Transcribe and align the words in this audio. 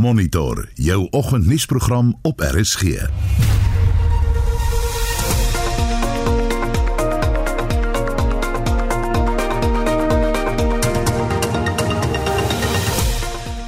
Monitor 0.00 0.68
jou 0.74 1.08
oggendnuusprogram 1.10 2.18
op 2.22 2.40
RSG. 2.40 2.82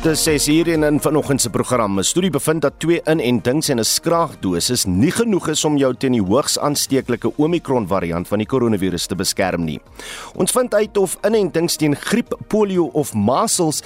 Dis 0.03 0.23
6 0.23 0.49
uur 0.49 0.67
in 0.67 0.85
'n 0.85 1.01
vanoggend 1.01 1.41
se 1.41 1.51
program. 1.51 1.99
'n 1.99 2.03
Studie 2.03 2.31
bevind 2.31 2.63
dat 2.63 2.73
twee 2.79 3.01
inentings 3.05 3.69
en 3.69 3.79
'n 3.79 3.85
skraagdosis 3.85 4.85
nie 4.85 5.11
genoeg 5.11 5.49
is 5.49 5.65
om 5.65 5.77
jou 5.77 5.95
teen 5.95 6.13
die 6.13 6.23
hoogs 6.23 6.59
aansteeklike 6.59 7.37
Omicron 7.37 7.87
variant 7.87 8.29
van 8.29 8.39
die 8.39 8.47
koronavirus 8.47 9.07
te 9.07 9.15
beskerm 9.15 9.65
nie. 9.65 9.81
Ons 10.35 10.51
vind 10.51 10.75
uit 10.75 10.97
of 10.97 11.19
inentings 11.27 11.77
teen 11.77 11.97
griep, 11.97 12.39
polio 12.47 12.85
of 12.85 13.15
masels 13.15 13.83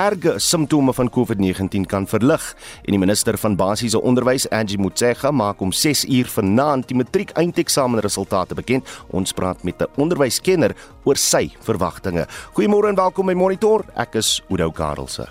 erge 0.00 0.38
simptome 0.38 0.94
van 0.94 1.10
COVID-19 1.10 1.84
kan 1.86 2.06
verlig. 2.06 2.56
En 2.84 2.94
die 2.94 3.00
minister 3.00 3.38
van 3.38 3.56
basiese 3.56 4.00
onderwys, 4.00 4.48
Angie 4.48 4.78
Motshega, 4.78 5.30
maak 5.30 5.60
om 5.60 5.72
6 5.72 6.04
uur 6.08 6.30
vanaand 6.32 6.88
die 6.88 6.96
matriek 6.96 7.34
eindeksamenresultate 7.36 8.56
bekend. 8.56 8.88
Ons 9.10 9.32
praat 9.32 9.62
met 9.62 9.82
'n 9.82 10.00
onderwyskenner 10.00 10.74
oor 11.04 11.16
sy 11.16 11.50
verwagtinge. 11.60 12.26
Goeiemôre 12.54 12.88
en 12.88 12.94
welkom 12.94 13.26
by 13.26 13.34
Monitor. 13.34 13.84
Ek 13.94 14.14
is 14.14 14.42
Oudo 14.48 14.70
Karelse. 14.70 15.28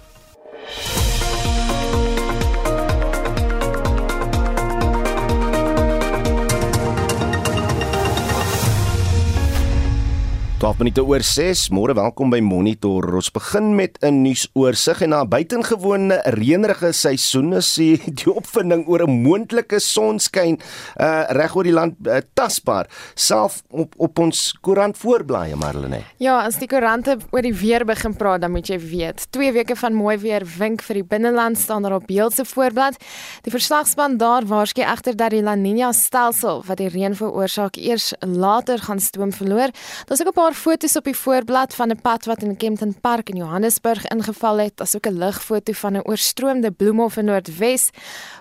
Top 10.60 10.82
minute 10.82 11.00
oor 11.00 11.24
6. 11.24 11.70
Môre 11.72 11.94
welkom 11.96 12.34
by 12.34 12.42
Monitor. 12.44 13.06
Ons 13.16 13.30
begin 13.32 13.78
met 13.80 13.96
'n 14.04 14.28
nuusoorseig 14.28 15.02
en 15.02 15.10
na 15.10 15.24
'n 15.24 15.30
buitengewone 15.30 16.20
reënerige 16.36 16.92
seisoen 16.92 17.54
is 17.54 17.74
die, 17.80 17.96
opvinding 18.28 18.84
oor 18.88 19.08
'n 19.08 19.24
moontlike 19.24 19.80
sonskyn 19.80 20.60
uh 21.00 21.24
reg 21.32 21.56
oor 21.56 21.64
die 21.64 21.72
land 21.72 21.96
uh, 22.04 22.18
tasbaar, 22.34 22.90
self 23.16 23.64
op 23.70 23.94
op 23.98 24.20
ons 24.20 24.58
koerant 24.62 24.98
voorblaaie 24.98 25.56
Marlene. 25.56 26.04
Ja, 26.18 26.44
as 26.44 26.60
die 26.60 26.68
koerante 26.68 27.18
oor 27.32 27.42
die 27.42 27.56
weer 27.56 27.86
begin 27.86 28.16
praat, 28.16 28.42
dan 28.42 28.52
moet 28.52 28.68
jy 28.68 28.80
weet, 28.80 29.32
2 29.32 29.52
weke 29.54 29.76
van 29.76 29.94
mooi 29.94 30.18
weer 30.18 30.44
wink 30.58 30.82
vir 30.82 30.94
die 30.96 31.08
binneland 31.08 31.58
staan 31.58 31.84
daar 31.84 31.96
op 31.96 32.08
beeld 32.08 32.34
se 32.34 32.44
voorblad. 32.44 33.00
Die 33.44 33.52
verslagspan 33.52 34.18
daar 34.18 34.44
waarskei 34.46 34.84
egter 34.84 35.16
dat 35.16 35.32
die 35.32 35.42
La 35.42 35.56
Nina 35.56 35.92
stelsel 35.92 36.64
wat 36.68 36.78
die 36.78 36.90
reën 36.90 37.16
veroorsaak 37.16 37.78
eers 37.78 38.14
later 38.20 38.78
gaan 38.78 39.00
stroom 39.00 39.32
verloor. 39.32 39.72
Daar's 40.06 40.20
ook 40.22 40.28
'n 40.28 40.34
paar 40.34 40.49
paar 40.50 40.58
foto's 40.58 40.96
op 40.98 41.06
die 41.06 41.14
voorblad 41.14 41.76
van 41.78 41.92
'n 41.92 42.02
pad 42.02 42.26
wat 42.26 42.42
in 42.44 42.58
Kempton 42.58 43.00
Park 43.02 43.30
in 43.30 43.36
Johannesburg 43.36 44.08
ingeval 44.08 44.58
het, 44.58 44.82
asook 44.82 45.06
'n 45.06 45.18
ligfoto 45.18 45.74
van 45.74 45.94
'n 45.94 46.02
oorstroomde 46.04 46.72
bloemhof 46.72 47.18
in 47.18 47.26
Noordwes. 47.26 47.90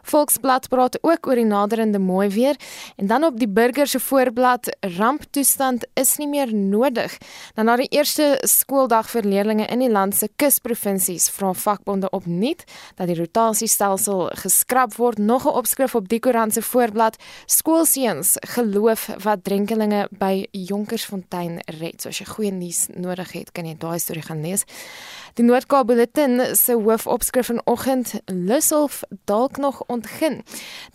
Volksblad 0.03 0.69
praat 0.69 0.99
ook 1.03 1.27
oor 1.27 1.35
die 1.35 1.45
naderende 1.45 1.99
mooi 1.99 2.29
weer 2.29 2.57
en 2.97 3.07
dan 3.07 3.25
op 3.25 3.39
die 3.39 3.49
burger 3.49 3.87
se 3.87 4.01
voorblad 4.01 4.77
ramptoestand 4.81 5.87
is 5.95 6.17
nie 6.17 6.29
meer 6.29 6.55
nodig. 6.55 7.19
Dan 7.55 7.65
na 7.65 7.77
die 7.77 7.89
eerste 7.89 8.39
skooldag 8.41 9.11
vir 9.11 9.23
leerders 9.23 9.71
in 9.71 9.79
die 9.79 9.91
land 9.91 10.15
se 10.15 10.29
kusprovinsies 10.37 11.31
vra 11.31 11.53
vakbonde 11.53 12.11
opnuut 12.11 12.65
dat 12.95 13.07
die 13.07 13.17
rotasiestelsel 13.17 14.31
geskraap 14.35 14.95
word. 14.95 15.19
Nog 15.19 15.45
'n 15.45 15.49
opskrif 15.57 15.95
op 15.95 16.09
die 16.09 16.21
koerant 16.21 16.53
se 16.53 16.63
voorblad: 16.63 17.17
Skoolseuns 17.47 18.37
geloof 18.41 19.11
wat 19.23 19.45
drenkelinge 19.45 20.09
by 20.11 20.47
Jonkersfontein 20.51 21.61
red. 21.81 21.98
So 22.03 22.13
as 22.13 22.19
jy 22.21 22.27
goeie 22.29 22.53
nuus 22.55 22.87
nodig 22.95 23.33
het, 23.35 23.53
kan 23.53 23.67
jy 23.67 23.75
daai 23.79 23.99
storie 24.03 24.23
gaan 24.23 24.43
lees. 24.45 24.65
Die 25.39 25.45
Noord-Kaap 25.47 25.87
Bulletin 25.87 26.41
se 26.57 26.75
hoofopskrif 26.75 27.51
vanoggend 27.51 28.15
lusof 28.27 29.03
dalk 29.31 29.57
nog 29.57 29.83
ontgin. 29.87 30.41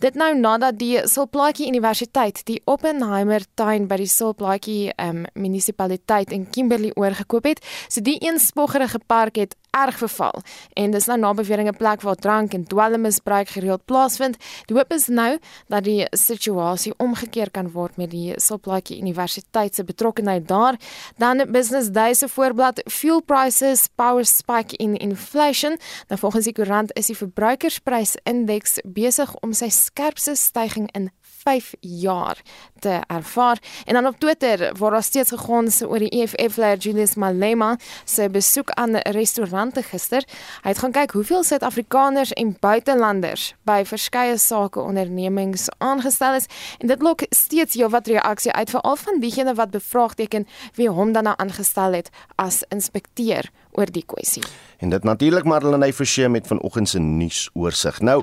Dit 0.04 0.18
nou 0.20 0.30
nadat 0.38 0.78
die 0.78 1.00
Sulplaatjie 1.08 1.68
Universiteit 1.68 2.42
die 2.48 2.60
Oppenheimer 2.68 3.44
tuin 3.54 3.88
by 3.88 4.00
die 4.02 4.10
Sulplaatjie 4.10 4.92
um, 5.00 5.24
munisipaliteit 5.32 6.32
in 6.32 6.48
Kimberley 6.50 6.92
oorgekoop 6.94 7.48
het. 7.48 7.64
So 7.88 8.04
die 8.04 8.18
een 8.20 8.40
spoggerige 8.40 9.00
park 9.06 9.40
het 9.40 9.56
erg 9.74 9.98
verval 9.98 10.42
en 10.78 10.94
dis 10.94 11.06
nou 11.10 11.18
na 11.18 11.32
beweringe 11.34 11.72
plek 11.76 12.02
waar 12.06 12.16
drank 12.16 12.54
en 12.54 12.64
dwelmmisbruik 12.70 13.48
gereeld 13.48 13.84
plaasvind. 13.84 14.38
Die 14.68 14.76
hoop 14.76 14.92
is 14.94 15.06
nou 15.06 15.38
dat 15.72 15.84
die 15.84 16.06
situasie 16.10 16.94
omgekeer 17.02 17.50
kan 17.50 17.70
word 17.74 17.96
met 18.00 18.10
die 18.14 18.34
Sulplaatjie 18.40 19.00
Universiteit 19.00 19.74
se 19.74 19.84
betrokkeheid 19.84 20.48
daar. 20.48 20.78
Dan 21.18 21.44
Business 21.52 21.90
Day 21.90 22.14
se 22.14 22.28
voorblad 22.28 22.82
fuel 22.90 23.22
prices 23.22 23.86
power 23.94 24.24
spike 24.24 24.76
in 24.76 24.96
inflation. 24.96 25.78
Nou 26.08 26.20
volgens 26.20 26.44
die 26.44 26.54
koerant 26.54 26.94
is 26.98 27.10
die 27.10 27.18
verbruikersprysindeks 27.18 28.78
besig 28.84 29.34
om 29.42 29.52
sy 29.52 29.68
skerpste 29.68 30.36
stygings 30.38 30.92
in 30.94 31.10
5 31.44 31.74
jaar 31.80 32.42
te 32.78 33.00
ervaar. 33.06 33.58
En 33.84 33.94
dan 33.94 34.06
op 34.06 34.18
Twitter 34.18 34.74
waar 34.78 34.90
daar 34.90 35.02
steeds 35.02 35.30
gegons 35.30 35.82
oor 35.82 35.98
die 35.98 36.08
EFF 36.08 36.56
leier 36.56 36.76
Julius 36.76 37.14
Malema 37.14 37.76
se 38.04 38.30
besoek 38.30 38.70
aan 38.70 38.96
restaurante 38.96 39.82
gister. 39.82 40.24
Hy 40.62 40.68
het 40.68 40.78
gaan 40.78 40.92
kyk 40.92 41.12
hoeveel 41.12 41.44
Suid-Afrikaners 41.44 42.32
en 42.32 42.56
buitelanders 42.60 43.54
by 43.62 43.82
verskeie 43.84 44.38
sake 44.38 44.80
ondernemings 44.80 45.68
aangestel 45.78 46.34
is 46.34 46.48
en 46.78 46.88
dit 46.88 47.02
lok 47.02 47.26
steeds 47.28 47.74
heelwat 47.74 48.06
reaksie 48.06 48.52
uit 48.52 48.70
veral 48.70 48.96
van 48.96 49.20
diegene 49.20 49.54
wat 49.54 49.70
bevraagteken 49.70 50.48
wie 50.74 50.88
hom 50.88 51.12
dan 51.12 51.28
nou 51.28 51.36
aangestel 51.36 51.92
het 51.92 52.08
as 52.40 52.62
inspekteur 52.68 53.50
oor 53.78 53.90
die 53.92 54.04
kwessie. 54.06 54.42
En 54.82 54.90
dit 54.92 55.04
natuurlik 55.06 55.46
Marlene 55.48 55.92
Forsie 55.92 56.28
met 56.28 56.46
vanoggend 56.46 56.88
se 56.88 56.98
nuus 57.00 57.48
oorsig. 57.54 58.00
Nou, 58.00 58.22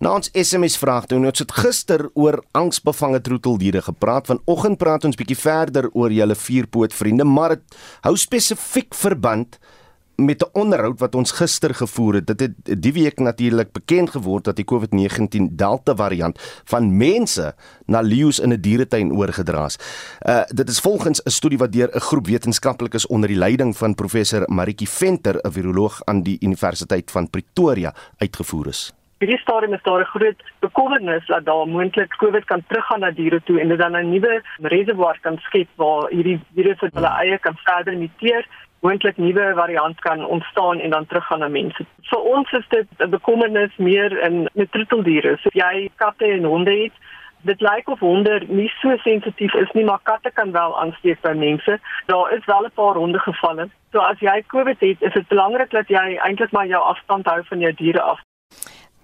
na 0.00 0.14
ons 0.18 0.30
SMS 0.32 0.76
vraag 0.80 1.06
toe, 1.06 1.20
ons 1.20 1.44
het 1.44 1.52
gister 1.52 2.08
oor 2.14 2.42
angsbevange 2.58 3.20
troeteldiere 3.20 3.82
gepraat. 3.82 4.30
Vanoggend 4.30 4.78
praat 4.78 5.06
ons 5.08 5.16
bietjie 5.16 5.38
verder 5.38 5.88
oor 5.92 6.12
julle 6.12 6.36
vierpoot 6.36 6.94
vriende, 6.94 7.24
maar 7.24 7.56
dit 7.56 7.78
hou 8.06 8.16
spesifiek 8.16 8.94
verband 8.94 9.58
met 10.16 10.42
'n 10.42 10.58
onderhoud 10.58 10.98
wat 10.98 11.14
ons 11.14 11.30
gister 11.32 11.74
gevoer 11.74 12.14
het. 12.14 12.26
Dit 12.26 12.40
het 12.40 12.82
die 12.82 12.92
week 12.92 13.18
natuurlik 13.18 13.72
bekend 13.72 14.10
geword 14.10 14.44
dat 14.44 14.56
die 14.56 14.64
COVID-19 14.64 15.54
Delta 15.56 15.94
variant 15.96 16.62
van 16.64 16.96
mense 16.96 17.54
na 17.86 18.00
leeu's 18.00 18.38
in 18.38 18.52
'n 18.52 18.60
dieretuin 18.60 19.12
oorgedra 19.12 19.64
is. 19.64 19.78
Uh 20.26 20.42
dit 20.46 20.68
is 20.68 20.80
volgens 20.80 21.22
'n 21.22 21.30
studie 21.30 21.58
wat 21.58 21.72
deur 21.72 21.90
'n 21.94 22.00
groep 22.00 22.26
wetenskaplikes 22.26 23.06
onder 23.06 23.28
die 23.28 23.38
leiding 23.38 23.76
van 23.76 23.94
professor 23.94 24.42
Maritjie 24.46 24.88
Venter, 24.88 25.36
'n 25.36 25.52
viroloog 25.52 26.00
aan 26.04 26.22
die 26.22 26.36
Universiteit 26.40 27.10
van 27.10 27.30
Pretoria, 27.30 27.94
uitgevoer 28.18 28.66
is. 28.66 28.92
Hierdie 29.22 29.38
stadium 29.38 29.74
is 29.74 29.82
daar 29.82 30.00
'n 30.00 30.04
groot 30.04 30.40
bekommernis 30.58 31.26
dat 31.26 31.44
daar 31.44 31.66
moontlik 31.68 32.16
COVID 32.16 32.44
kan 32.44 32.62
teruggaan 32.66 33.00
na 33.00 33.10
diere 33.10 33.42
toe 33.44 33.60
en 33.60 33.68
dit 33.68 33.78
dan 33.78 33.96
'n 33.96 34.10
nuwe 34.10 34.42
reservoir 34.60 35.18
kan 35.20 35.38
skep 35.38 35.68
waar 35.74 36.08
hierdie 36.10 36.40
virus 36.54 36.80
op 36.80 36.94
hulle 36.94 37.12
eie 37.22 37.38
kan 37.38 37.56
verder 37.56 37.96
muteer 37.96 38.46
moontlik 38.82 39.16
nuwe 39.16 39.52
variant 39.54 40.00
kan 40.00 40.24
ontstaan 40.26 40.80
en 40.80 40.90
dan 40.90 41.06
teruggaan 41.06 41.38
na 41.38 41.48
mense. 41.48 41.86
Vir 42.10 42.20
ons 42.34 42.52
is 42.52 42.68
dit 42.68 42.86
'n 42.98 43.10
bekommernis 43.10 43.76
meer 43.76 44.10
in 44.26 44.48
met 44.54 44.72
troeteldiere. 44.72 45.36
So 45.40 45.48
jy 45.52 45.90
katte 45.96 46.24
en 46.24 46.44
honde 46.44 46.74
het, 46.82 46.92
dit 47.42 47.60
lyk 47.60 47.88
of 47.88 47.98
honde 47.98 48.40
nie 48.48 48.70
so 48.80 48.96
sensitief 48.96 49.54
is 49.54 49.70
nie, 49.72 49.84
maar 49.84 50.00
katte 50.02 50.30
kan 50.30 50.52
wel 50.52 50.80
aansteek 50.80 51.20
by 51.20 51.32
mense. 51.36 51.78
Daar 52.06 52.32
is 52.32 52.44
wel 52.44 52.64
'n 52.64 52.74
paar 52.74 52.94
honde 52.94 53.18
gevalle. 53.18 53.68
So 53.92 53.98
as 53.98 54.18
jy 54.18 54.42
COVID 54.46 54.80
het, 54.80 55.02
is 55.02 55.12
dit 55.12 55.28
belangrik 55.28 55.70
dat 55.70 55.88
jy 55.88 56.16
eintlik 56.16 56.50
maar 56.50 56.66
jou 56.66 56.82
afstand 56.82 57.26
hou 57.26 57.44
van 57.44 57.58
jou 57.58 57.72
diere 57.72 58.00
af. 58.00 58.20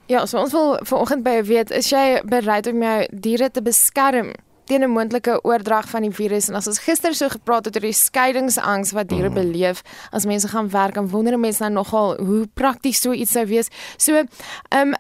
Ja, 0.06 0.26
so 0.26 0.38
ons 0.38 0.52
wil 0.52 0.78
vanoggend 0.82 1.22
by 1.22 1.42
weet, 1.42 1.70
is 1.70 1.90
jy 1.90 2.22
bereid 2.24 2.66
om 2.66 2.82
jou 2.82 3.08
diere 3.12 3.50
te 3.50 3.62
beskerm? 3.62 4.32
Teen 4.68 4.84
'n 4.84 4.92
moontlike 4.92 5.40
oordrag 5.44 5.88
van 5.88 6.02
die 6.02 6.14
virus 6.14 6.48
en 6.48 6.54
as 6.54 6.66
ons 6.66 6.78
gister 6.78 7.14
so 7.14 7.28
gepraat 7.28 7.64
het 7.64 7.76
oor 7.76 7.88
die 7.88 7.92
skeidingsangs 7.92 8.92
wat 8.92 9.08
diere 9.08 9.28
mm. 9.28 9.34
beleef 9.34 9.82
as 10.12 10.26
mense 10.26 10.48
gaan 10.48 10.70
werk 10.70 10.96
en 10.96 11.08
wonder 11.08 11.38
mense 11.38 11.62
nou 11.62 11.72
nogal 11.72 12.16
hoe 12.20 12.46
prakties 12.54 13.00
so 13.00 13.12
iets 13.12 13.32
sou 13.32 13.46
wees. 13.46 13.68
So, 13.96 14.14
ehm 14.14 14.88
um, 14.88 14.94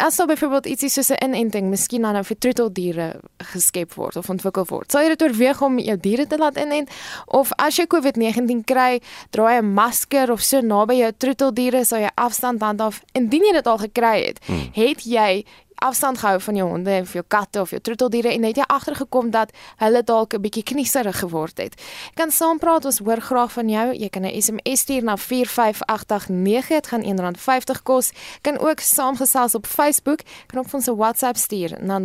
as 0.00 0.16
sou 0.16 0.26
byvoorbeeld 0.28 0.66
ietsie 0.66 0.88
soos 0.88 1.10
'n 1.10 1.24
inenting 1.24 1.68
miskien 1.68 2.00
nou 2.00 2.24
vir 2.24 2.38
troeteldiere 2.38 3.20
geskep 3.52 3.94
word 3.94 4.16
of 4.16 4.30
ontwikkel 4.30 4.64
word. 4.68 4.90
Sou 4.92 5.02
jy 5.02 5.08
dit 5.08 5.22
oorweeg 5.22 5.62
om 5.62 5.78
jou 5.78 5.96
diere 5.96 6.26
te 6.26 6.38
laat 6.38 6.56
inent 6.56 6.90
of 7.26 7.52
as 7.58 7.76
jy 7.76 7.86
COVID-19 7.86 8.64
kry, 8.64 9.00
dra 9.30 9.54
jy 9.54 9.62
'n 9.62 9.74
masker 9.74 10.30
of 10.30 10.42
so 10.42 10.60
naby 10.60 10.94
jou 10.94 11.12
troeteldiere 11.12 11.84
sou 11.84 12.00
jy 12.00 12.10
afstand 12.14 12.62
handhaaf 12.62 13.02
indien 13.12 13.42
jy 13.42 13.52
dit 13.52 13.66
al 13.66 13.78
gekry 13.78 14.24
het. 14.26 14.38
Hmm. 14.46 14.70
Het 14.72 15.04
jy 15.04 15.44
afstand 15.80 16.18
gehou 16.18 16.40
van 16.40 16.54
jou 16.54 16.70
honde 16.70 16.90
en 16.90 17.04
jou 17.04 17.24
katte 17.28 17.60
of 17.60 17.70
jou 17.70 17.80
troeteldiere 17.80 18.32
en 18.32 18.44
het 18.44 18.56
jy 18.56 18.64
agtergekom 18.66 19.30
dat 19.30 19.50
hulle 19.76 20.02
dalk 20.02 20.34
'n 20.34 20.40
bietjie 20.40 20.62
knieserig 20.62 21.18
geword 21.18 21.58
het. 21.58 21.82
Kan 22.14 22.30
saam 22.30 22.58
praat, 22.58 22.84
ons 22.84 22.98
hoor 22.98 23.20
graag 23.20 23.52
van 23.52 23.68
jou. 23.68 23.94
Jy 23.94 24.08
kan 24.08 24.22
'n 24.22 24.42
SMS 24.42 24.80
stuur 24.80 25.02
na 25.02 25.16
45889, 25.16 26.68
dit 26.68 26.86
gaan 26.86 27.02
R1.50 27.02 27.82
kos. 27.82 28.10
Kan 28.40 28.58
ook 28.58 28.80
saamgesels 28.80 29.54
op 29.54 29.66
Facebook, 29.66 30.20
kan 30.46 30.58
op 30.58 30.74
ons 30.74 30.86
WhatsApp 30.86 31.36
stuur 31.36 31.76
na 31.80 31.98
0765366961, 31.98 32.04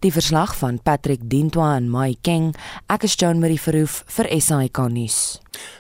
Die 0.02 0.12
verslag 0.12 0.56
van 0.58 0.80
Patrick 0.84 1.24
Dintwa 1.30 1.76
en 1.76 1.90
Mai 1.90 2.16
King, 2.22 2.52
ek 2.88 3.06
is 3.08 3.16
Joan 3.20 3.40
Marie 3.40 3.60
Verhoef 3.62 4.02
vir 4.18 4.30
SAK 4.42 4.84
nuus. 4.92 5.18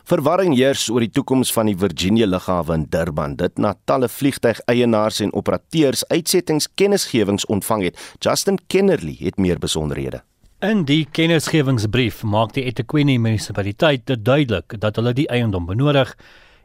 Verwarring 0.10 0.56
heers 0.56 0.88
oor 0.92 1.04
die 1.06 1.12
toekoms 1.14 1.52
van 1.56 1.70
die 1.72 1.78
Virginia 1.78 2.28
lughawe 2.28 2.76
in 2.76 2.88
Durban. 2.92 3.38
Dit 3.40 3.58
na 3.58 3.74
talle 3.86 4.10
vliegtuigeienaars 4.12 5.22
en 5.26 5.34
operateurs 5.34 6.04
uitsettingskennisgewings 6.10 7.48
ontvang 7.48 7.88
het. 7.90 8.04
Justin 8.20 8.60
Kennerly 8.68 9.16
het 9.22 9.40
meer 9.40 9.60
besonderhede. 9.60 10.22
In 10.62 10.84
die 10.86 11.08
kennisgewingsbrief 11.10 12.20
maak 12.22 12.52
die 12.54 12.68
eThekwini 12.70 13.16
munisipaliteit 13.18 14.04
dit 14.06 14.22
duidelik 14.22 14.76
dat 14.84 15.00
hulle 15.00 15.16
die 15.18 15.26
eiendom 15.34 15.66
benodig 15.66 16.12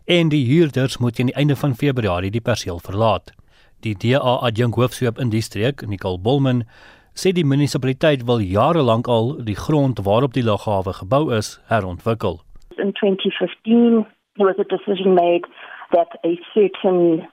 en 0.04 0.28
die 0.28 0.42
huurders 0.50 0.98
moet 1.00 1.16
teen 1.16 1.30
die 1.30 1.38
einde 1.40 1.56
van 1.56 1.72
Februarie 1.74 2.30
die 2.30 2.44
perseel 2.44 2.82
verlaat. 2.84 3.32
Die 3.80 3.94
DA 3.96 4.34
adjunk 4.48 4.76
hoofsweep 4.76 5.18
in 5.22 5.32
die 5.32 5.40
streek, 5.40 5.86
Nicole 5.88 6.18
Bolman, 6.18 6.66
sê 7.16 7.32
die 7.32 7.48
munisipaliteit 7.48 8.24
wil 8.28 8.42
jare 8.44 8.82
lank 8.84 9.08
al 9.08 9.30
die 9.48 9.56
grond 9.56 10.02
waarop 10.04 10.34
die 10.36 10.44
lughawe 10.44 10.92
gebou 10.98 11.32
is 11.36 11.48
herontwikkel. 11.72 12.42
In 12.76 12.92
2015 12.92 14.04
there 14.36 14.48
was 14.50 14.58
a 14.60 14.68
decision 14.68 15.14
made 15.14 15.48
that 15.96 16.10
a 16.30 16.36
certain 16.52 17.26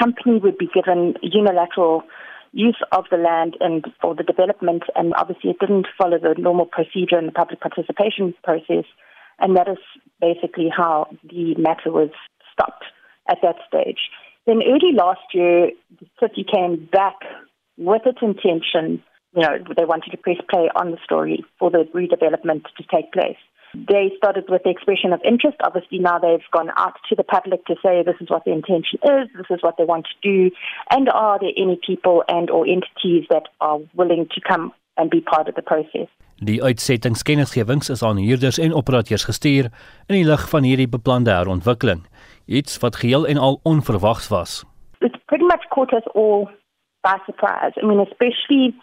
company 0.00 0.40
would 0.42 0.58
be 0.58 0.68
given 0.74 1.14
unilateral 1.22 2.02
use 2.52 2.82
of 2.90 3.04
the 3.10 3.16
land 3.16 3.56
and 3.60 3.86
for 4.00 4.16
the 4.16 4.24
development 4.24 4.82
and 4.96 5.14
obviously 5.14 5.50
it 5.50 5.60
didn't 5.60 5.86
follow 5.96 6.18
the 6.18 6.34
normal 6.36 6.66
procedure 6.66 7.18
in 7.18 7.26
the 7.26 7.38
public 7.40 7.60
participation 7.60 8.34
process 8.42 8.86
and 9.38 9.56
that 9.56 9.68
is 9.68 9.82
basically 10.20 10.68
how 10.76 11.06
the 11.30 11.54
matter 11.58 11.92
was 11.92 12.10
stopped 12.52 12.86
at 13.30 13.38
that 13.42 13.56
stage. 13.68 14.10
Then 14.46 14.62
early 14.66 14.92
last 14.94 15.26
year 15.32 15.70
the 16.00 16.08
city 16.18 16.44
came 16.44 16.88
back 16.90 17.18
with 17.76 18.02
its 18.04 18.18
intention 18.20 19.04
you 19.38 19.44
know, 19.46 19.58
they 19.76 19.84
wanted 19.84 20.10
to 20.10 20.16
press 20.16 20.38
play 20.50 20.68
on 20.74 20.90
the 20.90 20.98
story 21.04 21.44
for 21.58 21.70
the 21.70 21.88
redevelopment 21.94 22.64
to 22.76 22.84
take 22.90 23.12
place. 23.12 23.38
They 23.74 24.10
started 24.16 24.46
with 24.48 24.62
the 24.64 24.70
expression 24.70 25.12
of 25.12 25.20
interest. 25.24 25.58
Obviously, 25.62 25.98
now 25.98 26.18
they've 26.18 26.50
gone 26.50 26.70
out 26.76 26.96
to 27.08 27.14
the 27.14 27.22
public 27.22 27.64
to 27.66 27.76
say 27.82 28.02
this 28.02 28.20
is 28.20 28.30
what 28.30 28.44
the 28.44 28.52
intention 28.52 28.98
is, 29.04 29.28
this 29.36 29.46
is 29.50 29.62
what 29.62 29.76
they 29.76 29.84
want 29.84 30.06
to 30.06 30.16
do, 30.22 30.50
and 30.90 31.08
are 31.10 31.38
there 31.38 31.52
any 31.56 31.78
people 31.86 32.24
and 32.28 32.50
or 32.50 32.66
entities 32.66 33.26
that 33.30 33.46
are 33.60 33.78
willing 33.94 34.26
to 34.34 34.40
come 34.40 34.72
and 34.96 35.10
be 35.10 35.20
part 35.20 35.48
of 35.48 35.54
the 35.54 35.62
process. 35.62 36.08
Die 36.38 36.62
uitsettingskennisgewings 36.62 37.88
is 37.90 38.02
aan 38.02 38.16
huurders 38.16 38.58
en 38.58 38.74
operateurs 38.74 39.24
gestuur 39.24 39.70
in 40.06 40.14
die 40.14 40.24
lig 40.24 40.48
van 40.48 40.62
hierdie 40.62 40.88
beplande 40.88 41.30
herontwikkeling, 41.30 42.06
iets 42.46 42.78
wat 42.82 42.96
geheel 42.96 43.26
en 43.26 43.36
al 43.36 43.60
onverwags 43.62 44.28
was. 44.28 44.64
It's 44.98 45.18
pretty 45.26 45.44
much 45.44 45.68
caught 45.68 45.92
us 45.92 46.06
all 46.14 46.48
by 47.02 47.16
surprise. 47.26 47.74
I 47.82 47.86
mean, 47.86 48.00
especially 48.00 48.74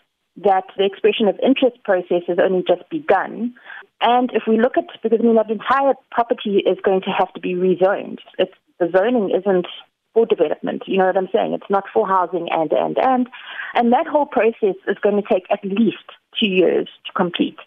that 0.44 0.66
the 0.78 0.86
expression 0.86 1.28
of 1.28 1.40
interest 1.42 1.82
process 1.84 2.24
has 2.28 2.38
only 2.42 2.64
just 2.68 2.90
begun. 2.90 3.54
And 4.02 4.32
if 4.34 4.44
we 4.48 4.60
look 4.60 4.78
at, 4.78 4.86
because 5.02 5.20
I 5.20 5.24
mean, 5.24 5.36
that 5.36 5.50
entire 5.50 5.94
property 6.12 6.64
is 6.66 6.78
going 6.84 7.02
to 7.02 7.12
have 7.12 7.32
to 7.34 7.40
be 7.40 7.54
rezoned. 7.54 8.20
It's, 8.38 8.54
the 8.80 8.92
zoning 8.96 9.32
isn't 9.32 9.68
for 10.14 10.26
development. 10.26 10.84
You 10.88 10.98
know 10.98 11.06
what 11.06 11.18
I'm 11.18 11.30
saying? 11.34 11.54
It's 11.54 11.70
not 11.70 11.86
for 11.94 12.08
housing 12.08 12.50
and, 12.52 12.72
and, 12.72 12.98
and. 12.98 13.28
And 13.74 13.94
that 13.94 14.08
whole 14.08 14.26
process 14.26 14.76
is 14.88 14.98
going 15.02 15.22
to 15.22 15.28
take 15.32 15.44
at 15.52 15.64
least 15.64 16.08
two 16.40 16.50
years 16.50 16.90
to 17.06 17.14
complete. 17.14 17.58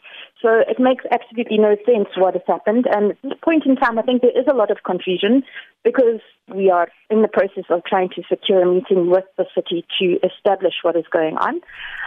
So 0.41 0.63
it 0.69 0.79
makes 0.79 1.05
absolutely 1.11 1.59
no 1.59 1.75
sense 1.85 2.09
what 2.17 2.35
has 2.35 2.47
happened. 2.47 2.87
And 2.95 3.13
at 3.13 3.23
this 3.23 3.39
point 3.43 3.67
in 3.67 3.75
time, 3.75 3.99
I 3.99 4.03
think 4.03 4.23
there 4.23 4.39
is 4.39 4.47
a 4.49 4.55
lot 4.55 4.71
of 4.71 4.85
confusion 4.85 5.43
because 5.83 6.21
we 6.55 6.71
are 6.71 6.89
in 7.11 7.23
the 7.23 7.29
process 7.29 7.65
of 7.71 7.83
trying 7.85 8.11
to 8.11 8.23
secure 8.29 8.63
a 8.63 8.73
meeting 8.73 9.11
with 9.11 9.25
the 9.37 9.47
city 9.53 9.85
to 9.99 10.19
establish 10.23 10.75
what 10.83 10.95
is 10.95 11.07
going 11.11 11.37
on. 11.39 11.61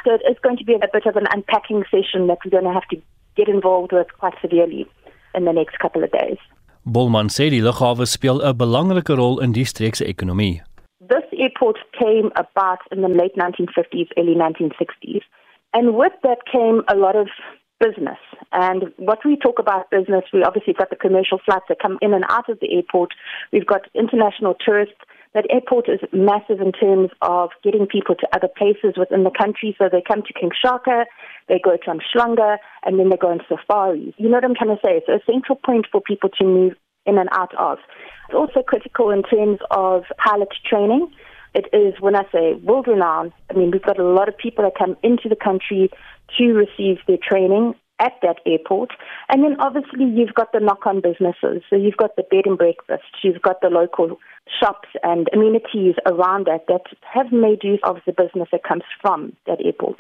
So 0.06 0.18
it's 0.24 0.40
going 0.40 0.58
to 0.58 0.64
be 0.64 0.76
a 0.76 0.88
bit 0.92 1.06
of 1.06 1.18
an 1.18 1.28
unpacking 1.34 1.84
session 1.92 2.28
that 2.28 2.40
we're 2.46 2.52
going 2.52 2.72
to 2.72 2.74
have 2.74 2.88
to 2.92 2.98
get 3.36 3.50
involved 3.50 3.92
with 3.92 4.08
quite 4.18 4.36
severely 4.42 4.88
in 5.36 5.44
the 5.46 5.54
next 5.54 5.80
couple 5.80 6.04
of 6.04 6.12
days. 6.12 6.38
Bolman 6.86 7.30
sê 7.30 7.50
die 7.52 7.62
lughawe 7.62 8.08
speel 8.08 8.42
'n 8.42 8.58
belangrike 8.58 9.16
rol 9.16 9.40
in 9.40 9.52
die 9.52 9.66
streek 9.66 9.96
se 9.96 10.06
ekonomie. 10.06 10.64
This 11.00 11.28
airport 11.38 11.78
came 11.92 12.32
about 12.36 12.80
in 12.92 13.02
the 13.02 13.10
late 13.10 13.36
1950s, 13.36 14.10
early 14.18 14.36
1960s. 14.36 15.22
And 15.74 15.96
with 15.96 16.14
that 16.24 16.40
came 16.52 16.84
a 16.88 16.96
lot 16.96 17.16
of 17.16 17.28
business. 17.82 18.20
And 18.52 18.94
what 18.98 19.20
we 19.26 19.38
talk 19.38 19.58
about 19.60 19.90
business, 19.90 20.24
we 20.32 20.44
obviously 20.44 20.74
got 20.74 20.90
the 20.92 20.96
commercial 20.96 21.40
flights 21.44 21.66
that 21.70 21.80
come 21.82 21.98
in 22.02 22.14
and 22.14 22.24
out 22.30 22.50
of 22.50 22.60
the 22.62 22.74
airport. 22.76 23.10
We've 23.52 23.66
got 23.66 23.82
international 23.96 24.56
tourists. 24.64 25.02
That 25.34 25.48
airport 25.50 25.88
is 25.88 26.00
massive 26.12 26.60
in 26.60 26.74
terms 26.74 27.10
of 27.22 27.50
getting 27.64 27.88
people 27.88 28.16
to 28.16 28.28
other 28.36 28.50
places 28.50 28.96
within 28.98 29.24
the 29.24 29.32
country. 29.32 29.76
So 29.78 29.88
they 29.90 30.04
come 30.06 30.22
to 30.24 30.34
King 30.34 30.52
Shaka, 30.54 31.06
they 31.48 31.60
go 31.64 31.78
to 31.78 31.92
Umhlanga, 31.92 32.58
and 32.84 33.00
then 33.00 33.10
they 33.10 33.18
go 33.18 33.32
on 33.32 33.40
safaris. 33.48 34.14
You 34.18 34.30
know 34.30 34.38
what 34.38 34.46
I'm 34.46 34.56
trying 34.56 34.76
to 34.76 34.82
say? 34.84 35.00
It's 35.00 35.08
a 35.08 35.24
central 35.32 35.58
point 35.58 35.88
for 35.92 36.02
people 36.02 36.30
to 36.38 36.44
move 36.44 36.74
in 37.06 37.18
and 37.18 37.30
out 37.32 37.56
of. 37.58 37.80
It's 38.28 38.36
also 38.36 38.62
critical 38.62 39.10
in 39.10 39.24
terms 39.24 39.60
of 39.72 40.04
pilot 40.18 40.50
training. 40.70 41.12
It 41.54 41.68
is, 41.74 42.00
when 42.00 42.16
I 42.16 42.24
say 42.32 42.54
world 42.64 42.88
renowned, 42.88 43.34
I 43.50 43.54
mean, 43.54 43.72
we've 43.72 43.84
got 43.84 44.00
a 44.00 44.04
lot 44.04 44.30
of 44.30 44.38
people 44.38 44.64
that 44.64 44.78
come 44.78 44.96
into 45.04 45.28
the 45.28 45.36
country 45.36 45.90
to 46.38 46.46
receive 46.54 46.98
their 47.08 47.18
training 47.22 47.76
at 48.02 48.14
that 48.22 48.38
airport. 48.46 48.90
And 49.30 49.44
then 49.44 49.56
obviously 49.60 50.06
you've 50.06 50.34
got 50.34 50.52
the 50.52 50.60
knock 50.60 50.86
on 50.86 51.02
businesses. 51.02 51.62
So 51.70 51.76
you've 51.76 51.98
got 51.98 52.16
the 52.16 52.24
bed 52.24 52.46
and 52.46 52.58
breakfast, 52.58 53.12
you've 53.24 53.42
got 53.42 53.62
the 53.62 53.70
local 53.70 54.18
shops 54.60 54.90
and 55.04 55.30
amenities 55.34 55.96
around 56.06 56.48
that 56.48 56.66
that 56.68 56.86
have 57.02 57.32
made 57.32 57.64
use 57.64 57.80
of 57.84 57.98
the 58.06 58.14
business 58.14 58.50
that 58.52 58.64
comes 58.64 58.84
from 59.02 59.34
that 59.46 59.60
airport. 59.64 60.00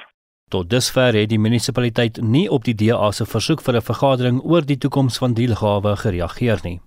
Tot 0.51 0.67
dusver 0.67 1.15
het 1.15 1.29
die 1.31 1.39
munisipaliteit 1.39 2.20
nie 2.20 2.50
op 2.51 2.65
die 2.67 2.75
DA 2.75 3.12
se 3.15 3.25
versoek 3.25 3.62
vir 3.63 3.75
'n 3.79 3.88
vergadering 3.91 4.41
oor 4.43 4.65
die 4.65 4.77
toekoms 4.77 5.17
van 5.17 5.34
die 5.34 5.48
lughawe 5.48 5.96
gereageer 5.96 6.60
nie. 6.63 6.81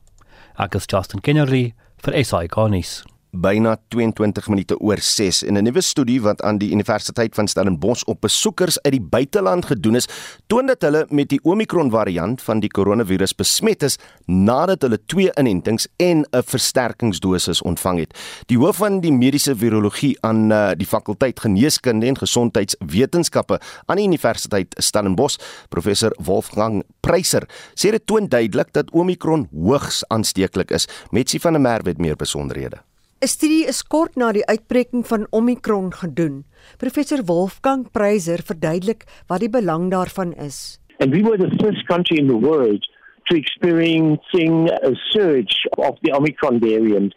Ek 0.59 0.75
is 0.75 0.85
Justin 0.87 1.21
Kennedy 1.21 1.73
vir 1.97 2.25
SI 2.25 2.47
Garnis 2.49 3.05
byna 3.35 3.77
22 3.89 4.49
minute 4.49 4.79
oor 4.81 4.99
6 4.99 5.43
en 5.45 5.57
'n 5.57 5.65
nuwe 5.65 5.81
studie 5.81 6.21
wat 6.23 6.43
aan 6.43 6.59
die 6.59 6.71
Universiteit 6.71 7.35
van 7.35 7.49
Stellenbosch 7.49 8.05
op 8.05 8.21
besoekers 8.21 8.81
uit 8.83 8.93
die 8.93 9.01
buiteland 9.03 9.67
gedoen 9.67 9.95
is, 9.95 10.09
toon 10.47 10.67
dat 10.67 10.83
hulle 10.83 11.07
met 11.09 11.29
die 11.29 11.41
Omicron 11.43 11.91
variant 11.91 12.43
van 12.43 12.61
die 12.61 12.69
koronavirus 12.69 13.35
besmet 13.35 13.83
is 13.83 13.99
nadat 14.27 14.83
hulle 14.83 14.99
twee 15.07 15.31
inentings 15.35 15.89
en 15.97 16.27
'n 16.31 16.43
versterkingsdosis 16.43 17.63
ontvang 17.63 17.99
het. 17.99 18.19
Die 18.47 18.59
hoof 18.59 18.77
van 18.77 19.01
die 19.01 19.13
mediese 19.13 19.57
virologie 19.57 20.17
aan 20.21 20.53
uh, 20.53 20.71
die 20.77 20.87
fakulteit 20.87 21.41
geneeskunde 21.41 22.07
en 22.07 22.19
gesondheidswetenskappe 22.19 23.61
aan 23.87 23.97
die 23.97 24.07
Universiteit 24.07 24.75
Stellenbosch, 24.79 25.39
professor 25.69 26.13
Wolfgang 26.23 26.83
Preiser, 27.01 27.49
sê 27.75 27.91
dit 27.91 28.07
toon 28.07 28.29
duidelik 28.29 28.73
dat 28.73 28.91
Omicron 28.91 29.49
hoogs 29.53 30.05
aansteeklik 30.09 30.71
is. 30.71 30.89
Metsi 31.11 31.41
van 31.41 31.53
der 31.53 31.61
Merwe 31.61 31.89
het 31.89 31.99
meer 31.99 32.17
besonderhede. 32.17 32.94
'n 33.25 33.29
Studie 33.29 33.65
is 33.65 33.81
kort 33.81 34.19
na 34.21 34.27
die 34.37 34.45
uitbreking 34.45 35.07
van 35.09 35.23
Omicron 35.33 35.87
gedoen. 35.97 36.43
Professor 36.77 37.23
Wolfgang 37.25 37.87
Preiser 37.89 38.43
verduidelik 38.45 39.07
wat 39.33 39.41
die 39.41 39.49
belang 39.49 39.89
daarvan 39.89 40.35
is. 40.37 40.79
And 41.01 41.09
we 41.15 41.23
were 41.25 41.39
the 41.41 41.57
first 41.57 41.87
country 41.89 42.19
in 42.21 42.29
the 42.29 42.37
world 42.37 42.85
to 43.31 43.37
experiencing 43.37 44.69
a 44.69 44.93
surge 45.09 45.57
of 45.79 45.97
the 46.03 46.13
Omicron 46.13 46.61
variant. 46.61 47.15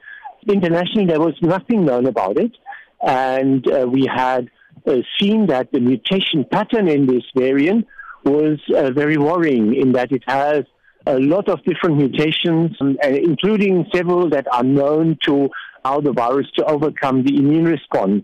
Internationally, 0.48 1.08
there 1.08 1.20
was 1.20 1.36
nothing 1.42 1.84
known 1.84 2.08
about 2.08 2.40
it. 2.40 2.56
And 3.04 3.68
uh, 3.68 3.84
we 3.84 4.08
had 4.08 4.48
uh, 4.88 5.04
seen 5.20 5.48
that 5.48 5.74
the 5.74 5.82
mutation 5.82 6.46
pattern 6.50 6.88
in 6.88 7.08
this 7.08 7.28
variant 7.36 7.86
was 8.24 8.60
uh, 8.74 8.92
very 8.92 9.18
worrying 9.18 9.76
in 9.76 9.92
that 9.92 10.14
it 10.14 10.24
has 10.26 10.64
a 11.06 11.20
lot 11.20 11.50
of 11.50 11.64
different 11.64 11.98
mutations, 11.98 12.78
including 13.04 13.86
several 13.94 14.30
that 14.30 14.48
are 14.54 14.64
known 14.64 15.18
to 15.24 15.50
how 15.84 16.02
the 16.02 16.12
virus 16.12 16.48
to 16.58 16.66
overcome 16.66 17.24
the 17.24 17.36
immune 17.36 17.66
response. 17.66 18.24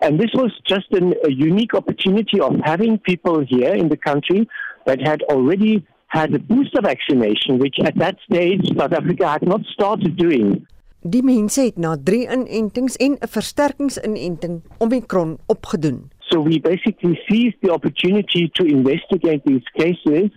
And 0.00 0.18
this 0.20 0.30
was 0.34 0.52
just 0.66 0.86
an, 0.92 1.14
a 1.24 1.30
unique 1.30 1.74
opportunity 1.74 2.40
of 2.40 2.54
having 2.64 2.98
people 2.98 3.44
here 3.46 3.74
in 3.74 3.88
the 3.88 3.96
country 3.96 4.48
that 4.86 5.00
had 5.00 5.22
already 5.22 5.86
had 6.08 6.34
a 6.34 6.38
booster 6.38 6.80
vaccination, 6.82 7.58
which 7.58 7.76
at 7.84 7.96
that 7.98 8.16
stage 8.30 8.66
South 8.76 8.92
Africa 8.92 9.28
had 9.28 9.42
not 9.42 9.60
started 9.72 10.16
doing. 10.16 10.66
Die 11.00 11.22
mense 11.22 11.60
het 11.60 11.76
na 11.78 11.96
3 12.04 12.26
inentings 12.26 12.96
en 12.96 13.12
'n 13.12 13.28
versterkingsinenting 13.28 14.62
Omicron 14.78 15.38
opgedoen. 15.46 16.10
So 16.18 16.40
we 16.40 16.60
basically 16.60 17.20
seized 17.26 17.56
the 17.60 17.70
opportunity 17.70 18.50
to 18.52 18.64
investigate 18.64 19.42
these 19.44 19.68
cases 19.72 20.28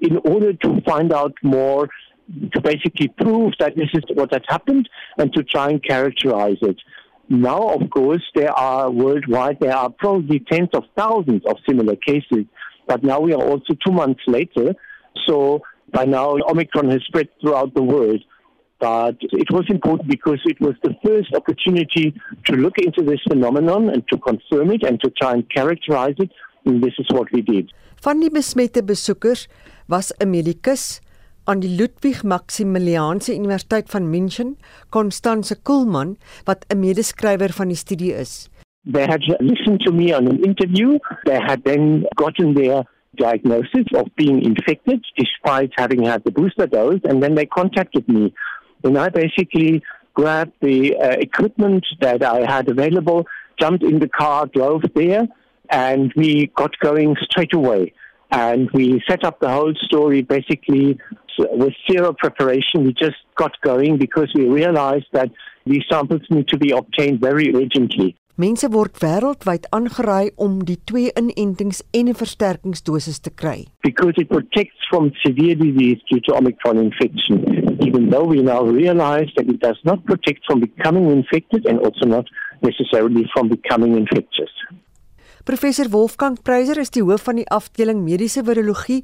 in 0.00 0.18
order 0.22 0.52
to 0.56 0.80
find 0.84 1.12
out 1.12 1.32
more 1.42 1.88
to 2.52 2.60
basically 2.60 3.08
prove 3.08 3.54
that 3.58 3.76
this 3.76 3.88
is 3.94 4.02
what 4.14 4.32
had 4.32 4.44
happened 4.48 4.88
and 5.18 5.32
to 5.32 5.42
try 5.42 5.68
and 5.70 5.82
characterize 5.82 6.58
it. 6.62 6.76
Now, 7.28 7.68
of 7.68 7.90
course, 7.90 8.22
there 8.34 8.52
are 8.52 8.90
worldwide, 8.90 9.58
there 9.60 9.76
are 9.76 9.90
probably 9.90 10.40
tens 10.40 10.70
of 10.72 10.84
thousands 10.96 11.42
of 11.46 11.56
similar 11.68 11.96
cases, 11.96 12.44
but 12.86 13.02
now 13.02 13.20
we 13.20 13.34
are 13.34 13.42
also 13.42 13.74
two 13.84 13.92
months 13.92 14.20
later. 14.26 14.74
So 15.26 15.62
by 15.92 16.04
now, 16.04 16.36
Omicron 16.48 16.90
has 16.90 17.02
spread 17.06 17.28
throughout 17.40 17.74
the 17.74 17.82
world. 17.82 18.22
But 18.80 19.16
it 19.20 19.50
was 19.50 19.66
important 19.68 20.08
because 20.08 20.38
it 20.44 20.60
was 20.60 20.74
the 20.84 20.94
first 21.04 21.34
opportunity 21.34 22.14
to 22.46 22.52
look 22.54 22.78
into 22.78 23.02
this 23.02 23.20
phenomenon 23.28 23.90
and 23.90 24.06
to 24.08 24.16
confirm 24.18 24.70
it 24.70 24.84
and 24.84 25.00
to 25.00 25.10
try 25.10 25.32
and 25.32 25.50
characterize 25.50 26.14
it. 26.18 26.30
And 26.64 26.82
this 26.82 26.94
is 26.98 27.06
what 27.10 27.26
we 27.32 27.42
did. 27.42 27.72
Van 28.02 28.20
die 28.20 28.28
besmette 28.28 28.86
besoekers 28.86 29.48
was 29.88 30.12
'n 30.20 30.30
medikus, 30.30 31.00
aan 31.48 31.62
die 31.64 31.70
Ludwig 31.72 32.22
Maximiliaanse 32.22 33.32
Universiteit 33.32 33.88
van 33.90 34.10
München, 34.10 34.56
Constance 34.90 35.56
Kuhlmann, 35.62 36.16
wat 36.44 36.64
'n 36.68 36.78
medeskrywer 36.78 37.52
van 37.52 37.68
die 37.68 37.76
studie 37.76 38.12
is. 38.12 38.48
They 38.92 39.06
had 39.06 39.22
listened 39.40 39.80
to 39.80 39.92
me 39.92 40.16
on 40.16 40.28
an 40.28 40.42
interview. 40.42 40.98
They 41.24 41.40
had 41.40 41.64
then 41.64 42.06
gotten 42.14 42.54
their 42.54 42.84
diagnosis 43.14 43.86
of 43.94 44.06
being 44.14 44.42
infected 44.42 45.00
despite 45.16 45.70
having 45.74 46.06
had 46.06 46.20
the 46.24 46.32
booster 46.32 46.68
dose, 46.68 47.00
and 47.02 47.22
then 47.22 47.34
they 47.34 47.46
contacted 47.46 48.06
me. 48.08 48.32
And 48.84 48.98
I 48.98 49.08
basically 49.08 49.82
grabbed 50.14 50.52
the 50.60 50.96
uh, 50.96 51.16
equipment 51.18 51.84
that 52.00 52.22
I 52.22 52.44
had 52.54 52.68
available, 52.68 53.26
jumped 53.60 53.82
in 53.82 53.98
the 53.98 54.08
car, 54.08 54.46
drove 54.46 54.82
there, 54.94 55.26
and 55.70 56.12
we 56.14 56.50
got 56.54 56.78
going 56.78 57.16
straight 57.22 57.54
away. 57.54 57.92
And 58.30 58.70
we 58.72 59.02
set 59.08 59.24
up 59.24 59.40
the 59.40 59.48
whole 59.48 59.74
story 59.86 60.22
basically 60.22 60.98
with 61.38 61.74
zero 61.90 62.12
preparation. 62.12 62.84
We 62.84 62.92
just 62.92 63.16
got 63.36 63.60
going 63.62 63.98
because 63.98 64.32
we 64.34 64.46
realized 64.46 65.06
that 65.12 65.30
these 65.66 65.84
samples 65.90 66.22
need 66.30 66.48
to 66.48 66.58
be 66.58 66.70
obtained 66.70 67.20
very 67.20 67.54
urgently. 67.54 68.16
Mense 68.38 68.68
word 68.70 68.94
wêreldwyd 69.02 69.64
aangeraai 69.74 70.28
om 70.44 70.60
die 70.62 70.76
twee 70.86 71.10
inentings 71.20 71.80
en 71.90 72.06
'n 72.06 72.14
versterkingsdosis 72.20 73.18
te 73.18 73.32
kry. 73.34 73.66
Because 73.82 74.14
it 74.22 74.28
protects 74.28 74.86
from 74.90 75.10
severe 75.26 75.56
disease 75.56 75.98
due 76.10 76.20
to 76.20 76.36
Omicron 76.36 76.78
infection, 76.78 77.42
even 77.86 78.10
though 78.10 78.22
we 78.22 78.40
now 78.42 78.62
realize 78.62 79.32
that 79.34 79.48
it 79.48 79.58
does 79.58 79.80
not 79.82 80.04
protect 80.04 80.46
from 80.46 80.60
becoming 80.60 81.10
infected 81.10 81.66
and 81.66 81.80
also 81.80 82.06
not 82.06 82.26
necessarily 82.62 83.28
from 83.34 83.48
becoming 83.48 83.96
infectious. 83.96 84.54
Professor 85.48 85.90
Wolfgang 85.92 86.36
Preiser 86.44 86.76
is 86.76 86.90
die 86.92 87.00
hoof 87.00 87.22
van 87.24 87.38
die 87.40 87.46
afdeling 87.48 88.02
mediese 88.04 88.42
virologie 88.44 88.98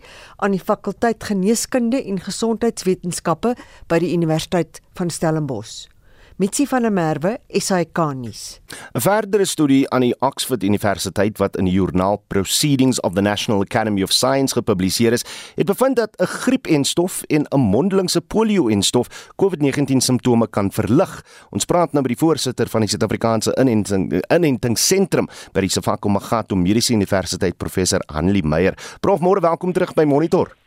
aan 0.45 0.53
die 0.53 0.61
fakulteit 0.61 1.25
geneeskunde 1.25 2.03
en 2.05 2.21
gesondheidswetenskappe 2.21 3.55
by 3.89 4.03
die 4.05 4.13
Universiteit 4.13 4.83
van 4.93 5.09
Stellenbosch. 5.09 5.94
Mitsi 6.37 6.65
van 6.67 6.83
der 6.83 6.91
Merwe, 6.91 7.37
SAK 7.49 7.99
nuus. 8.19 8.59
'n 8.93 9.01
Verdere 9.01 9.45
studie 9.45 9.91
aan 9.91 10.01
die 10.01 10.17
Oxford 10.19 10.65
Universiteit 10.65 11.39
wat 11.39 11.57
in 11.57 11.65
die 11.65 11.75
joernaal 11.75 12.17
Proceedings 12.27 13.01
of 13.01 13.15
the 13.15 13.21
National 13.21 13.63
Academy 13.63 14.03
of 14.03 14.11
Science 14.11 14.55
gepubliseer 14.55 15.13
is, 15.13 15.25
het 15.55 15.67
bevind 15.67 15.97
dat 15.97 16.11
'n 16.19 16.27
griepenstof 16.27 17.23
en 17.23 17.47
'n 17.47 17.61
mondelingse 17.61 18.21
polio-enstof 18.21 19.31
COVID-19 19.37 20.01
simptome 20.01 20.49
kan 20.51 20.73
verlig. 20.73 21.25
Ons 21.51 21.65
praat 21.65 21.93
nou 21.93 22.03
met 22.03 22.19
die 22.19 22.27
voorsitter 22.27 22.69
van 22.69 22.81
die 22.81 22.89
Suid-Afrikaanse 22.89 23.57
Inenting 23.61 24.23
Inentingsentrum 24.27 25.29
by 25.53 25.61
die 25.61 25.71
Sefako 25.71 26.09
Magato 26.09 26.57
Mediese 26.57 26.93
Universiteit, 26.93 27.57
professor 27.57 28.01
Hanlie 28.07 28.45
Meyer. 28.45 28.75
Prof, 29.01 29.21
môre 29.21 29.41
welkom 29.41 29.73
terug 29.73 29.95
by 29.95 30.05
Monitor. 30.05 30.64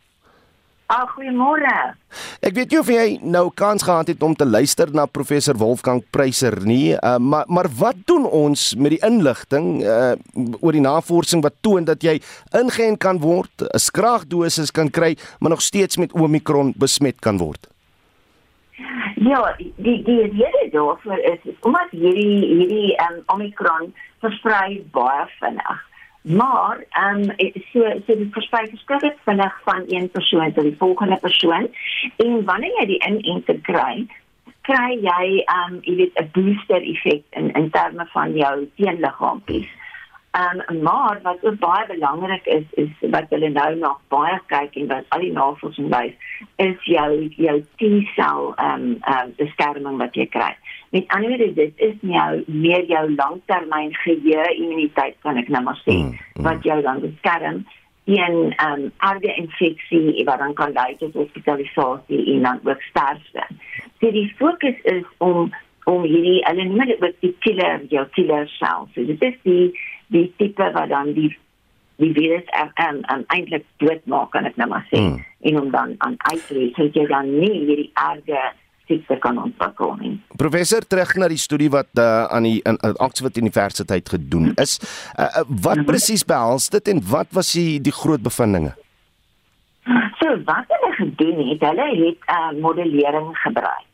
Ah, 0.88 1.04
goeiemôre. 1.12 1.68
Ek 2.40 2.54
weet 2.56 2.70
nie 2.72 2.78
of 2.80 2.88
jy 2.88 3.18
nou 3.20 3.50
kans 3.52 3.82
gehad 3.84 4.08
het 4.08 4.22
om 4.24 4.32
te 4.32 4.46
luister 4.48 4.88
na 4.96 5.04
professor 5.04 5.58
Wolfgang 5.60 6.00
Preiser 6.16 6.54
nie, 6.64 6.94
uh, 6.96 7.18
maar 7.20 7.44
maar 7.52 7.68
wat 7.76 7.98
doen 8.08 8.24
ons 8.24 8.70
met 8.72 8.94
die 8.94 9.00
inligting 9.04 9.82
uh, 9.84 10.14
oor 10.62 10.72
die 10.72 10.80
navorsing 10.80 11.44
wat 11.44 11.58
toon 11.60 11.84
dat 11.84 12.00
jy 12.00 12.14
ingeënt 12.56 13.02
kan 13.04 13.20
word, 13.20 13.52
'n 13.68 13.68
skraagdosis 13.76 14.72
kan 14.72 14.88
kry, 14.88 15.12
maar 15.40 15.52
nog 15.52 15.60
steeds 15.60 16.00
met 16.00 16.16
Omicron 16.16 16.72
besmet 16.72 17.20
kan 17.20 17.36
word? 17.36 17.68
Ja, 19.20 19.44
die 19.76 20.00
die 20.08 20.24
rede 20.24 20.70
daarvoor 20.72 21.18
is, 21.18 21.44
is 21.44 21.60
omdat 21.60 21.92
hierdie 21.92 22.40
hierdie 22.48 22.96
um, 23.10 23.20
Omicron 23.36 23.92
versprei 24.24 24.80
baie 24.96 25.28
vinnig. 25.36 25.87
Maar 26.22 26.84
ehm 26.90 27.30
um, 27.30 27.52
so 27.72 27.80
so 28.06 28.16
die 28.16 28.28
versprei 28.30 28.66
verskriklik 28.66 29.16
vinnig 29.24 29.60
van 29.64 29.82
een 29.86 30.10
persoon 30.10 30.52
tot 30.52 30.64
die 30.64 30.76
volgende 30.78 31.16
persoon 31.16 31.68
en 32.16 32.44
wanneer 32.44 32.74
jy 32.78 32.86
die 32.86 33.02
inenting 33.06 33.62
kry, 33.62 34.06
kry 34.60 34.98
jy 35.00 35.42
ehm 35.44 35.74
um, 35.74 35.78
jy 35.82 35.94
weet 35.96 36.20
'n 36.20 36.30
booster 36.32 36.82
effek 36.82 37.22
in 37.30 37.52
in 37.52 37.70
terme 37.70 38.06
van 38.12 38.32
jou 38.32 38.68
teenliggaampies. 38.76 39.68
Ehm 40.30 40.60
um, 40.66 40.82
maar 40.82 41.20
wat 41.22 41.44
ook 41.44 41.58
baie 41.58 41.86
belangrik 41.86 42.46
is 42.46 42.66
is 42.70 43.10
wat 43.10 43.24
hulle 43.28 43.48
nou 43.48 43.74
nog 43.76 44.00
baie 44.08 44.40
kyk 44.46 44.74
en 44.74 44.86
wat 44.86 45.04
al 45.08 45.20
die 45.20 45.32
navorsing 45.32 45.88
wys 45.94 46.12
is 46.56 46.84
jou 46.84 47.28
jou 47.36 47.64
T-sel 47.76 48.52
ehm 48.56 48.72
um, 48.72 48.96
ehm 49.00 49.24
um, 49.24 49.32
beskerming 49.36 49.96
wat 49.96 50.14
jy 50.14 50.26
kry. 50.26 50.52
Met 50.90 51.08
ander 51.12 51.28
woorde, 51.28 51.52
dit 51.52 51.72
is 51.76 51.96
nou 52.00 52.42
meer 52.46 52.84
jou 52.88 53.14
langtermyn 53.14 53.90
geheue 54.02 54.46
immuniteit 54.54 55.18
kan 55.24 55.36
ek 55.36 55.50
nou 55.52 55.62
maar 55.66 55.80
sê 55.84 55.92
mm, 55.92 56.14
mm. 56.14 56.46
wat 56.46 56.64
jou 56.64 56.78
dan 56.82 57.02
beskerm 57.04 57.64
teen 58.08 58.36
ehm 58.56 58.84
um, 58.86 58.92
erge 59.10 59.34
infeksie 59.36 60.24
wat 60.24 60.38
dan 60.40 60.54
kan 60.56 60.72
lei 60.72 60.94
tot 61.00 61.16
hospitalisasie 61.20 62.22
en 62.34 62.46
dan 62.46 62.60
ook 62.64 62.82
sterfte. 62.82 63.44
So 64.00 64.12
die 64.14 64.28
fokus 64.38 64.78
is 64.82 65.04
om 65.18 65.50
om 65.84 66.02
hierdie 66.04 66.40
hulle 66.46 66.64
noem 66.70 66.88
dit 66.92 67.04
ook 67.04 67.20
die 67.24 67.34
killer 67.44 67.84
jou 67.92 68.06
killer 68.16 68.48
cells. 68.56 68.88
So 68.94 69.04
dit 69.04 69.22
is 69.28 69.36
die 69.42 69.66
die 70.14 70.32
tipe 70.40 70.70
wat 70.72 70.88
dan 70.88 71.12
die 71.12 71.34
die 71.98 72.12
virus 72.16 72.48
en 72.56 72.70
en, 72.74 73.02
en 73.12 73.24
eintlik 73.26 73.64
doodmaak 73.82 74.30
kan 74.30 74.48
ek 74.48 74.56
nou 74.56 74.68
maar 74.72 74.86
sê 74.88 75.00
mm. 75.00 75.20
en 75.50 75.60
om 75.60 75.70
dan 75.70 75.94
aan 75.98 76.16
uit 76.30 76.42
te 76.46 76.56
lê 76.56 76.66
so 76.76 76.88
jy 76.94 77.06
dan 77.10 77.30
nie 77.40 77.52
hierdie 77.52 77.90
erge 78.08 78.42
siekte 78.88 79.18
kan 79.22 79.38
ontwikkel 79.42 79.94
nie. 80.00 80.14
Professor, 80.40 80.84
terug 80.86 81.14
na 81.20 81.28
die 81.30 81.40
studie 81.40 81.70
wat 81.72 81.90
uh, 82.00 82.24
aan 82.32 82.48
die 82.48 82.58
in, 82.64 82.78
in 82.88 82.98
Oxford 83.04 83.36
Universiteit 83.36 84.08
gedoen 84.08 84.52
is. 84.56 84.78
Uh, 84.80 85.24
uh, 85.24 85.44
wat 85.48 85.76
-hmm. 85.76 85.88
presies 85.88 86.24
behels 86.24 86.68
dit 86.68 86.88
en 86.88 87.02
wat 87.10 87.28
was 87.36 87.52
die 87.52 87.80
die 87.80 87.94
groot 87.94 88.22
bevindinge? 88.22 88.74
So 90.20 90.34
wat 90.44 90.72
hulle 90.74 90.92
gedoen 91.02 91.44
het, 91.48 91.60
hulle 91.70 91.88
het 92.04 92.18
'n 92.26 92.56
uh, 92.56 92.62
modellering 92.62 93.36
gebruik 93.44 93.87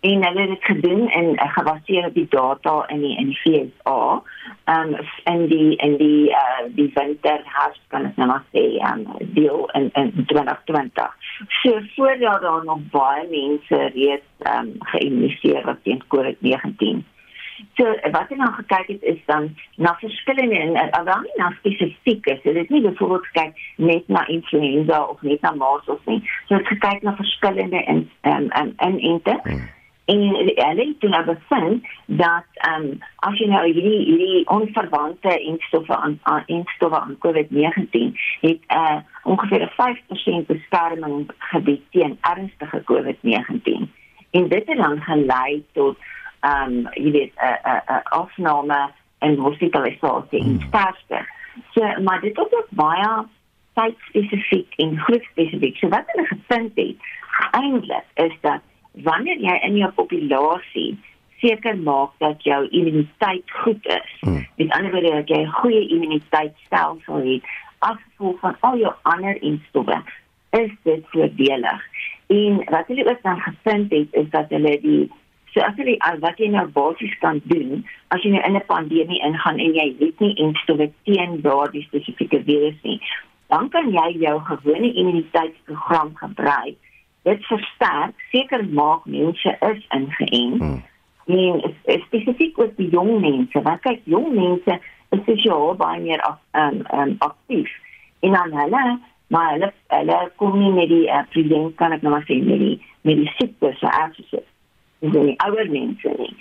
en 0.00 0.24
hulle 0.24 0.40
het 0.40 0.48
dit 0.48 0.64
gedoen 0.64 1.08
en 1.08 1.24
uh, 1.24 1.52
gebaseer 1.52 2.06
op 2.06 2.14
die 2.14 2.26
data 2.28 2.84
in 2.88 3.00
die 3.00 3.16
in 3.16 3.26
die 3.26 3.36
FSA 3.36 4.22
um 4.64 4.96
in 5.24 5.46
die 5.46 5.76
in 5.76 5.96
die 5.96 6.28
uh 6.30 6.66
die 6.74 6.90
winter 6.94 7.40
herfst 7.44 7.82
kan 7.88 8.04
ek 8.04 8.16
nou 8.16 8.28
maar 8.28 8.44
sê 8.52 8.64
um 8.90 9.04
deel 9.34 9.70
in 9.78 9.90
in 9.94 10.12
2020. 10.26 11.16
So 11.62 11.80
voordat 11.96 12.42
daar 12.42 12.64
nog 12.64 12.80
baie 12.90 13.26
mense 13.30 13.82
reeds 13.94 14.48
um 14.54 14.72
geïnitieer 14.78 15.64
wat 15.64 15.82
teen 15.82 16.02
COVID-19. 16.14 17.04
So 17.76 17.84
wat 18.10 18.30
ek 18.30 18.36
nou 18.36 18.50
gekyk 18.58 18.90
het 18.94 19.02
is 19.02 19.22
dan 19.26 19.54
na 19.76 19.94
verskillende 20.00 20.58
en 20.58 20.90
alhoewel 20.90 21.22
nie 21.28 21.38
na 21.42 21.52
spesifieke, 21.58 22.38
so 22.42 22.52
dit 22.52 22.64
is 22.64 22.74
nie 22.74 22.82
byvoorbeeld 22.88 23.30
kyk 23.38 23.64
net 23.76 24.08
na 24.08 24.26
influenza 24.26 25.00
of 25.02 25.22
net 25.22 25.40
na 25.40 25.54
measles 25.54 26.04
nie. 26.04 26.20
So 26.48 26.54
het 26.60 26.66
gekyk 26.74 27.02
na 27.02 27.16
verskillende 27.16 27.82
in 27.84 28.10
um 28.22 28.50
in 28.52 28.74
in 28.76 29.00
intent. 29.00 29.42
Hmm 29.42 29.74
en 30.06 30.18
hulle 30.18 30.96
het 31.00 31.10
nou 31.10 31.24
bevind 31.24 31.86
dat 32.06 32.46
ehm 32.52 32.82
um, 32.82 32.98
as 33.26 33.38
jy 33.38 33.46
nou 33.50 33.62
hierdie 33.66 34.02
hierdie 34.06 34.42
onverwante 34.54 35.38
instowwe 35.38 35.96
aan 35.96 36.42
instowwe 36.46 37.00
aan 37.00 37.16
COVID-19 37.24 38.20
het 38.40 38.60
uh, 38.68 38.98
ongeveer 39.22 39.62
'n 39.62 40.42
5% 40.42 40.46
beskerming 40.46 41.30
gebied 41.38 41.82
teen 41.90 42.18
ernstige 42.20 42.82
COVID-19 42.92 43.90
en 44.30 44.48
dit 44.48 44.66
het 44.66 44.76
dan 44.76 45.00
gelei 45.00 45.64
tot 45.72 45.96
ehm 46.40 46.62
um, 46.62 46.88
jy 46.92 47.10
weet 47.10 47.32
'n 47.34 47.68
uh, 47.68 47.74
'n 47.74 47.92
uh, 47.92 48.02
afname 48.02 48.90
in 49.18 49.38
hospitalisasie 49.38 50.40
en 50.40 50.46
hmm. 50.46 50.60
sterfte. 50.60 51.26
So 51.70 52.00
maar 52.02 52.20
dit 52.20 52.36
is 52.36 52.42
ook 52.42 52.66
baie 52.70 53.26
tyd 53.72 53.94
spesifiek 53.98 54.74
en 54.76 54.98
groep 54.98 55.22
spesifiek. 55.22 55.76
So 55.76 55.88
wat 55.88 56.04
hulle 56.06 56.26
gevind 56.26 56.72
het 56.74 56.96
eintlik 57.50 58.04
is 58.14 58.36
dat 58.40 58.60
wanneer 59.04 59.38
jy 59.40 59.58
in 59.68 59.76
jou 59.76 59.90
populasie 59.92 60.96
seker 61.40 61.76
maak 61.76 62.14
dat 62.18 62.42
jou 62.42 62.68
immuniteit 62.68 63.50
goed 63.62 63.86
is. 63.86 64.12
Hmm. 64.20 64.46
Met 64.56 64.72
ander 64.72 64.90
woorde 64.90 65.10
dat 65.10 65.28
jy 65.28 65.42
'n 65.42 65.56
goeie 65.60 65.88
immuniteitstelsel 65.88 67.20
het 67.32 67.44
as 67.78 67.96
gevolg 68.04 68.40
van 68.40 68.56
al 68.60 68.78
jou 68.78 68.94
ander 69.02 69.42
instowwe, 69.42 70.02
is 70.50 70.70
dit 70.82 71.04
voordelig. 71.10 71.82
En 72.26 72.64
wat 72.64 72.86
hulle 72.86 73.10
ook 73.10 73.22
dan 73.22 73.40
gevind 73.40 73.90
het 73.90 74.08
is 74.10 74.30
dat 74.30 74.48
hulle 74.48 74.80
die 74.80 75.10
so 75.52 75.60
as 75.60 75.76
jy 75.76 75.94
al 75.98 76.18
wat 76.18 76.38
jy 76.38 76.48
nou 76.52 76.66
basies 76.68 77.18
kan 77.18 77.40
doen 77.44 77.84
as 78.08 78.22
jy 78.22 78.30
nou 78.30 78.42
in 78.44 78.56
'n 78.56 78.66
pandemie 78.66 79.22
ingaan 79.28 79.58
en 79.58 79.72
jy 79.74 79.94
het 79.98 80.18
nie 80.20 80.34
instowwe 80.34 80.90
teen 81.04 81.40
daardie 81.40 81.82
spesifieke 81.82 82.42
virus 82.44 82.82
nie, 82.82 83.00
dan 83.48 83.68
kan 83.68 83.92
jy 83.92 84.08
jou 84.18 84.40
gewone 84.40 84.92
immuniteitsprogram 84.92 86.10
gebruik 86.14 86.76
dit 87.26 87.46
versterk 87.50 88.14
seker 88.30 88.62
maak 88.70 89.04
mense 89.04 89.56
is 89.70 89.86
ingeënt. 89.98 90.62
Hmm. 90.62 90.82
En 91.26 91.74
spesifiek 92.06 92.58
oor 92.58 92.70
die 92.76 92.88
jong 92.92 93.16
mense, 93.20 93.62
want 93.66 93.82
kyk 93.82 94.04
jong 94.06 94.28
mense 94.34 94.78
is 95.14 95.24
sosiaal 95.26 95.74
baie 95.80 95.98
meer 96.04 96.22
af 96.28 96.38
um, 96.54 96.84
um, 96.94 97.16
aktief. 97.26 97.72
En 98.22 98.38
dan 98.38 98.54
hulle 98.60 98.84
maar 99.34 99.56
hulle 99.56 99.72
hulle 99.90 100.18
kom 100.38 100.54
nie 100.58 100.70
met 100.76 100.88
die 100.88 101.08
uh, 101.10 101.24
president 101.32 101.74
kan 101.80 101.94
ek 101.96 102.04
nou 102.06 102.12
maar 102.14 102.26
sê 102.28 102.38
met 102.46 102.62
die 102.62 102.76
met 103.08 103.18
die 103.18 103.32
siekte 103.40 103.72
so 103.80 103.90
afsit. 103.90 104.46
Dis 105.02 105.18
nie 105.18 105.34
ouer 105.48 105.70
mense 105.70 106.12
nie. 106.20 106.34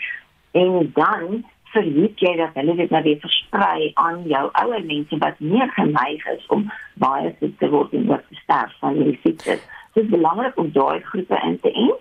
En 0.62 0.92
dan 0.94 1.42
verhoed 1.74 2.22
jy 2.22 2.36
dat 2.40 2.54
hulle 2.60 2.76
dit 2.78 2.94
nou 2.94 3.02
weer 3.08 3.24
versprei 3.24 3.90
aan 4.06 4.22
jou 4.30 4.44
ouer 4.62 4.86
mense 4.86 5.18
wat 5.24 5.42
meer 5.42 5.72
geneig 5.80 6.30
is 6.36 6.46
om 6.54 6.70
baie 7.02 7.34
siek 7.40 7.58
te 7.60 7.72
word 7.74 7.98
en 7.98 8.06
wat 8.14 8.24
te 8.30 8.38
sterf 8.44 8.78
van 8.84 9.02
hierdie 9.02 9.18
siektes 9.26 9.66
dit 9.96 10.04
is 10.04 10.10
belangrik 10.12 10.58
om 10.60 10.72
daai 10.76 11.00
groepe 11.10 11.42
in 11.48 11.60
te 11.64 11.72
en. 11.72 11.98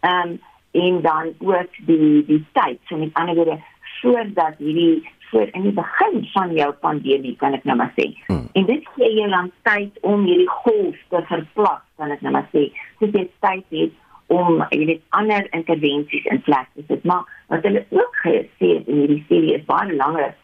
Ehm 0.00 0.28
um, 0.28 0.38
en 0.70 1.00
dan 1.02 1.32
ook 1.38 1.72
die 1.86 2.24
die 2.26 2.44
tyd, 2.52 2.78
so 2.86 2.96
met 2.96 3.14
ander 3.18 3.34
woorde, 3.34 3.58
voordat 4.00 4.54
hierdie 4.58 5.08
voor 5.30 5.48
in 5.50 5.62
die 5.62 5.72
begin 5.72 6.28
van 6.32 6.52
jou 6.54 6.72
pandemie 6.72 7.36
kan 7.36 7.54
ek 7.54 7.64
nou 7.64 7.76
maar 7.76 7.92
sê. 7.96 8.06
Hmm. 8.26 8.46
En 8.52 8.66
dit 8.66 8.88
gee 8.94 9.14
jou 9.14 9.28
dan 9.30 9.50
tyd 9.62 9.98
om 10.00 10.24
hierdie 10.26 10.48
golf 10.50 11.00
te 11.08 11.22
verplas, 11.30 11.82
kan 11.96 12.14
ek 12.14 12.22
nou 12.26 12.32
maar 12.34 12.48
sê. 12.54 12.68
Dis 13.02 13.14
jy 13.14 13.26
tyd 13.46 13.64
het 13.78 13.98
om 14.30 14.62
hierdie 14.70 15.00
ander 15.18 15.46
intervensies 15.56 16.26
in 16.30 16.42
plek 16.46 16.68
te 16.74 16.86
sit. 16.86 17.04
Maar 17.04 17.26
wat 17.50 17.66
hulle 17.66 17.84
ook 17.88 18.22
gesê 18.22 18.74
het 18.76 18.86
in 18.86 19.02
hierdie 19.02 19.24
serie 19.28 19.56
is 19.58 19.66
baie 19.70 19.90
belangrik 19.90 20.38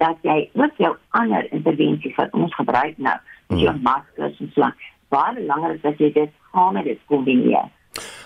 dat 0.00 0.20
jy 0.24 0.38
ook 0.56 0.76
jou 0.80 0.94
ander 1.16 1.48
intervensies 1.52 2.16
wat 2.16 2.36
ons 2.36 2.54
gebruik 2.56 2.96
nou, 2.96 3.16
hmm. 3.48 3.64
jou 3.64 3.76
maskers 3.84 4.40
en 4.40 4.52
so 4.56 4.72
baie 5.12 5.34
belangrik 5.40 5.82
dat 5.84 6.00
jy 6.00 6.12
dit 6.16 6.36
dit 6.84 6.98
kombineer. 7.06 7.68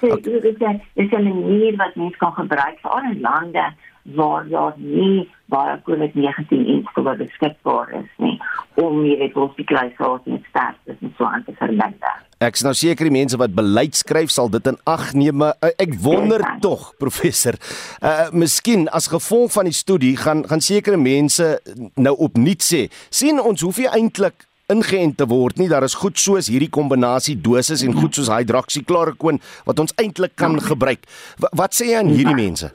So, 0.01 0.07
okay. 0.07 0.41
dit 0.41 0.45
is 0.45 0.57
'n 0.61 0.81
dis 0.95 1.11
'n 1.11 1.23
manier 1.23 1.77
wat 1.77 1.95
mens 1.95 2.17
kan 2.17 2.33
gebruik 2.33 2.79
vir 2.83 2.91
al 2.91 3.13
die 3.13 3.21
lande 3.21 3.65
waar 4.05 4.49
daar 4.49 4.75
nie 4.77 5.29
baie 5.47 5.81
COVID-19 5.83 6.67
instowwe 6.67 7.17
beskikbaar 7.17 7.89
is 7.93 8.11
nie 8.17 8.41
om 8.75 9.01
hierdie 9.03 9.31
hospitalisasie 9.33 10.33
en 10.33 10.45
sterftes 10.49 10.97
en 11.01 11.15
so 11.17 11.25
aan 11.25 11.45
te 11.45 11.53
verminder. 11.57 12.17
Ek 12.39 12.59
is 12.59 12.65
nou 12.67 12.75
seker 12.75 13.09
die 13.09 13.17
mense 13.17 13.39
wat 13.41 13.55
beleid 13.55 13.97
skryf 13.97 14.31
sal 14.35 14.51
dit 14.53 14.67
in 14.67 14.77
ag 14.85 15.13
neem. 15.15 15.43
Eh, 15.43 15.73
ek 15.79 15.95
wonder 16.05 16.41
ja, 16.41 16.57
tog, 16.61 16.93
professor, 17.03 17.57
uh 18.03 18.29
miskien 18.33 18.89
as 18.89 19.09
gevolg 19.09 19.53
van 19.53 19.65
die 19.65 19.77
studie 19.77 20.17
gaan 20.17 20.45
gaan 20.49 20.61
sekere 20.61 21.01
mense 21.01 21.61
nou 21.95 22.17
opnuut 22.19 22.63
sê, 22.63 22.89
sien 23.11 23.41
ons 23.41 23.63
hoef 23.65 23.79
nie 23.79 23.89
eintlik 23.89 24.45
ingeënt 24.73 25.19
te 25.21 25.27
word 25.29 25.59
nie. 25.61 25.69
Daar 25.69 25.85
is 25.85 25.97
goed 26.01 26.19
soos 26.19 26.49
hierdie 26.49 26.71
kombinasie 26.73 27.37
dosis 27.41 27.83
en 27.85 27.97
goed 27.97 28.17
soos 28.17 28.31
hydroksikloroquine 28.33 29.43
wat 29.69 29.83
ons 29.83 29.93
eintlik 30.01 30.37
kan 30.41 30.57
gebruik. 30.61 31.05
W 31.39 31.51
wat 31.59 31.77
sê 31.77 31.91
jy 31.91 32.01
aan 32.01 32.13
hierdie 32.15 32.39
mense? 32.39 32.71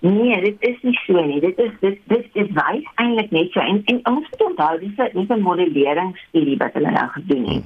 Nee, 0.00 0.38
dit 0.40 0.62
is 0.64 0.78
nie 0.82 0.96
so 1.04 1.20
nie. 1.20 1.40
Dit 1.44 1.58
is 1.60 1.74
dit 1.82 1.98
dit 2.08 2.40
is 2.40 2.48
wys 2.56 2.86
eintlik 3.02 3.34
net 3.36 3.52
so 3.52 3.60
en, 3.60 3.82
en 3.92 4.00
ons 4.08 4.30
moet 4.30 4.46
onthou 4.46 4.78
dis 4.80 4.96
'n 4.96 5.10
dis 5.18 5.28
'n 5.36 5.44
modelleringsstudie 5.44 6.56
wat 6.62 6.72
hulle 6.72 6.90
nou 6.90 7.08
gedoen 7.16 7.44
het. 7.48 7.64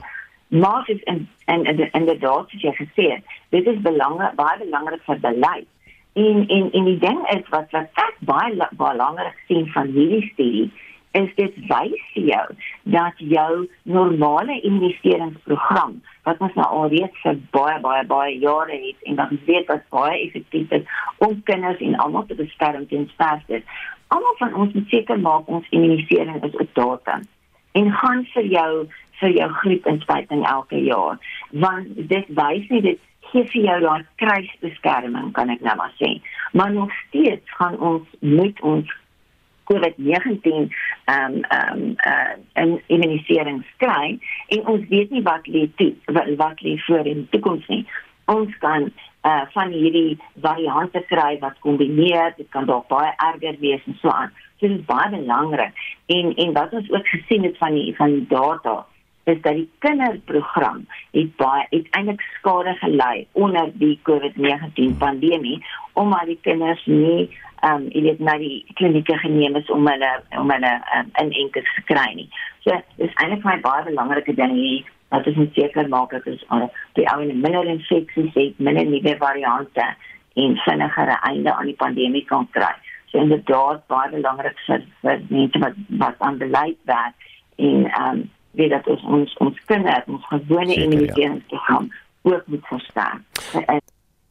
Maar 0.49 0.83
is 0.90 1.03
en 1.05 1.29
en 1.45 1.64
en 1.67 2.05
die 2.05 2.19
data 2.19 2.35
wat 2.51 2.62
jy 2.67 2.75
gesê 2.75 3.05
het, 3.14 3.23
dit 3.51 3.67
is 3.67 3.79
belangrik 3.87 4.35
baie 4.35 4.59
belangrik 4.59 5.03
vir 5.07 5.21
beleid. 5.21 5.69
En 6.14 6.49
en 6.49 6.73
en 6.73 6.85
die 6.85 6.99
ding 6.99 7.21
is 7.31 7.47
wat 7.51 7.71
wat 7.71 7.88
ek 7.95 8.17
baie 8.19 8.55
baie 8.57 8.71
belangrik 8.77 9.38
sien 9.47 9.67
van 9.67 9.87
hierdie 9.87 10.31
studie 10.33 10.73
is 11.20 11.31
dit 11.38 11.59
wys 11.70 12.07
vir 12.14 12.24
jou 12.31 12.46
dat 12.96 13.20
jou 13.35 13.53
normale 13.83 14.57
immuniseringsprogram 14.61 16.00
wat 16.29 16.40
ons 16.42 16.57
nou 16.59 16.66
al 16.79 16.88
reeds 16.94 17.20
vir 17.22 17.38
baie 17.57 17.77
baie 17.85 18.05
baie 18.11 18.38
jare 18.42 18.79
het 18.87 19.09
en 19.11 19.20
dat 19.20 19.31
ons 19.37 19.46
weet 19.50 19.68
dat 19.70 19.87
baie 19.94 20.18
effektief 20.24 20.74
is 20.79 20.98
om 21.27 21.37
kinders 21.50 21.85
en 21.87 21.98
almal 22.07 22.27
te 22.27 22.38
beskerm 22.38 22.88
teen 22.90 23.07
sterfte. 23.14 23.62
Almal 24.14 24.37
van 24.42 24.55
ons 24.55 24.74
moet 24.74 24.90
seker 24.96 25.20
maak 25.20 25.48
ons 25.48 25.70
immunisering 25.70 26.42
is 26.42 26.61
op 26.66 26.74
datum 26.81 27.29
en 27.74 27.90
gaan 28.00 28.22
vir 28.35 28.46
jou 28.57 28.70
vir 29.20 29.35
jou 29.38 29.48
griepinspuiting 29.62 30.44
elke 30.50 30.81
jaar 30.87 31.18
want 31.64 31.94
dit 32.12 32.31
wys 32.40 32.68
nie 32.74 32.83
dit 32.88 33.00
gee 33.31 33.46
vir 33.53 33.66
jou 33.68 33.79
daai 33.85 34.05
kruisbeskerming 34.22 35.33
kan 35.38 35.50
ek 35.55 35.64
nou 35.66 35.74
maar 35.81 35.94
sê 36.00 36.11
maar 36.53 36.74
nog 36.74 36.92
steeds 37.07 37.57
gaan 37.59 37.79
ons 37.90 38.18
met 38.20 38.62
ons 38.72 38.94
COVID-19 39.70 40.70
ehm 41.05 41.35
um, 41.35 41.42
ehm 41.42 41.79
um, 41.79 41.94
uh, 42.07 42.35
in 42.62 42.81
immunisering 42.87 43.64
kry 43.77 44.18
en 44.48 44.66
ons 44.66 44.88
weet 44.88 45.11
nie 45.11 45.22
wat 45.22 45.46
lê 45.46 45.66
toe 45.77 45.92
wat, 46.37 46.62
lê 46.62 46.77
voor 46.87 47.07
in 47.07 47.24
die 47.24 47.29
toekoms 47.37 47.66
nie. 47.66 47.85
Ons 48.24 48.57
kan 48.59 48.88
uh, 49.24 49.42
van 49.53 49.72
hierdie 49.72 50.18
variante 50.40 51.05
kry 51.09 51.37
wat 51.40 51.59
kombineer, 51.61 52.33
dit 52.37 52.48
kan 52.48 52.66
dalk 52.66 52.88
baie 52.88 53.12
erger 53.16 53.61
wees 53.61 53.85
en 53.87 53.98
so 54.00 54.09
aan. 54.09 54.33
So 54.57 54.68
dit 54.68 54.79
is 54.79 54.88
baie 54.88 55.11
belangrik. 55.11 55.85
En 56.07 56.35
en 56.35 56.53
wat 56.53 56.72
ons 56.72 56.90
ook 56.90 57.09
gesien 57.09 57.44
het 57.44 57.57
van 57.59 57.74
die 57.74 57.94
van 57.96 58.18
die 58.18 58.27
data 58.29 58.85
is 59.24 59.40
dat 59.40 59.57
die 59.57 59.68
kinderprogram 59.79 60.85
het 61.16 61.37
baie 61.40 61.66
eintlik 61.70 62.20
skade 62.38 62.74
gelei 62.81 63.27
onder 63.33 63.70
die 63.81 63.96
COVID-19 64.09 64.98
pandemie 64.98 65.59
omdat 65.92 66.27
die 66.27 66.38
kinders 66.42 66.85
nie 66.87 67.31
ehm 67.64 67.74
um, 67.74 67.85
jy 67.92 68.03
weet 68.07 68.20
na 68.20 68.35
die 68.40 68.64
klinieke 68.79 69.16
geneem 69.22 69.57
is 69.57 69.70
om 69.72 69.87
hulle 69.88 70.11
om 70.40 70.50
hulle 70.53 70.72
um, 70.96 71.12
in 71.22 71.31
enkels 71.44 71.70
te 71.77 71.85
kry 71.90 72.09
nie. 72.18 72.29
So 72.64 72.77
dis 73.00 73.14
eintlik 73.22 73.46
my 73.48 73.57
baie 73.64 73.87
belangrike 73.88 74.35
ding 74.40 74.53
hier 74.59 74.90
dat 75.14 75.29
ons 75.31 75.55
seker 75.57 75.88
maak 75.88 76.12
dat 76.16 76.27
ons 76.33 76.42
uh, 76.57 76.66
die 76.98 77.07
ou 77.12 77.20
en 77.22 77.40
minder 77.46 77.70
infeksies 77.70 78.35
het, 78.35 78.59
minder 78.59 78.88
nuwe 78.90 79.16
variante 79.22 79.87
en 80.44 80.57
vinniger 80.66 81.12
einde 81.14 81.55
aan 81.55 81.70
die 81.70 81.79
pandemie 81.85 82.24
kan 82.29 82.48
kry. 82.57 82.72
So 83.11 83.22
inderdaad 83.22 83.85
baie 83.92 84.12
belangrik 84.16 84.61
vir 84.66 84.85
vir 85.03 85.24
mense 85.31 85.64
wat 85.64 85.81
wat 86.05 86.29
aan 86.29 86.40
beleid 86.42 86.81
werk 86.90 87.29
en 87.57 87.87
ehm 87.90 88.09
um, 88.11 88.24
weet 88.55 88.70
dat 88.70 88.87
ons 88.87 89.03
ons 89.16 89.37
ons 89.46 89.64
kinders 89.70 90.12
ons 90.16 90.27
gewone 90.35 90.74
immuniteitsprogram 90.74 91.88
ja. 91.90 92.03
ook 92.31 92.46
moet 92.46 92.66
verstaan. 92.66 93.24
En, 93.66 93.81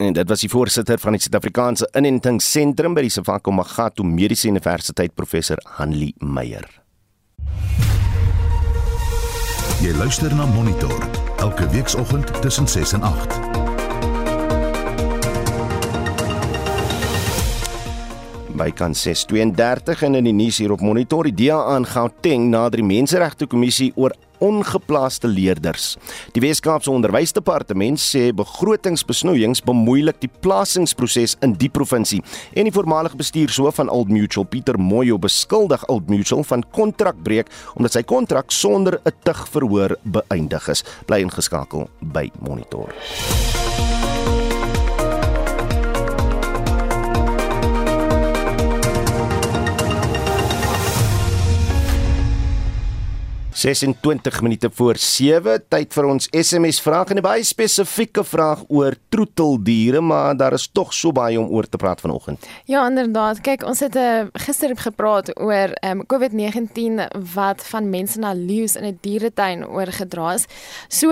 En 0.04 0.14
dit 0.14 0.28
was 0.28 0.42
die 0.44 0.50
voorsitter 0.50 1.00
van 1.00 1.16
die 1.16 1.22
Suid-Afrikaanse 1.24 1.88
Inentingsentrum 1.96 2.96
by 2.98 3.06
die 3.06 3.12
Sefako 3.14 3.54
Magato 3.56 4.04
Mediese 4.04 4.50
Universiteit 4.52 5.14
professor 5.16 5.62
Hanli 5.78 6.10
Meyer. 6.20 6.68
Jy 9.80 9.96
luister 9.96 10.36
na 10.36 10.46
Monitor 10.52 11.08
elke 11.40 11.70
weekoggend 11.72 12.36
tussen 12.44 12.68
6 12.68 13.00
en 13.00 13.08
8. 13.14 13.40
by 18.54 18.70
kan 18.70 18.94
632 18.94 20.04
en 20.06 20.16
in 20.20 20.28
die 20.30 20.36
nuus 20.36 20.60
hier 20.62 20.72
op 20.76 20.82
monitor 20.86 21.26
die 21.26 21.34
DA 21.34 21.58
aan 21.74 21.88
Gauteng 21.90 22.52
nader 22.52 22.84
die 22.84 22.86
menseregte 22.86 23.48
kommissie 23.50 23.90
oor 23.98 24.14
ongeplaaste 24.44 25.28
leerders. 25.28 25.94
Die 26.36 26.44
Wes-Kaapse 26.44 26.92
Onderwysdepartement 26.92 28.02
sê 28.02 28.28
begrotingsbesnoeiings 28.36 29.64
bemoeilik 29.66 30.20
die 30.24 30.32
plasingsproses 30.44 31.38
in 31.46 31.56
die 31.62 31.72
provinsie. 31.72 32.22
En 32.54 32.68
die 32.68 32.76
voormalige 32.76 33.20
bestuurshoof 33.20 33.80
van 33.80 33.92
Old 33.94 34.12
Mutual, 34.12 34.48
Pieter 34.50 34.80
Moyo, 34.80 35.18
beskuldig 35.22 35.86
Old 35.88 36.12
Mutual 36.12 36.44
van 36.44 36.66
kontrakbreuk 36.76 37.52
omdat 37.78 37.96
sy 37.96 38.04
kontrak 38.04 38.52
sonder 38.52 39.00
'n 39.06 39.12
tug 39.24 39.48
verhoor 39.48 39.98
beëindig 40.04 40.70
is. 40.70 40.84
Bly 41.06 41.22
ingeskakel 41.22 41.90
by 42.02 42.30
Monitor. 42.40 42.94
26 53.54 54.42
minute 54.42 54.70
voor 54.74 54.98
7 54.98 55.64
tyd 55.70 55.94
vir 55.94 56.06
ons 56.06 56.28
SMS 56.32 56.82
vraag 56.82 57.14
en 57.14 57.18
'n 57.18 57.22
baie 57.22 57.44
spesifieke 57.44 58.24
vraag 58.24 58.64
oor 58.68 58.96
troeteldiere 59.10 60.02
maar 60.02 60.38
daar 60.38 60.54
is 60.54 60.70
tog 60.72 60.94
so 60.94 61.12
baie 61.12 61.40
om 61.40 61.50
oor 61.50 61.70
te 61.70 61.78
praat 61.78 62.02
vanoggend. 62.02 62.48
Ja 62.66 62.88
inderdaad 62.88 63.42
kyk 63.42 63.64
ons 63.64 63.80
het 63.80 63.96
uh, 63.96 64.26
gister 64.34 64.78
gepraat 64.78 65.40
oor 65.40 65.70
um, 65.86 66.04
COVID-19 66.06 67.08
wat 67.34 67.64
van 67.66 67.90
mense 67.90 68.20
na 68.20 68.34
leeu's 68.34 68.76
in 68.76 68.86
'n 68.86 68.98
dieretuin 69.02 69.68
oorgedra 69.68 70.34
is. 70.34 70.46
So 70.88 71.12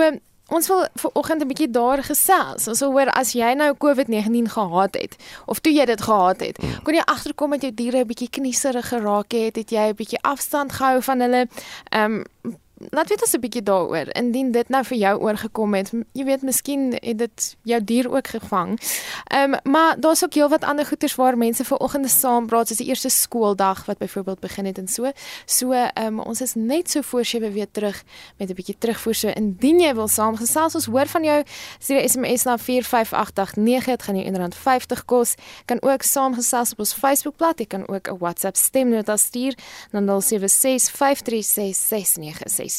Ons 0.52 0.68
wil 0.68 0.86
vanoggend 0.94 1.42
'n 1.42 1.48
bietjie 1.48 1.70
daar 1.70 2.02
gesels. 2.04 2.68
Ons 2.68 2.80
hoor 2.80 3.10
as 3.10 3.32
jy 3.32 3.52
nou 3.54 3.74
COVID-19 3.84 4.50
gehad 4.52 4.94
het 4.94 5.16
of 5.46 5.58
toe 5.58 5.72
jy 5.72 5.84
dit 5.84 6.02
gehad 6.02 6.40
het, 6.40 6.56
hmm. 6.56 6.82
kon 6.82 6.94
jy 6.94 7.04
agterkom 7.04 7.48
met 7.50 7.62
jou 7.62 7.74
diere 7.74 8.04
'n 8.04 8.06
bietjie 8.06 8.30
knieserig 8.30 8.88
geraak 8.88 9.32
het, 9.32 9.56
het 9.56 9.70
jy 9.70 9.88
'n 9.88 9.94
bietjie 9.94 10.22
afstand 10.22 10.72
gehou 10.72 11.02
van 11.02 11.20
hulle. 11.20 11.48
Ehm 11.88 12.24
um, 12.42 12.56
laat 12.90 13.08
weet 13.08 13.20
ons 13.20 13.32
'n 13.32 13.40
bietjie 13.40 13.62
daaroor. 13.62 14.06
Indien 14.14 14.50
dit 14.50 14.68
nou 14.68 14.84
vir 14.84 14.98
jou 14.98 15.20
oorgekom 15.20 15.74
het, 15.74 15.90
jy 16.12 16.24
weet 16.24 16.42
miskien 16.42 16.92
het 17.00 17.18
dit 17.18 17.56
jou 17.62 17.84
dier 17.84 18.10
ook 18.10 18.26
gevang. 18.26 18.80
Ehm 19.26 19.54
um, 19.54 19.72
maar 19.72 20.00
daar's 20.00 20.24
ook 20.24 20.34
heelwat 20.34 20.64
ander 20.64 20.86
goeters 20.86 21.14
waar 21.14 21.38
mense 21.38 21.64
ver 21.64 21.76
oggende 21.76 22.08
saam 22.08 22.46
praat, 22.46 22.68
soos 22.68 22.76
die 22.76 22.86
eerste 22.86 23.08
skooldag 23.08 23.84
wat 23.84 23.98
byvoorbeeld 23.98 24.40
begin 24.40 24.64
het 24.64 24.78
en 24.78 24.88
so. 24.88 25.10
So 25.44 25.72
ehm 25.72 26.06
um, 26.06 26.20
ons 26.20 26.40
is 26.40 26.54
net 26.54 26.90
so 26.90 27.00
voor 27.02 27.24
7 27.24 27.52
weer 27.52 27.70
terug 27.70 28.04
met 28.36 28.50
'n 28.50 28.54
bietjie 28.54 28.76
terugvoer. 28.78 29.14
So 29.14 29.28
indien 29.28 29.80
jy 29.80 29.94
wil 29.94 30.08
saamgesels, 30.08 30.74
ons 30.74 30.86
hoor 30.86 31.06
van 31.06 31.24
jou, 31.24 31.42
stuur 31.78 32.00
'n 32.02 32.08
SMS 32.08 32.42
na 32.42 32.58
45889. 32.58 33.84
Dit 33.84 34.02
gaan 34.02 34.16
jou 34.16 34.32
R1.50 34.32 35.04
kos. 35.04 35.34
Kan 35.64 35.82
ook 35.82 36.02
saamgesels 36.02 36.72
op 36.72 36.78
ons 36.78 36.92
Facebookblad. 36.94 37.58
Jy 37.58 37.66
kan 37.66 37.88
ook 37.88 38.08
'n 38.08 38.18
WhatsApp 38.18 38.56
stemnota 38.56 39.16
stuur 39.16 39.54
na 39.90 40.20
076 40.20 40.90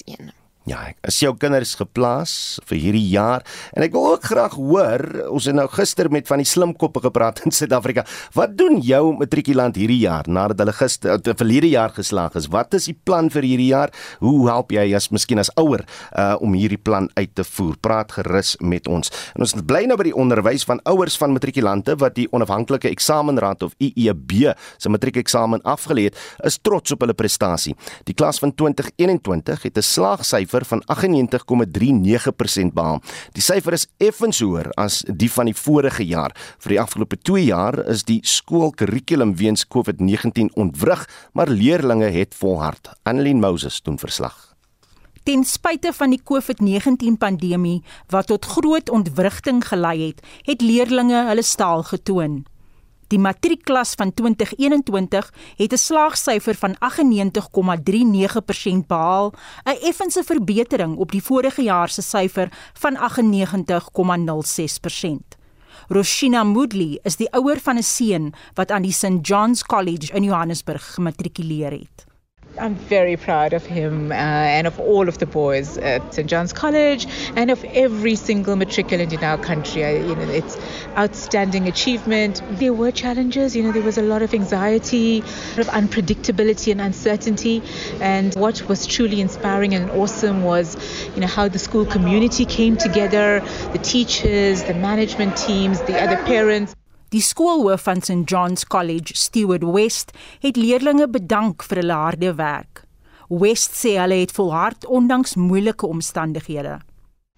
In. 0.01 0.42
Ja, 0.63 0.79
is 1.03 1.17
jou 1.19 1.33
kinders 1.35 1.73
geplaas 1.75 2.33
vir 2.69 2.77
hierdie 2.79 3.07
jaar 3.11 3.43
en 3.75 3.83
ek 3.83 3.91
wil 3.91 4.13
ook 4.13 4.23
graag 4.29 4.53
hoor, 4.55 5.01
ons 5.27 5.43
het 5.49 5.55
nou 5.57 5.65
gister 5.67 6.07
met 6.07 6.29
van 6.29 6.39
die 6.39 6.47
slimkoppe 6.47 7.01
gepraat 7.03 7.41
in 7.43 7.51
Suid-Afrika. 7.51 8.05
Wat 8.31 8.53
doen 8.55 8.77
jou 8.79 9.01
matrikulant 9.19 9.75
hierdie 9.75 9.99
jaar 10.05 10.23
nadat 10.31 10.61
hulle 10.63 10.75
gister 10.77 11.19
die 11.19 11.33
verlede 11.35 11.67
jaar 11.73 11.91
geslaag 11.91 12.37
is? 12.39 12.47
Wat 12.53 12.77
is 12.79 12.87
die 12.87 12.95
plan 12.95 13.27
vir 13.33 13.43
hierdie 13.43 13.67
jaar? 13.73 13.91
Hoe 14.23 14.47
help 14.47 14.71
jy 14.71 14.85
as 14.95 15.09
miskien 15.11 15.43
as 15.43 15.51
ouer 15.59 15.83
uh 16.15 16.37
om 16.39 16.55
hierdie 16.55 16.79
plan 16.79 17.09
uit 17.19 17.35
te 17.35 17.43
voer? 17.43 17.75
Praat 17.83 18.15
gerus 18.15 18.53
met 18.63 18.87
ons. 18.87 19.11
En 19.35 19.43
ons 19.43 19.55
bly 19.59 19.83
nou 19.91 19.99
by 19.99 20.07
die 20.13 20.15
onderwys 20.15 20.63
van 20.69 20.79
ouers 20.87 21.19
van 21.19 21.35
matrikulante 21.35 21.97
wat 21.99 22.15
die 22.15 22.29
onafhanklike 22.31 22.87
eksamenraad 22.87 23.67
of 23.67 23.75
IEB 23.83 24.55
se 24.77 24.87
matriekeksamen 24.95 25.67
afgelê 25.67 26.07
het, 26.07 26.23
is 26.47 26.61
trots 26.63 26.95
op 26.95 27.03
hulle 27.03 27.19
prestasie. 27.19 27.75
Die 28.07 28.15
klas 28.15 28.39
van 28.39 28.55
2021 28.55 29.67
het 29.67 29.77
'n 29.77 29.87
slaagsyfer 29.91 30.52
syfer 30.53 30.65
van 30.65 30.83
98,39% 30.85 32.73
behaal. 32.73 33.01
Die 33.33 33.41
syfer 33.41 33.73
is 33.73 33.87
effens 33.97 34.41
hoër 34.43 34.71
as 34.77 35.03
die 35.07 35.31
van 35.31 35.45
die 35.49 35.57
vorige 35.57 36.05
jaar. 36.05 36.33
Vir 36.59 36.75
die 36.75 36.81
afgelope 36.81 37.17
2 37.17 37.45
jaar 37.47 37.79
is 37.89 38.03
die 38.03 38.19
skoolkurrikulum 38.21 39.35
weens 39.35 39.65
COVID-19 39.67 40.53
ontwrig, 40.55 41.07
maar 41.33 41.49
leerders 41.49 42.13
het 42.13 42.35
volhard. 42.35 42.89
Annelien 43.03 43.39
Moses 43.39 43.81
doen 43.81 43.97
verslag. 43.99 44.53
Ten 45.23 45.43
spyte 45.43 45.93
van 45.93 46.11
die 46.11 46.21
COVID-19 46.21 47.17
pandemie 47.17 47.81
wat 48.11 48.27
tot 48.27 48.45
groot 48.45 48.89
ontwrigting 48.89 49.63
gelei 49.63 50.07
het, 50.07 50.19
het 50.43 50.61
leerders 50.61 51.11
hulle 51.29 51.43
staal 51.43 51.83
getoon. 51.83 52.43
Die 53.13 53.21
matriekklas 53.21 53.93
van 53.93 54.09
2021 54.13 55.33
het 55.57 55.73
'n 55.73 55.77
slaagsyfer 55.77 56.55
van 56.55 56.75
98,39% 56.79 58.87
behaal, 58.87 59.33
'n 59.63 59.77
effense 59.89 60.23
verbetering 60.23 60.97
op 60.97 61.11
die 61.11 61.23
vorige 61.23 61.61
jaar 61.61 61.89
se 61.89 62.01
syfer 62.01 62.49
van 62.73 62.97
98,06%. 62.97 65.37
Roshina 65.87 66.43
Moodley 66.43 66.99
is 67.03 67.15
die 67.15 67.31
ouer 67.31 67.59
van 67.59 67.77
'n 67.77 67.83
seun 67.83 68.33
wat 68.53 68.71
aan 68.71 68.81
die 68.81 68.91
St 68.91 69.19
John's 69.21 69.63
College 69.63 70.13
in 70.13 70.23
Johannesburg 70.23 70.93
gematrikuleer 70.93 71.71
het. 71.71 72.12
I'm 72.59 72.75
very 72.75 73.17
proud 73.17 73.53
of 73.53 73.65
him 73.65 74.11
uh, 74.11 74.15
and 74.15 74.67
of 74.67 74.79
all 74.79 75.09
of 75.09 75.17
the 75.17 75.25
boys 75.25 75.77
at 75.79 76.13
St. 76.13 76.29
John's 76.29 76.53
College 76.53 77.07
and 77.35 77.49
of 77.49 77.63
every 77.63 78.15
single 78.15 78.55
matriculant 78.55 79.11
in 79.11 79.23
our 79.23 79.39
country. 79.39 79.83
I, 79.83 79.97
you 79.97 80.15
know, 80.15 80.21
it's 80.21 80.57
outstanding 80.95 81.67
achievement. 81.67 82.43
There 82.51 82.73
were 82.73 82.91
challenges, 82.91 83.55
you 83.55 83.63
know, 83.63 83.71
there 83.71 83.81
was 83.81 83.97
a 83.97 84.03
lot 84.03 84.21
of 84.21 84.35
anxiety, 84.35 85.19
a 85.19 85.57
lot 85.57 85.59
of 85.59 85.67
unpredictability 85.67 86.71
and 86.71 86.79
uncertainty. 86.79 87.63
And 87.99 88.35
what 88.35 88.67
was 88.69 88.85
truly 88.85 89.19
inspiring 89.19 89.73
and 89.73 89.89
awesome 89.89 90.43
was, 90.43 90.77
you 91.15 91.21
know, 91.21 91.27
how 91.27 91.47
the 91.47 91.59
school 91.59 91.87
community 91.87 92.45
came 92.45 92.77
together, 92.77 93.41
the 93.71 93.79
teachers, 93.79 94.63
the 94.63 94.75
management 94.75 95.37
teams, 95.37 95.81
the 95.81 95.99
other 95.99 96.17
parents. 96.17 96.75
Die 97.13 97.21
skoolhoof 97.21 97.83
van 97.85 98.01
St 98.01 98.29
John's 98.29 98.63
College, 98.65 99.13
Stewart 99.13 99.63
West, 99.63 100.11
het 100.41 100.57
leerders 100.57 101.11
bedank 101.13 101.61
vir 101.61 101.83
hulle 101.83 101.97
harde 101.99 102.31
werk. 102.39 102.87
West 103.29 103.77
sê 103.77 103.99
hulle 104.01 104.17
het 104.23 104.33
volhard 104.33 104.87
ondanks 104.89 105.35
moeilike 105.37 105.85
omstandighede. 105.85 106.79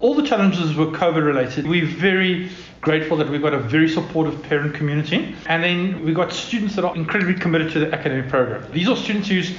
All 0.00 0.14
the 0.16 0.24
challenges 0.24 0.72
were 0.76 0.96
COVID 0.96 1.24
related. 1.24 1.68
We're 1.68 1.92
very 2.00 2.48
grateful 2.80 3.18
that 3.18 3.28
we've 3.28 3.42
got 3.42 3.52
a 3.52 3.60
very 3.68 3.88
supportive 3.88 4.40
parent 4.48 4.72
community. 4.72 5.34
And 5.46 5.62
then 5.62 6.02
we've 6.04 6.16
got 6.16 6.32
students 6.32 6.74
that 6.76 6.84
are 6.84 6.96
incredibly 6.96 7.34
committed 7.34 7.70
to 7.72 7.80
the 7.80 7.92
academic 7.92 8.30
program. 8.30 8.64
These 8.72 8.88
are 8.88 8.96
students 8.96 9.28
who's, 9.28 9.52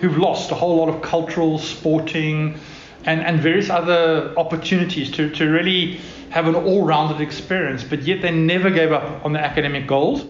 who've 0.00 0.16
lost 0.16 0.50
a 0.50 0.54
whole 0.54 0.76
lot 0.76 0.88
of 0.88 1.02
cultural, 1.02 1.58
sporting, 1.58 2.56
and, 3.04 3.20
and 3.20 3.40
various 3.40 3.68
other 3.68 4.32
opportunities 4.38 5.10
to, 5.12 5.28
to 5.30 5.44
really 5.44 6.00
have 6.30 6.46
an 6.48 6.54
all-rounded 6.54 7.20
experience, 7.20 7.84
but 7.84 8.02
yet 8.02 8.20
they 8.20 8.30
never 8.30 8.70
gave 8.70 8.92
up 8.92 9.24
on 9.24 9.32
the 9.32 9.40
academic 9.40 9.86
goals. 9.86 10.26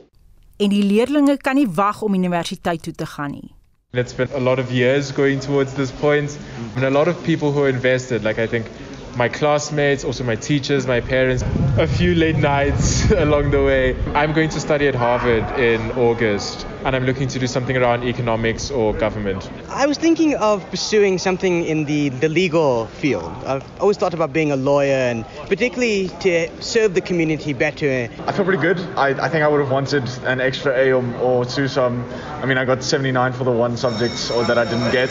En 0.56 0.68
die 0.68 0.84
leerders 0.84 1.37
kan 1.37 1.54
nie 1.54 1.68
wag 1.68 2.02
om 2.02 2.14
universiteit 2.14 2.82
toe 2.82 2.92
te 2.92 3.06
gaan 3.06 3.30
nie. 3.30 3.54
It's 3.92 4.14
been 4.14 4.28
a 4.34 4.40
lot 4.40 4.58
of 4.58 4.70
years 4.70 5.12
going 5.12 5.40
towards 5.40 5.72
this 5.74 5.90
point 5.90 6.38
and 6.74 6.84
a 6.84 6.90
lot 6.90 7.08
of 7.08 7.22
people 7.22 7.52
who 7.52 7.64
invested 7.64 8.22
like 8.22 8.42
I 8.42 8.46
think 8.46 8.66
my 9.18 9.28
classmates, 9.28 10.04
also 10.04 10.22
my 10.22 10.37
teachers, 10.37 10.87
my 10.87 11.00
parents, 11.00 11.42
a 11.76 11.88
few 11.88 12.14
late 12.14 12.37
nights 12.37 13.11
along 13.26 13.50
the 13.50 13.62
way. 13.62 13.96
I'm 14.14 14.33
going 14.33 14.48
to 14.50 14.61
study 14.61 14.87
at 14.87 14.94
Harvard 14.94 15.59
in 15.59 15.90
August 15.98 16.64
and 16.85 16.94
I'm 16.94 17.04
looking 17.04 17.26
to 17.26 17.38
do 17.40 17.48
something 17.48 17.76
around 17.76 18.04
economics 18.04 18.70
or 18.70 18.94
government. 18.94 19.50
I 19.70 19.87
was 19.87 19.98
thinking 19.98 20.37
of 20.37 20.64
pursuing 20.70 21.18
something 21.18 21.64
in 21.64 21.85
the, 21.85 22.11
the 22.11 22.28
legal 22.28 22.87
field. 22.87 23.33
I've 23.44 23.64
always 23.81 23.96
thought 23.96 24.14
about 24.14 24.33
being 24.33 24.52
a 24.52 24.57
lawyer 24.57 24.94
and 25.11 25.26
particularly 25.48 26.11
to 26.20 26.48
serve 26.62 26.94
the 26.94 27.00
community 27.00 27.52
better. 27.52 28.09
I 28.24 28.31
feel 28.33 28.44
pretty 28.44 28.62
good. 28.62 28.78
I, 28.96 29.09
I 29.09 29.28
think 29.28 29.42
I 29.42 29.48
would 29.48 29.61
have 29.61 29.72
wanted 29.72 30.09
an 30.26 30.40
extra 30.40 30.72
A 30.76 30.92
or, 30.92 31.04
or 31.16 31.44
two. 31.44 31.66
So 31.66 31.85
I'm, 31.85 32.09
I 32.40 32.46
mean, 32.46 32.57
I 32.57 32.64
got 32.64 32.85
79 32.85 33.33
for 33.33 33.42
the 33.42 33.50
one 33.50 33.76
subject 33.76 34.31
or 34.31 34.44
that 34.44 34.59
I 34.59 34.64
didn't 34.64 34.92
get. 34.92 35.11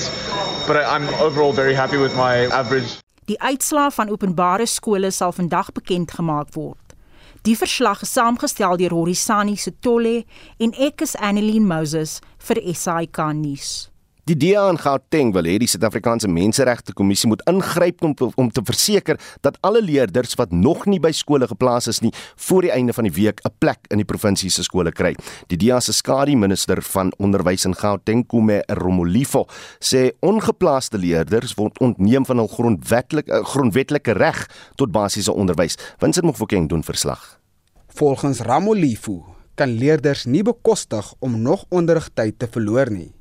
But 0.65 0.77
I, 0.77 0.95
I'm 0.95 1.07
overall 1.21 1.51
very 1.51 1.73
happy 1.73 1.97
with 1.97 2.15
my 2.15 2.45
average. 2.45 2.99
Die 3.27 3.35
uitslae 3.43 3.91
van 3.91 4.09
openbare 4.09 4.65
skole 4.65 5.11
sal 5.11 5.33
vandag 5.35 5.73
bekend 5.75 6.13
gemaak 6.15 6.53
word. 6.55 6.95
Die 7.43 7.57
verslag 7.59 8.01
is 8.01 8.13
saamgestel 8.15 8.77
deur 8.79 8.95
Horisani 8.95 9.57
Setolle 9.59 10.23
en 10.63 10.71
ek 10.79 11.03
is 11.03 11.15
Annelien 11.19 11.67
Moses 11.67 12.21
vir 12.47 12.61
SAK 12.71 13.19
nuus. 13.35 13.89
Die 14.27 14.35
DA 14.35 14.65
in 14.67 14.75
Gauteng 14.75 15.29
wil 15.31 15.45
hê 15.47 15.53
die 15.55 15.69
Suid-Afrikaanse 15.71 16.27
Menseregte 16.27 16.91
Kommissie 16.91 17.29
moet 17.31 17.39
ingryp 17.47 18.01
om 18.03 18.11
om 18.35 18.49
te 18.51 18.59
verseker 18.67 19.15
dat 19.45 19.55
alle 19.63 19.79
leerders 19.79 20.35
wat 20.35 20.51
nog 20.51 20.83
nie 20.91 20.99
by 20.99 21.13
skole 21.15 21.47
geplaas 21.47 21.87
is 21.87 22.01
nie, 22.03 22.11
voor 22.35 22.67
die 22.67 22.73
einde 22.75 22.91
van 22.91 23.07
die 23.07 23.13
week 23.15 23.39
'n 23.47 23.55
plek 23.63 23.87
in 23.87 24.03
die 24.03 24.09
provinsie 24.09 24.49
se 24.51 24.63
skole 24.63 24.91
kry. 24.91 25.15
Die 25.47 25.57
DA 25.57 25.79
se 25.79 25.93
skadu 25.93 26.35
minister 26.35 26.81
van 26.81 27.13
onderwys 27.19 27.65
in 27.65 27.73
Gauteng, 27.73 28.27
Kume 28.27 28.63
Romolifo, 28.67 29.47
sê 29.79 30.11
ongeplaaste 30.19 30.97
leerders 30.97 31.53
word 31.55 31.79
ontneem 31.79 32.25
van 32.25 32.37
hul 32.37 32.47
grondwetlike 32.47 33.43
grondwetlike 33.43 34.11
reg 34.11 34.49
tot 34.75 34.91
basiese 34.91 35.31
onderwys. 35.31 35.77
Vincent 35.99 36.25
Mofokeng 36.25 36.67
doen 36.67 36.83
verslag. 36.83 37.39
Volgens 37.87 38.39
Ramolifo 38.39 39.25
kan 39.55 39.69
leerders 39.69 40.25
nie 40.25 40.43
bekostig 40.43 41.13
om 41.19 41.41
nog 41.41 41.65
onderrigtyd 41.69 42.39
te 42.39 42.47
verloor 42.51 42.91
nie. 42.91 43.16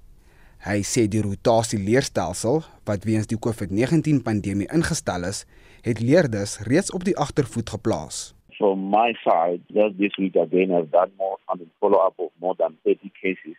Hy 0.66 0.81
sê 0.83 1.05
die 1.07 1.20
rotasie 1.22 1.79
leerstelsel 1.79 2.57
wat 2.88 3.05
weens 3.07 3.29
die 3.31 3.38
COVID-19 3.38 4.24
pandemie 4.26 4.66
ingestel 4.74 5.22
is, 5.29 5.44
het 5.87 6.00
leerders 6.02 6.57
reeds 6.66 6.90
op 6.90 7.05
die 7.07 7.14
agtervoet 7.14 7.70
geplaas. 7.70 8.16
From 8.59 8.88
my 8.90 9.12
side, 9.22 9.62
just 9.70 9.94
this 10.00 10.16
week 10.18 10.35
again 10.35 10.74
I've 10.74 10.90
done 10.90 11.12
more 11.22 11.38
on 11.46 11.62
the 11.62 11.68
follow-up 11.79 12.18
of 12.18 12.33
more 12.42 12.57
than 12.59 12.74
30 12.83 13.12
cases 13.14 13.55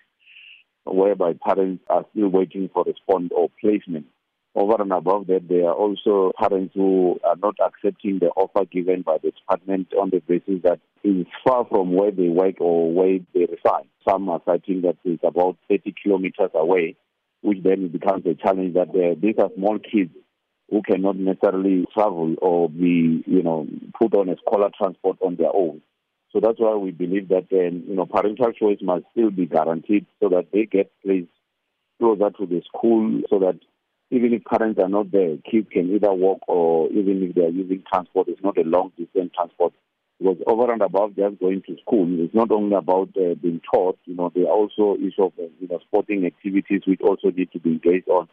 whereby 0.83 1.31
parents 1.47 1.79
are 1.87 2.03
still 2.11 2.27
waiting 2.27 2.67
for 2.73 2.83
response 2.83 3.31
or 3.31 3.47
placement. 3.63 4.11
Over 4.57 4.81
and 4.81 4.91
above 4.91 5.27
that, 5.27 5.47
there 5.47 5.67
are 5.67 5.75
also 5.75 6.31
parents 6.35 6.73
who 6.73 7.19
are 7.23 7.35
not 7.35 7.57
accepting 7.63 8.17
the 8.17 8.29
offer 8.29 8.65
given 8.65 9.03
by 9.03 9.17
the 9.21 9.29
department 9.29 9.93
on 9.93 10.09
the 10.09 10.19
basis 10.19 10.63
that 10.63 10.79
it 11.03 11.09
is 11.09 11.27
far 11.47 11.67
from 11.69 11.93
where 11.93 12.09
they 12.09 12.27
work 12.27 12.55
or 12.59 12.91
where 12.91 13.19
they 13.35 13.41
reside. 13.41 13.87
Some 14.09 14.27
are 14.29 14.41
citing 14.47 14.81
that 14.81 14.97
it's 15.03 15.23
about 15.23 15.57
30 15.69 15.93
kilometers 16.01 16.49
away, 16.55 16.95
which 17.41 17.61
then 17.61 17.89
becomes 17.89 18.25
a 18.25 18.33
challenge 18.33 18.73
that 18.73 18.89
uh, 18.89 19.13
these 19.21 19.35
are 19.37 19.51
small 19.55 19.77
kids 19.77 20.09
who 20.71 20.81
cannot 20.81 21.17
necessarily 21.17 21.85
travel 21.93 22.33
or 22.41 22.67
be, 22.67 23.23
you 23.27 23.43
know, 23.43 23.67
put 24.01 24.15
on 24.15 24.27
a 24.27 24.37
scholar 24.37 24.71
transport 24.75 25.19
on 25.21 25.35
their 25.35 25.55
own. 25.55 25.83
So 26.33 26.39
that's 26.41 26.59
why 26.59 26.73
we 26.77 26.89
believe 26.89 27.27
that, 27.27 27.45
um, 27.51 27.83
you 27.87 27.95
know, 27.95 28.07
parental 28.07 28.51
choice 28.53 28.79
must 28.81 29.05
still 29.11 29.29
be 29.29 29.45
guaranteed 29.45 30.07
so 30.19 30.29
that 30.29 30.47
they 30.51 30.65
get 30.65 30.91
placed 31.05 31.29
closer 31.99 32.31
to 32.31 32.47
the 32.47 32.63
school 32.73 33.21
so 33.29 33.37
that 33.37 33.59
even 34.09 34.33
if 34.33 34.43
parents 34.45 34.79
are 34.79 34.89
not 34.89 35.11
there, 35.11 35.37
kids 35.49 35.67
can 35.71 35.93
either 35.93 36.13
walk 36.13 36.39
or 36.47 36.89
even 36.91 37.23
if 37.23 37.35
they 37.35 37.43
are 37.43 37.49
using 37.49 37.83
transport, 37.91 38.27
it's 38.29 38.43
not 38.43 38.57
a 38.57 38.63
long 38.63 38.91
distance 38.97 39.31
transport. 39.35 39.73
Because 40.19 40.37
over 40.47 40.71
and 40.71 40.81
above 40.81 41.15
just 41.15 41.39
going 41.39 41.61
to 41.67 41.75
school, 41.81 42.07
it's 42.23 42.33
not 42.33 42.49
only 42.51 42.75
about 42.75 43.09
uh, 43.17 43.35
being 43.35 43.61
taught, 43.71 43.99
you 44.05 44.15
know, 44.15 44.31
there 44.33 44.45
are 44.45 44.55
also 44.55 44.95
issues 44.95 45.19
of 45.19 45.33
uh, 45.37 45.43
you 45.59 45.67
know, 45.67 45.79
sporting 45.87 46.25
activities 46.25 46.81
which 46.87 47.01
also 47.01 47.29
need 47.29 47.51
to 47.51 47.59
be 47.59 47.71
engaged 47.71 48.09
on. 48.09 48.27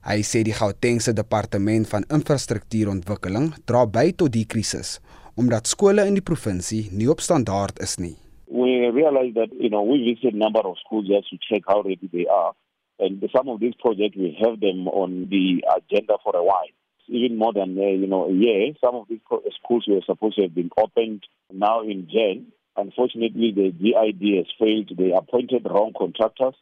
Hy 0.00 0.22
sê 0.24 0.40
die 0.40 0.54
Gautengse 0.56 1.12
departement 1.12 1.84
van 1.90 2.06
infrastruktuurontwikkeling 2.08 3.50
dra 3.68 3.82
by 3.84 4.14
tot 4.16 4.32
die 4.32 4.46
krisis 4.48 4.96
omdat 5.36 5.68
skole 5.68 6.06
in 6.08 6.16
die 6.16 6.24
provinsie 6.24 6.86
nie 6.96 7.08
op 7.12 7.20
standaard 7.20 7.82
is 7.84 7.98
nie. 8.00 8.16
We 8.48 8.88
realize 8.96 9.36
that 9.36 9.52
you 9.60 9.68
know 9.68 9.84
we 9.84 10.00
visit 10.08 10.32
number 10.32 10.64
of 10.64 10.80
schools 10.80 11.04
just 11.08 11.28
to 11.28 11.36
check 11.44 11.68
how 11.68 11.84
ready 11.84 12.08
they 12.12 12.24
are 12.32 12.56
And 13.00 13.22
some 13.34 13.48
of 13.48 13.60
these 13.60 13.74
projects, 13.80 14.16
we 14.16 14.36
have 14.44 14.60
them 14.60 14.86
on 14.86 15.28
the 15.30 15.64
agenda 15.74 16.14
for 16.22 16.36
a 16.36 16.44
while, 16.44 16.68
even 17.08 17.38
more 17.38 17.52
than 17.52 17.78
uh, 17.78 17.82
you 17.82 18.06
know 18.06 18.26
a 18.26 18.32
year. 18.32 18.74
Some 18.80 18.94
of 18.94 19.08
these 19.08 19.20
schools 19.62 19.86
were 19.88 20.02
supposed 20.04 20.36
to 20.36 20.42
have 20.42 20.54
been 20.54 20.70
opened 20.76 21.24
now 21.52 21.82
in 21.82 22.08
Jan. 22.12 22.52
Unfortunately, 22.76 23.52
the 23.52 23.72
GID 23.72 24.36
has 24.36 24.46
failed. 24.58 24.92
They 24.96 25.12
appointed 25.12 25.66
wrong 25.68 25.92
contractors. 25.96 26.54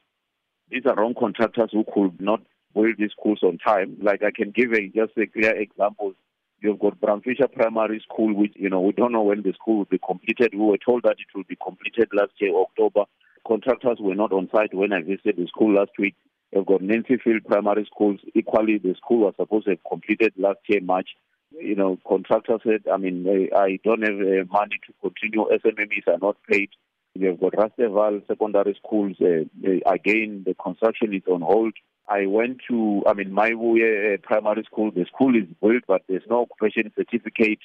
These 0.71 0.87
are 0.87 0.95
wrong 0.95 1.15
contractors 1.19 1.71
who 1.73 1.85
could 1.93 2.21
not 2.21 2.41
build 2.75 2.95
these 2.99 3.11
schools 3.19 3.41
on 3.43 3.59
time. 3.59 3.97
Like 4.01 4.23
I 4.23 4.31
can 4.31 4.53
give 4.53 4.73
a, 4.73 4.89
just 4.89 5.19
a 5.19 5.27
clear 5.27 5.57
example. 5.57 6.15
You've 6.61 6.79
got 6.79 7.01
Brown 7.01 7.21
Fisher 7.21 7.49
Primary 7.49 8.01
School, 8.09 8.35
which 8.35 8.53
you 8.57 8.69
know 8.69 8.81
we 8.81 8.93
don't 8.93 9.13
know 9.13 9.23
when 9.23 9.43
the 9.43 9.53
school 9.55 9.79
will 9.79 9.85
be 9.87 9.99
completed. 10.05 10.55
We 10.55 10.61
were 10.65 10.79
told 10.79 11.03
that 11.05 11.17
it 11.19 11.35
will 11.35 11.45
be 11.49 11.57
completed 11.63 12.09
last 12.13 12.33
year, 12.39 12.55
October. 12.55 13.05
Contractors 13.47 13.99
were 14.01 14.15
not 14.15 14.33
on 14.33 14.49
site 14.55 14.75
when 14.75 14.93
I 14.93 15.03
visited 15.03 15.37
the 15.37 15.47
school 15.47 15.75
last 15.75 15.93
week. 15.99 16.15
We've 16.53 16.65
got 16.65 16.83
Nancy 16.83 17.19
Field 17.23 17.45
Primary 17.47 17.87
Schools. 17.93 18.21
Equally, 18.35 18.79
the 18.79 18.95
school 18.95 19.21
was 19.27 19.35
supposed 19.37 19.67
to 19.67 19.73
have 19.73 19.85
completed 19.89 20.33
last 20.37 20.61
year, 20.67 20.81
March. 20.81 21.11
You 21.51 21.77
know, 21.77 21.99
contractors 22.07 22.61
said, 22.65 22.83
I 22.93 22.97
mean, 22.97 23.27
I 23.55 23.79
don't 23.85 24.03
have 24.03 24.21
uh, 24.21 24.45
money 24.51 24.79
to 24.87 24.93
continue. 25.03 25.47
SMMEs 25.47 26.07
are 26.07 26.19
not 26.19 26.37
paid. 26.51 26.71
We've 27.15 27.39
got 27.41 27.53
Rasteval 27.53 28.27
Secondary 28.27 28.79
Schools. 28.83 29.17
Uh, 29.21 29.45
again, 29.91 30.45
the 30.47 30.55
construction 30.55 31.15
is 31.15 31.23
on 31.31 31.43
hold. 31.43 31.75
I 32.09 32.27
went 32.27 32.59
to, 32.71 33.03
I 33.07 33.13
mean, 33.13 33.33
my 33.33 33.51
uh, 33.51 34.17
primary 34.23 34.63
school. 34.65 34.91
The 34.91 35.05
school 35.13 35.37
is 35.37 35.45
built, 35.61 35.83
but 35.87 36.03
there's 36.09 36.23
no 36.31 36.43
occupation 36.43 36.93
certificate. 36.97 37.59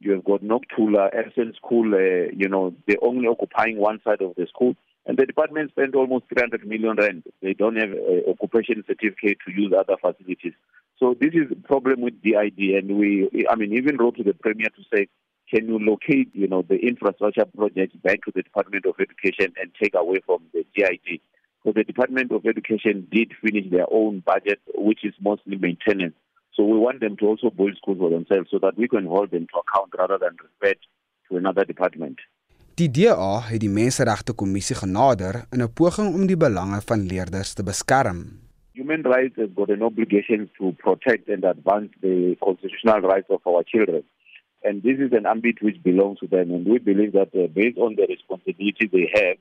You 0.00 0.12
have 0.12 0.24
got 0.24 0.42
Noctula, 0.42 1.14
Ersen 1.14 1.54
School, 1.56 1.94
uh, 1.94 2.30
you 2.36 2.48
know, 2.48 2.74
they're 2.86 2.96
only 3.02 3.28
occupying 3.28 3.78
one 3.78 4.00
side 4.04 4.20
of 4.22 4.34
the 4.36 4.46
school. 4.48 4.74
And 5.06 5.18
the 5.18 5.26
department 5.26 5.70
spent 5.70 5.94
almost 5.94 6.24
300 6.28 6.66
million 6.66 6.96
rand. 6.96 7.24
They 7.42 7.52
don't 7.52 7.76
have 7.76 7.90
an 7.90 8.24
occupation 8.28 8.82
certificate 8.86 9.38
to 9.46 9.52
use 9.52 9.72
other 9.78 9.96
facilities. 10.00 10.54
So 10.98 11.14
this 11.20 11.34
is 11.34 11.50
a 11.50 11.66
problem 11.66 12.00
with 12.00 12.22
DID. 12.22 12.58
And 12.58 12.98
we, 12.98 13.46
I 13.50 13.54
mean, 13.56 13.74
even 13.74 13.98
wrote 13.98 14.16
to 14.16 14.22
the 14.22 14.32
Premier 14.32 14.68
to 14.68 14.82
say, 14.94 15.08
can 15.50 15.68
you 15.68 15.78
locate, 15.78 16.30
you 16.32 16.48
know, 16.48 16.62
the 16.62 16.76
infrastructure 16.76 17.44
projects 17.44 17.96
back 17.96 18.24
to 18.24 18.32
the 18.34 18.42
Department 18.42 18.86
of 18.86 18.94
Education 18.98 19.52
and 19.60 19.70
take 19.80 19.94
away 19.94 20.20
from 20.24 20.42
the 20.54 20.64
DID? 20.74 21.20
So 21.64 21.72
the 21.72 21.84
Department 21.84 22.32
of 22.32 22.46
Education 22.46 23.06
did 23.12 23.32
finish 23.42 23.70
their 23.70 23.86
own 23.90 24.20
budget, 24.20 24.60
which 24.74 25.04
is 25.04 25.14
mostly 25.20 25.56
maintenance. 25.56 26.14
So 26.54 26.64
we 26.64 26.78
want 26.78 27.00
them 27.00 27.16
to 27.18 27.26
also 27.26 27.50
build 27.50 27.76
schools 27.76 27.98
for 27.98 28.10
themselves 28.10 28.48
so 28.50 28.58
that 28.60 28.78
we 28.78 28.88
can 28.88 29.06
hold 29.06 29.32
them 29.32 29.46
to 29.52 29.60
account 29.60 29.92
rather 29.98 30.18
than 30.18 30.36
refer 30.42 30.74
to 31.30 31.36
another 31.36 31.64
department. 31.64 32.18
Die 32.74 32.88
DA 32.90 33.38
het 33.46 33.60
die 33.62 33.70
Menseregte 33.70 34.34
Kommissie 34.34 34.74
genader 34.74 35.36
in 35.54 35.60
'n 35.62 35.72
poging 35.78 36.08
om 36.14 36.26
die 36.26 36.36
belange 36.36 36.80
van 36.86 37.06
leerders 37.06 37.54
te 37.54 37.62
beskerm. 37.62 38.18
Human 38.72 39.02
rights 39.02 39.36
have 39.36 39.54
got 39.54 39.70
an 39.70 39.82
obligation 39.82 40.50
to 40.58 40.72
protect 40.72 41.28
and 41.28 41.44
advance 41.44 41.90
the 42.00 42.36
constitutional 42.40 43.00
rights 43.00 43.30
of 43.30 43.46
our 43.46 43.62
children. 43.62 44.02
And 44.64 44.82
this 44.82 44.98
is 44.98 45.12
an 45.12 45.24
ambit 45.24 45.62
which 45.62 45.82
belongs 45.82 46.18
to 46.18 46.26
them. 46.26 46.50
And 46.50 46.66
we 46.66 46.78
believe 46.78 47.12
that 47.12 47.30
uh, 47.34 47.46
based 47.46 47.78
on 47.78 47.94
the 47.94 48.06
responsibility 48.08 48.86
they 48.88 49.08
have, 49.20 49.36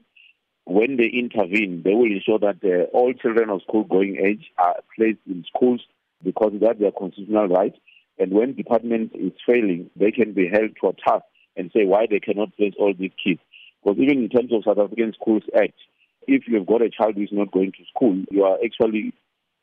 when 0.66 0.98
they 0.98 1.10
intervene, 1.10 1.82
they 1.82 1.96
will 1.96 2.12
ensure 2.12 2.38
that 2.38 2.62
uh, 2.64 2.96
all 2.96 3.14
children 3.14 3.50
of 3.50 3.64
school 3.64 3.84
going 3.84 4.16
age 4.18 4.52
are 4.58 4.78
placed 4.96 5.26
in 5.26 5.44
schools 5.44 5.82
because 6.22 6.54
that's 6.62 6.80
their 6.80 6.92
constitutional 6.92 7.48
right. 7.48 7.74
And 8.20 8.32
when 8.32 8.54
department 8.54 9.12
is 9.16 9.34
failing, 9.44 9.90
they 9.96 10.12
can 10.12 10.34
be 10.34 10.48
held 10.48 10.78
to 10.82 10.90
a 10.90 10.94
task 10.94 11.26
and 11.56 11.72
say 11.74 11.86
why 11.86 12.08
they 12.10 12.20
cannot 12.20 12.56
place 12.56 12.74
all 12.78 12.94
these 12.98 13.12
kids. 13.24 13.40
Because 13.84 14.00
even 14.00 14.24
in 14.24 14.30
terms 14.30 14.52
of 14.54 14.64
South 14.64 14.80
African 14.80 15.14
Schools 15.14 15.44
Act, 15.56 15.78
if 16.28 16.44
you've 16.48 16.66
got 16.66 16.82
a 16.82 16.90
child 16.90 17.16
who's 17.16 17.32
not 17.32 17.52
going 17.52 17.72
to 17.74 17.86
school, 17.94 18.24
you 18.32 18.44
are 18.44 18.58
actually 18.64 19.14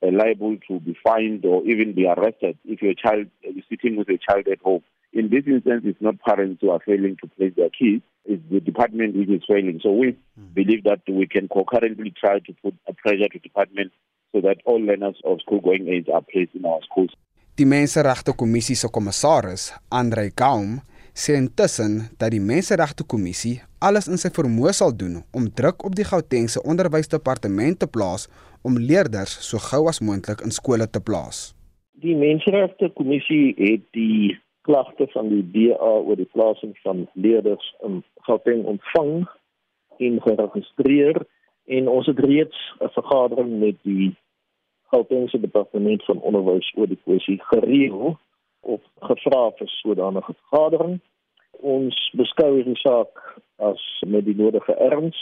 uh, 0.02 0.10
liable 0.12 0.56
to 0.68 0.80
be 0.80 0.96
fined 1.02 1.44
or 1.44 1.64
even 1.66 1.94
be 1.94 2.06
arrested 2.06 2.58
if 2.64 2.82
your 2.82 2.94
child 2.94 3.26
is 3.42 3.64
sitting 3.68 3.96
with 3.96 4.08
a 4.08 4.18
child 4.18 4.46
at 4.48 4.60
home. 4.60 4.82
In 5.12 5.28
this 5.28 5.44
instance, 5.46 5.82
it's 5.84 6.00
not 6.00 6.20
parents 6.20 6.60
who 6.60 6.70
are 6.70 6.80
failing 6.84 7.16
to 7.20 7.28
place 7.28 7.52
their 7.56 7.70
kids, 7.70 8.02
it's 8.24 8.42
the 8.50 8.60
department 8.60 9.16
which 9.16 9.28
is 9.28 9.42
failing. 9.48 9.80
So 9.82 9.90
we 9.90 10.16
mm. 10.38 10.54
believe 10.54 10.84
that 10.84 11.00
we 11.08 11.26
can 11.26 11.48
concurrently 11.48 12.12
try 12.18 12.38
to 12.38 12.52
put 12.62 12.74
a 12.88 12.92
pressure 12.92 13.28
to 13.28 13.38
the 13.38 13.40
department 13.40 13.92
so 14.32 14.40
that 14.42 14.58
all 14.64 14.80
learners 14.80 15.16
of 15.24 15.40
school 15.40 15.60
going 15.60 15.88
age 15.88 16.06
are 16.12 16.22
placed 16.22 16.54
in 16.54 16.64
our 16.64 16.80
schools. 16.88 17.10
Die 17.56 17.64
Menseregte 17.66 18.32
Kommissie 18.36 18.76
se 18.76 18.88
kommissaris, 18.88 19.72
Andre 19.90 20.30
Gaum, 20.30 20.80
sê 21.14 21.36
intussen 21.38 22.10
dat 22.18 22.30
die 22.34 22.40
Menseregte 22.40 23.04
Kommissie 23.04 23.60
alles 23.80 24.08
in 24.08 24.20
sy 24.20 24.30
vermoë 24.34 24.72
sal 24.76 24.92
doen 24.96 25.20
om 25.36 25.48
druk 25.60 25.84
op 25.86 25.96
die 25.98 26.06
Gautengse 26.06 26.62
Onderwysdepartement 26.62 27.80
te 27.80 27.88
plaas 27.88 28.28
om 28.62 28.78
leerders 28.78 29.36
so 29.46 29.58
gou 29.70 29.86
as 29.88 30.02
moontlik 30.04 30.44
in 30.44 30.52
skole 30.54 30.86
te 30.86 31.00
plaas. 31.00 31.50
Die 32.04 32.16
Menseregte 32.16 32.90
Kommissie 32.96 33.54
het 33.58 33.84
die 33.96 34.36
klagte 34.68 35.08
van 35.12 35.28
die 35.32 35.44
DA 35.54 35.92
oor 36.04 36.16
die 36.16 36.28
plasing 36.32 36.76
van 36.84 37.06
leerders 37.14 37.74
in 37.86 38.02
Gauteng 38.28 38.64
ontvang 38.68 39.26
en 40.00 40.20
geregistreer 40.24 41.22
en 41.70 41.88
ons 41.88 42.06
het 42.06 42.18
reeds 42.18 42.58
'n 42.80 42.92
vergadering 42.96 43.58
met 43.60 43.76
die 43.82 44.14
Gautengse 44.90 45.40
Departement 45.40 46.04
van 46.04 46.20
Onderwys 46.20 46.72
oor 46.76 46.86
die 46.86 47.00
kwessie 47.04 47.38
gereël 47.52 48.18
of 48.60 48.80
gevra 49.00 49.50
vir 49.58 49.68
sodanige 49.68 50.34
vergadering. 50.34 50.98
Ons 51.60 51.96
beskou 52.16 52.54
hierdie 52.56 52.78
saak 52.80 53.20
as 53.56 53.82
met 54.06 54.24
die 54.24 54.36
nodige 54.36 54.76
erns 54.76 55.18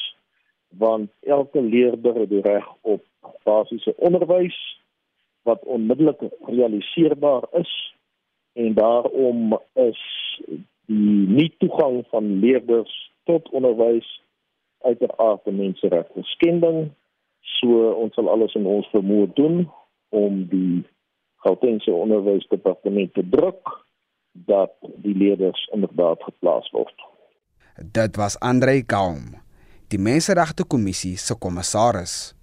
want 0.79 1.11
elke 1.25 1.63
leerder 1.65 2.19
het 2.21 2.29
die 2.29 2.43
reg 2.45 2.67
op 2.83 3.05
basiese 3.49 3.95
onderwys 3.97 4.57
wat 5.49 5.65
onmiddellik 5.65 6.21
realiseerbaar 6.45 7.47
is 7.57 7.73
en 8.53 8.75
daarom 8.77 9.57
is 9.81 10.03
die 10.93 11.25
nie 11.39 11.49
toegang 11.59 12.03
van 12.13 12.29
leerders 12.45 12.93
tot 13.25 13.49
onderwys 13.49 14.09
uiteraard 14.85 15.47
'n 15.47 15.57
menseregte 15.57 16.23
skending 16.23 16.91
So 17.57 17.91
ons 17.99 18.15
sal 18.15 18.29
alles 18.31 18.55
in 18.59 18.67
ons 18.69 18.89
vermoë 18.93 19.33
doen 19.39 19.63
om 20.15 20.45
die 20.51 20.85
Gautengse 21.45 21.93
onderwysdepartement 21.95 23.15
te 23.15 23.23
druk 23.31 23.75
dat 24.33 24.75
die 25.03 25.15
leerders 25.15 25.69
inderdaad 25.75 26.23
geplaas 26.23 26.71
word. 26.71 26.95
Dit 27.79 28.17
was 28.17 28.39
Andre 28.43 28.83
Gaum, 28.87 29.39
die 29.89 30.01
Menseregte 30.03 30.65
Kommissie 30.67 31.17
se 31.17 31.37
kommissaris. 31.39 32.35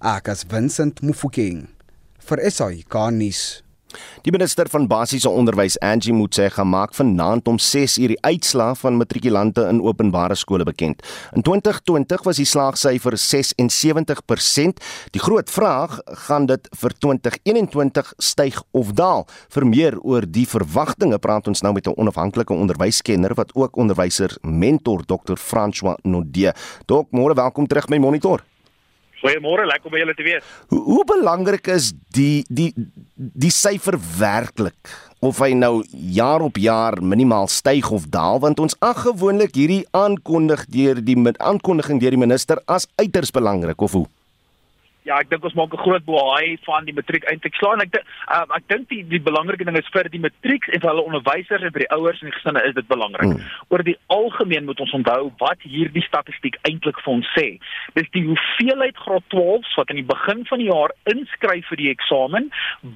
Ek 0.00 0.30
as 0.32 0.46
Vincent 0.48 1.02
Mufokeng 1.04 1.66
vir 2.24 2.44
SAK 2.48 2.96
nuus. 3.12 3.60
Die 4.22 4.32
minister 4.32 4.68
van 4.68 4.86
basiese 4.86 5.30
onderwys, 5.30 5.78
Angie 5.78 6.12
Motshega, 6.12 6.64
maak 6.64 6.94
vanaand 6.94 7.48
om 7.48 7.58
6:00 7.58 8.06
die 8.12 8.20
uitslae 8.20 8.74
van 8.74 8.96
matrikulante 8.96 9.66
in 9.68 9.82
openbare 9.82 10.34
skole 10.34 10.64
bekend. 10.64 11.02
In 11.32 11.42
2020 11.42 12.22
was 12.22 12.36
die 12.36 12.44
slaagsyfer 12.44 13.16
76%. 13.16 14.80
Die 15.10 15.20
groot 15.20 15.50
vraag, 15.50 15.98
gaan 16.04 16.46
dit 16.46 16.68
vir 16.80 16.90
2021 16.98 18.12
styg 18.18 18.62
of 18.70 18.92
daal? 18.92 19.26
Vir 19.48 19.66
meer 19.66 19.98
oor 20.00 20.24
die 20.28 20.46
verwagtinge 20.46 21.18
praat 21.18 21.48
ons 21.48 21.60
nou 21.60 21.72
met 21.72 21.86
'n 21.86 21.96
onafhanklike 21.96 22.52
onderwyskenner 22.52 23.34
wat 23.34 23.54
ook 23.54 23.76
onderwyser 23.76 24.36
mentor 24.42 25.02
Dr. 25.06 25.36
François 25.36 25.96
Nodé. 26.02 26.52
Dok, 26.86 27.10
môre 27.10 27.34
welkom 27.34 27.66
terug 27.66 27.86
by 27.86 27.98
Monitor. 27.98 28.49
Goeiemôre, 29.20 29.66
lekker 29.68 29.90
om 29.90 29.96
julle 30.00 30.14
te 30.16 30.24
wees. 30.24 30.44
Hoe, 30.72 30.80
hoe 30.80 31.04
belangrik 31.08 31.68
is 31.68 31.92
die 32.16 32.44
die 32.48 32.72
die 33.14 33.52
syfer 33.52 33.98
werklik? 34.18 34.92
Of 35.20 35.42
hy 35.44 35.52
nou 35.52 35.82
jaar 35.90 36.40
op 36.40 36.56
jaar 36.56 36.96
minimaal 37.04 37.50
styg 37.52 37.90
of 37.92 38.06
daal 38.08 38.40
want 38.40 38.62
ons 38.64 38.78
ag 38.80 39.02
gewoonlik 39.04 39.52
hierdie 39.58 39.82
aankondig 39.92 40.64
deur 40.72 41.02
die 41.04 41.18
aankondiging 41.36 42.00
deur 42.00 42.16
die 42.16 42.24
minister 42.24 42.62
as 42.64 42.88
uiters 42.96 43.34
belangrik 43.36 43.84
of 43.84 43.98
hoe? 43.98 44.06
Ja, 45.08 45.18
ek 45.18 45.30
dink 45.30 45.44
ons 45.44 45.56
maak 45.56 45.72
'n 45.74 45.82
groot 45.82 46.04
boei 46.04 46.58
van 46.66 46.84
die 46.84 46.94
matriek 46.94 47.24
eintlik 47.30 47.54
slaan. 47.54 47.80
Ek 47.80 48.00
um, 48.28 48.50
ek 48.56 48.66
dink 48.68 48.88
die 48.88 49.02
die 49.08 49.20
belangrike 49.20 49.64
ding 49.64 49.76
is 49.78 49.88
vir 49.92 50.08
die 50.08 50.20
matriek 50.20 50.68
en 50.68 50.80
vir 50.80 50.90
hulle 50.90 51.06
onderwysers 51.08 51.62
en 51.62 51.72
vir 51.72 51.84
die 51.86 51.92
ouers 51.96 52.20
en 52.20 52.30
die 52.30 52.36
gesinne 52.36 52.64
is 52.68 52.74
dit 52.74 52.88
belangrik. 52.88 53.32
Hmm. 53.32 53.40
Oor 53.68 53.82
die 53.82 53.96
algemeen 54.08 54.64
moet 54.64 54.80
ons 54.80 54.92
onthou 54.92 55.32
wat 55.38 55.60
hierdie 55.62 56.04
statistiek 56.04 56.58
eintlik 56.68 57.00
vir 57.04 57.12
ons 57.14 57.32
sê. 57.36 57.58
Dis 57.94 58.10
die 58.12 58.26
hoeveelheid 58.26 58.96
graad 58.96 59.24
12s 59.34 59.74
wat 59.76 59.90
aan 59.90 60.02
die 60.02 60.12
begin 60.12 60.44
van 60.46 60.58
die 60.58 60.70
jaar 60.70 60.92
inskryf 61.04 61.66
vir 61.72 61.80
die 61.80 61.90
eksamen 61.90 62.50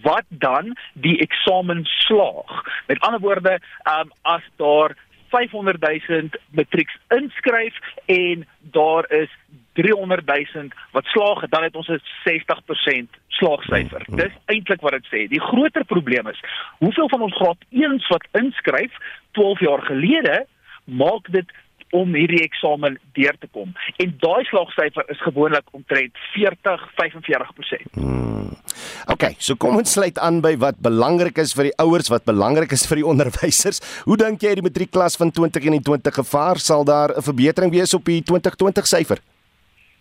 wat 0.05 0.29
dan 0.29 0.75
die 0.95 1.19
eksamen 1.21 1.85
slaag. 2.05 2.53
Met 2.88 3.01
ander 3.01 3.21
woorde, 3.21 3.59
um, 3.88 4.12
as 4.23 4.45
daar 4.57 4.97
500 5.35 5.81
000 6.09 6.29
matrieks 6.51 6.97
inskryf 7.09 7.75
en 8.07 8.47
daar 8.61 9.11
is 9.11 9.31
300 9.75 10.27
000 10.27 10.68
wat 10.92 11.05
slaag, 11.05 11.49
dan 11.49 11.62
het 11.62 11.77
ons 11.77 11.88
'n 11.88 12.01
60% 12.25 13.11
slaagsyfer. 13.29 14.03
Mm 14.07 14.14
-hmm. 14.14 14.16
Dis 14.16 14.35
eintlik 14.44 14.81
wat 14.81 14.92
dit 14.92 15.07
sê. 15.07 15.29
Die 15.29 15.40
groter 15.40 15.85
probleem 15.85 16.27
is, 16.29 16.40
hoeveel 16.79 17.09
van 17.09 17.20
ons 17.20 17.37
graad 17.37 17.61
1s 17.70 18.07
wat 18.09 18.27
inskryf 18.33 18.92
12 19.33 19.61
jaar 19.61 19.83
gelede 19.83 20.47
maak 20.85 21.33
dit 21.33 21.53
om 21.95 22.15
hierdie 22.19 22.43
eksamen 22.43 22.99
deur 23.19 23.37
te 23.41 23.49
kom. 23.55 23.75
En 24.03 24.15
daai 24.23 24.43
slaagsyfer 24.51 25.11
is 25.15 25.21
gewoonlik 25.23 25.69
omtrent 25.77 26.19
40-45%. 26.35 27.95
Hmm. 27.95 28.51
OK, 29.13 29.29
so 29.39 29.55
kom 29.61 29.77
ons 29.79 29.93
sluit 29.95 30.19
aan 30.19 30.41
by 30.45 30.55
wat 30.63 30.81
belangrik 30.83 31.39
is 31.43 31.53
vir 31.57 31.69
die 31.69 31.77
ouers, 31.85 32.11
wat 32.13 32.27
belangrik 32.27 32.73
is 32.75 32.87
vir 32.91 33.03
die 33.03 33.07
onderwysers. 33.13 33.83
Hoe 34.09 34.19
dink 34.21 34.43
jy 34.43 34.57
die 34.59 34.67
matriekklas 34.67 35.19
van 35.21 35.31
2021 35.35 36.19
gevaar 36.23 36.59
sal 36.63 36.85
daar 36.89 37.15
'n 37.15 37.23
verbetering 37.23 37.71
wees 37.73 37.95
op 37.95 38.05
die 38.05 38.23
2020 38.23 38.91
syfer? 38.91 39.23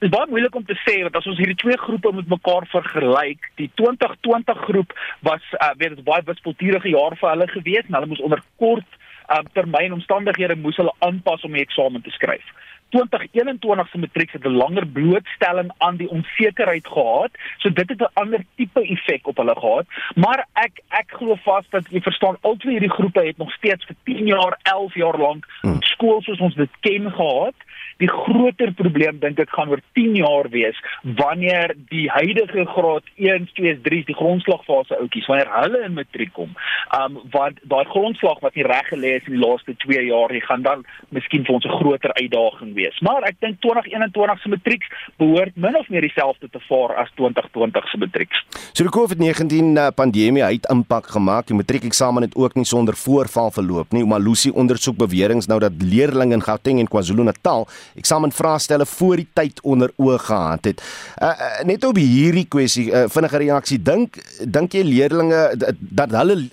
Dit 0.04 0.12
is 0.12 0.18
baie 0.18 0.28
moeilik 0.28 0.56
om 0.56 0.66
te 0.68 0.76
sê 0.84 0.98
want 1.04 1.16
as 1.16 1.28
ons 1.32 1.38
hierdie 1.40 1.56
twee 1.56 1.78
groepe 1.80 2.12
met 2.12 2.28
mekaar 2.28 2.66
vergelyk, 2.68 3.46
die 3.56 3.70
2020 3.80 4.66
groep 4.68 4.92
was 5.22 5.44
uh, 5.56 5.72
weet 5.78 5.96
dit 5.96 6.04
baie 6.04 6.26
wispelturige 6.26 6.90
jaar 6.90 7.16
vir 7.16 7.30
hulle 7.30 7.48
gewees 7.48 7.88
en 7.88 7.96
hulle 7.96 8.12
moes 8.12 8.26
onder 8.26 8.42
kort 8.60 9.00
uh, 9.30 9.44
termyn 9.54 9.94
omstandighede 9.94 10.56
moes 10.56 10.78
hulle 10.78 10.94
aanpas 11.00 11.44
om 11.44 11.52
die 11.52 11.62
eksamen 11.62 12.02
te 12.02 12.12
skryf. 12.12 12.46
2021 12.94 13.90
se 13.90 13.98
matriek 13.98 14.32
het 14.32 14.46
'n 14.46 14.60
langer 14.64 14.88
blootstelling 14.88 15.72
aan 15.78 15.96
die 15.96 16.10
onsekerheid 16.10 16.88
gehad, 16.88 17.32
so 17.58 17.74
dit 17.74 17.90
het 17.90 18.02
'n 18.02 18.14
ander 18.14 18.46
tipe 18.56 18.82
effek 18.82 19.28
op 19.28 19.38
hulle 19.38 19.56
gehad, 19.56 19.86
maar 20.16 20.48
ek 20.54 20.82
ek 20.88 21.10
glo 21.18 21.36
vas 21.36 21.66
dat 21.70 21.86
jy 21.90 22.02
verstaan 22.02 22.38
al 22.42 22.56
twee 22.56 22.72
hierdie 22.72 22.98
groepe 22.98 23.26
het 23.26 23.38
nog 23.38 23.52
steeds 23.52 23.86
vir 23.86 23.96
10 24.04 24.26
jaar, 24.26 24.60
11 24.62 24.94
jaar 24.94 25.18
lank 25.18 25.46
hmm. 25.62 25.82
skool 25.82 26.22
soos 26.22 26.40
ons 26.40 26.56
dit 26.56 26.70
ken 26.80 27.12
gehad. 27.12 27.56
Die 28.04 28.12
groter 28.12 28.74
probleem 28.76 29.20
dink 29.22 29.40
ek 29.40 29.54
gaan 29.56 29.72
oor 29.72 29.80
10 29.96 30.18
jaar 30.20 30.50
wees 30.52 30.80
wanneer 31.20 31.72
die 31.92 32.10
huidige 32.12 32.66
graad 32.74 33.06
1, 33.16 33.48
2, 33.56 33.78
3, 33.86 34.00
die 34.10 34.18
grondslagfase 34.18 34.98
oudjies 35.00 35.30
wanneer 35.32 35.52
hulle 35.56 35.84
in 35.88 35.96
matriek 35.96 36.34
kom. 36.36 36.52
Um 36.98 37.22
want 37.32 37.62
daai 37.72 37.86
grondslag 37.94 38.42
wat 38.44 38.58
nie 38.60 38.66
reg 38.68 38.90
gelê 38.92 39.16
is 39.22 39.30
in 39.30 39.38
die 39.38 39.44
laaste 39.44 39.76
2 39.86 40.04
jaar, 40.10 40.34
jy 40.36 40.42
gaan 40.44 40.66
dan 40.68 40.84
miskien 41.16 41.46
vir 41.48 41.56
ons 41.56 41.66
'n 41.66 41.78
groter 41.80 42.12
uitdaging 42.20 42.74
wees. 42.76 43.00
Maar 43.08 43.24
ek 43.32 43.40
dink 43.40 43.62
2021 43.62 44.42
se 44.42 44.50
matriek 44.50 44.84
behoort 45.18 45.56
min 45.56 45.78
of 45.80 45.88
meer 45.90 46.02
dieselfde 46.02 46.50
te 46.50 46.60
vaar 46.68 46.96
as 47.04 47.10
2020 47.16 47.88
se 47.90 47.98
matriek. 47.98 48.34
So 48.74 48.84
die 48.84 48.92
COVID-19 49.00 49.78
uh, 49.78 49.88
pandemie 49.96 50.44
het 50.44 50.68
impak 50.70 51.08
gemaak. 51.08 51.48
Die 51.48 51.56
matriekeksamen 51.56 52.28
het 52.28 52.36
ook 52.36 52.56
nie 52.56 52.66
sonder 52.66 52.96
voorval 52.96 53.52
verloop 53.52 53.92
nie. 53.92 54.04
Omalusi 54.04 54.52
ondersoek 54.52 54.98
beweringe 54.98 55.48
nou 55.48 55.60
dat 55.60 55.72
leerders 55.80 56.32
in 56.34 56.42
Gauteng 56.42 56.80
en 56.80 56.88
KwaZulu-Natal 56.88 57.68
eksamenvraestelle 58.00 58.86
voor 58.86 59.22
die 59.22 59.28
tyd 59.34 59.62
onder 59.62 59.92
oog 59.96 60.26
gehad 60.26 60.66
het. 60.66 60.84
Uh, 61.22 61.30
uh, 61.30 61.64
net 61.70 61.86
op 61.86 62.00
hierdie 62.00 62.46
kwessie, 62.50 62.90
uh, 62.92 63.06
vinnige 63.08 63.38
reaksie, 63.38 63.82
dink 63.82 64.20
dink 64.44 64.74
jy 64.74 64.84
leerders 64.88 65.72
dat 65.80 66.12
hulle 66.12 66.50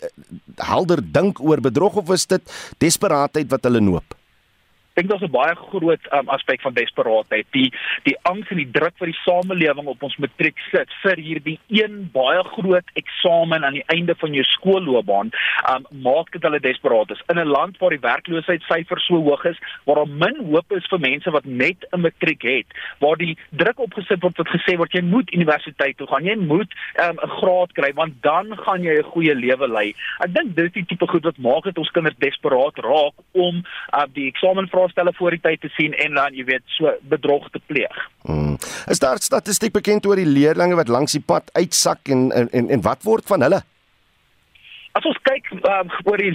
helder 0.60 1.02
dink 1.12 1.40
oor 1.40 1.60
bedrog 1.60 2.00
of 2.02 2.10
is 2.14 2.26
dit 2.26 2.56
desperaatheid 2.78 3.50
wat 3.50 3.68
hulle 3.68 3.80
noop? 3.80 4.19
Dink 4.94 5.10
daar's 5.10 5.22
'n 5.22 5.30
baie 5.30 5.54
groot 5.54 6.04
um, 6.12 6.28
aspek 6.28 6.60
van 6.60 6.74
desperaatheid. 6.74 7.46
Die 7.50 7.72
die 8.02 8.16
angs 8.22 8.48
en 8.50 8.56
die 8.56 8.70
druk 8.70 8.94
wat 8.98 9.08
die 9.08 9.22
samelewing 9.24 9.86
op 9.86 10.02
ons 10.02 10.16
matriek 10.16 10.58
sit 10.70 10.88
vir 11.02 11.16
hierdie 11.16 11.58
een 11.68 12.10
baie 12.12 12.42
groot 12.44 12.88
eksamen 12.94 13.64
aan 13.64 13.78
die 13.78 13.86
einde 13.86 14.14
van 14.18 14.32
jou 14.32 14.44
skoolloopbaan, 14.44 15.30
um, 15.70 15.86
maak 16.02 16.32
dit 16.32 16.42
hulle 16.42 16.60
desperaat 16.60 17.10
is. 17.10 17.22
In 17.28 17.38
'n 17.38 17.46
land 17.46 17.78
waar 17.78 17.90
die 17.90 18.00
werkloosheidssyfer 18.00 19.00
so 19.00 19.14
hoog 19.14 19.44
is, 19.44 19.58
waar 19.84 19.96
daar 19.96 20.08
min 20.08 20.36
hoop 20.50 20.72
is 20.72 20.86
vir 20.90 21.00
mense 21.00 21.30
wat 21.30 21.44
net 21.44 21.86
'n 21.92 22.00
matriek 22.00 22.42
het, 22.42 22.66
waar 22.98 23.16
die 23.16 23.36
druk 23.50 23.78
opgesit 23.78 24.22
word 24.22 24.36
wat 24.36 24.48
gesê 24.48 24.76
word 24.76 24.92
jy 24.92 25.02
moet 25.02 25.32
universiteit 25.32 25.96
toe 25.96 26.06
gaan, 26.06 26.24
jy 26.24 26.36
moet 26.36 26.72
um, 26.98 27.16
'n 27.16 27.18
um, 27.22 27.30
graad 27.40 27.72
kry 27.72 27.92
want 27.94 28.22
dan 28.22 28.56
gaan 28.56 28.82
jy 28.82 28.98
'n 28.98 29.12
goeie 29.12 29.34
lewe 29.34 29.68
lei. 29.68 29.94
Ek 30.24 30.34
dink 30.34 30.56
dis 30.56 30.72
die 30.72 30.84
tipe 30.84 31.06
goed 31.06 31.24
wat 31.24 31.38
maak 31.38 31.64
dit 31.64 31.78
ons 31.78 31.90
kinders 31.90 32.16
desperaat 32.18 32.76
raak 32.78 33.14
om 33.32 33.62
uh, 33.94 34.04
die 34.12 34.26
eksamen 34.28 34.68
vraestelle 34.80 35.12
voor 35.16 35.36
die 35.36 35.42
tyd 35.42 35.60
te 35.60 35.68
sien 35.76 35.94
en 35.94 36.16
dan 36.18 36.36
jy 36.36 36.44
weet 36.48 36.64
so 36.76 36.92
bedrog 37.12 37.48
te 37.50 37.60
pleeg. 37.66 37.96
Hmm. 38.26 38.56
Is 38.88 39.02
daar 39.02 39.20
statistiek 39.20 39.72
bekend 39.72 40.06
oor 40.06 40.16
die 40.16 40.28
leerders 40.28 40.74
wat 40.74 40.88
langs 40.88 41.16
die 41.16 41.24
pad 41.24 41.50
uitsak 41.52 42.08
en 42.08 42.30
en 42.32 42.68
en 42.68 42.82
wat 42.82 43.02
word 43.02 43.26
van 43.26 43.42
hulle? 43.46 43.62
As 44.98 45.06
ons 45.06 45.18
kyk 45.22 45.46
um, 45.54 45.90
oor 46.10 46.18
die 46.18 46.32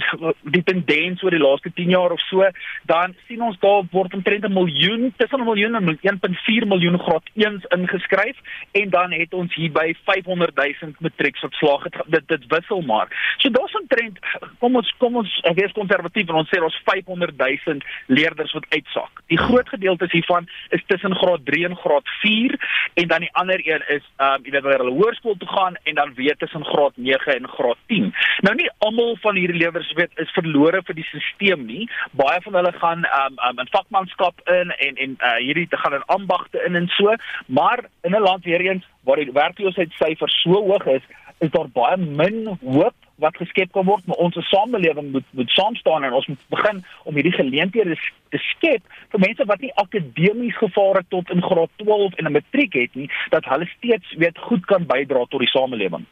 die 0.54 0.62
tendens 0.64 1.20
oor 1.24 1.34
die 1.34 1.42
laaste 1.42 1.68
10 1.76 1.90
jaar 1.92 2.14
of 2.14 2.22
so, 2.24 2.46
dan 2.88 3.12
sien 3.26 3.42
ons 3.44 3.58
daar 3.60 3.84
word 3.92 4.14
omtrent 4.16 4.46
'n 4.48 4.52
miljoen, 4.52 5.12
tussen 5.18 5.40
'n 5.40 5.48
miljoen 5.48 5.74
en 5.76 5.98
1.4 6.00 6.64
miljoen 6.64 6.98
graad 6.98 7.26
1s 7.34 7.66
ingeskryf 7.76 8.36
en 8.72 8.90
dan 8.90 9.12
het 9.12 9.34
ons 9.34 9.54
hier 9.54 9.72
by 9.72 9.92
500 10.04 10.56
000 10.56 10.94
matrieks 11.00 11.40
wat 11.40 11.52
slaag 11.52 11.82
het. 11.84 11.96
Dit 12.06 12.28
dit 12.28 12.46
wissel 12.48 12.80
maar. 12.80 13.08
So 13.38 13.50
daar's 13.50 13.74
'n 13.74 13.86
trend. 13.88 14.18
Kom 14.58 14.76
ons 14.76 14.94
kom 14.98 15.16
ons 15.16 15.40
wees 15.54 15.72
konservatief 15.72 16.28
en 16.28 16.34
ons 16.34 16.48
sê 16.48 16.62
ons 16.62 16.80
500 16.84 17.36
000 17.36 17.80
leerders 18.06 18.52
wat 18.52 18.66
uitsak. 18.68 19.20
Die 19.26 19.38
groot 19.38 19.68
gedeelte 19.68 20.08
hiervan 20.10 20.48
is 20.70 20.82
tussen 20.86 21.14
graad 21.14 21.44
3 21.44 21.64
en 21.64 21.76
graad 21.76 22.08
4 22.22 22.56
en 22.94 23.08
dan 23.08 23.20
die 23.20 23.32
ander 23.32 23.60
een 23.60 23.82
is 23.88 24.04
um, 24.18 24.40
jy 24.44 24.50
weet 24.50 24.62
waar 24.62 24.78
hulle 24.78 24.96
hoërskool 24.96 25.36
toe 25.36 25.48
gaan 25.48 25.74
en 25.82 25.94
dan 25.94 26.14
weer 26.14 26.36
tussen 26.36 26.64
graad 26.64 26.92
9 26.96 27.36
en 27.36 27.48
graad 27.48 27.76
10. 27.86 28.14
Nou 28.46 28.52
nie 28.54 28.68
almal 28.86 29.16
van 29.24 29.34
hierdie 29.34 29.58
leerders 29.58 29.88
weet 29.98 30.20
is 30.22 30.30
verlore 30.36 30.78
vir 30.86 30.94
die 30.94 31.04
stelsel 31.08 31.64
nie. 31.66 31.88
Baie 32.20 32.38
van 32.44 32.54
hulle 32.54 32.70
gaan 32.76 33.02
um, 33.18 33.40
um 33.48 33.62
in 33.62 33.70
vakmanskap 33.74 34.42
in 34.54 34.70
en 34.86 35.00
en 35.04 35.16
uh, 35.18 35.32
hierdie 35.42 35.66
te 35.72 35.80
gaan 35.82 35.96
in 35.96 36.04
ambagte 36.14 36.62
in 36.68 36.78
en 36.78 36.86
so, 36.94 37.16
maar 37.58 37.82
in 38.06 38.14
'n 38.14 38.22
land 38.22 38.44
weer 38.44 38.62
eens 38.62 38.86
waar 39.02 39.18
die 39.18 39.32
werkloosheidsyfer 39.32 40.30
so 40.30 40.62
hoog 40.68 40.86
is, 40.94 41.02
is 41.38 41.50
daar 41.50 41.68
baie 41.80 41.96
min 41.96 42.38
hoop 42.62 42.94
wat 43.24 43.36
geskep 43.36 43.72
kan 43.72 43.84
word, 43.84 44.06
maar 44.06 44.22
ons 44.22 44.38
samelewing 44.52 45.10
moet 45.12 45.26
moet 45.30 45.50
saam 45.50 45.74
staan 45.74 46.04
en 46.04 46.12
ons 46.12 46.26
moet 46.26 46.48
begin 46.48 46.84
om 47.02 47.14
hierdie 47.14 47.38
geleenthede 47.40 47.96
te 48.30 48.38
skep 48.54 48.82
vir 49.10 49.24
mense 49.26 49.44
wat 49.44 49.60
nie 49.60 49.74
akademies 49.74 50.56
gevaar 50.56 51.02
het 51.02 51.10
tot 51.10 51.30
in 51.34 51.42
graad 51.42 51.70
12 51.82 52.14
en 52.14 52.26
'n 52.26 52.38
matriek 52.38 52.74
het 52.74 52.94
nie, 52.94 53.10
dat 53.30 53.44
hulle 53.44 53.66
steeds 53.78 54.14
weet 54.14 54.38
goed 54.38 54.64
kan 54.66 54.86
bydra 54.86 55.24
tot 55.24 55.40
die 55.40 55.54
samelewing. 55.58 56.06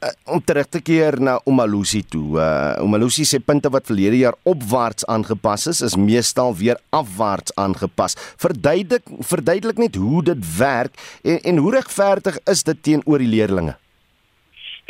Uh, 0.00 0.12
om 0.34 0.42
terug 0.44 0.68
te 0.68 0.80
keer 0.84 1.20
na 1.20 1.38
Omalusi 1.44 2.02
toe. 2.08 2.38
Uh, 2.38 2.82
Omalusi 2.84 3.26
sê 3.28 3.40
punte 3.44 3.70
wat 3.72 3.88
verlede 3.90 4.20
jaar 4.22 4.38
opwaarts 4.48 5.06
aangepas 5.10 5.66
is, 5.72 5.82
is 5.84 5.96
meestal 5.96 6.56
weer 6.56 6.80
afwaarts 6.96 7.54
aangepas. 7.60 8.16
Verduidelik 8.40 9.06
verduidelik 9.20 9.78
net 9.78 10.00
hoe 10.00 10.24
dit 10.32 10.56
werk 10.56 10.96
en, 11.22 11.40
en 11.40 11.62
hoe 11.64 11.76
regverdig 11.78 12.40
is 12.50 12.64
dit 12.66 12.82
teenoor 12.82 13.22
die 13.22 13.30
leerders? 13.30 13.76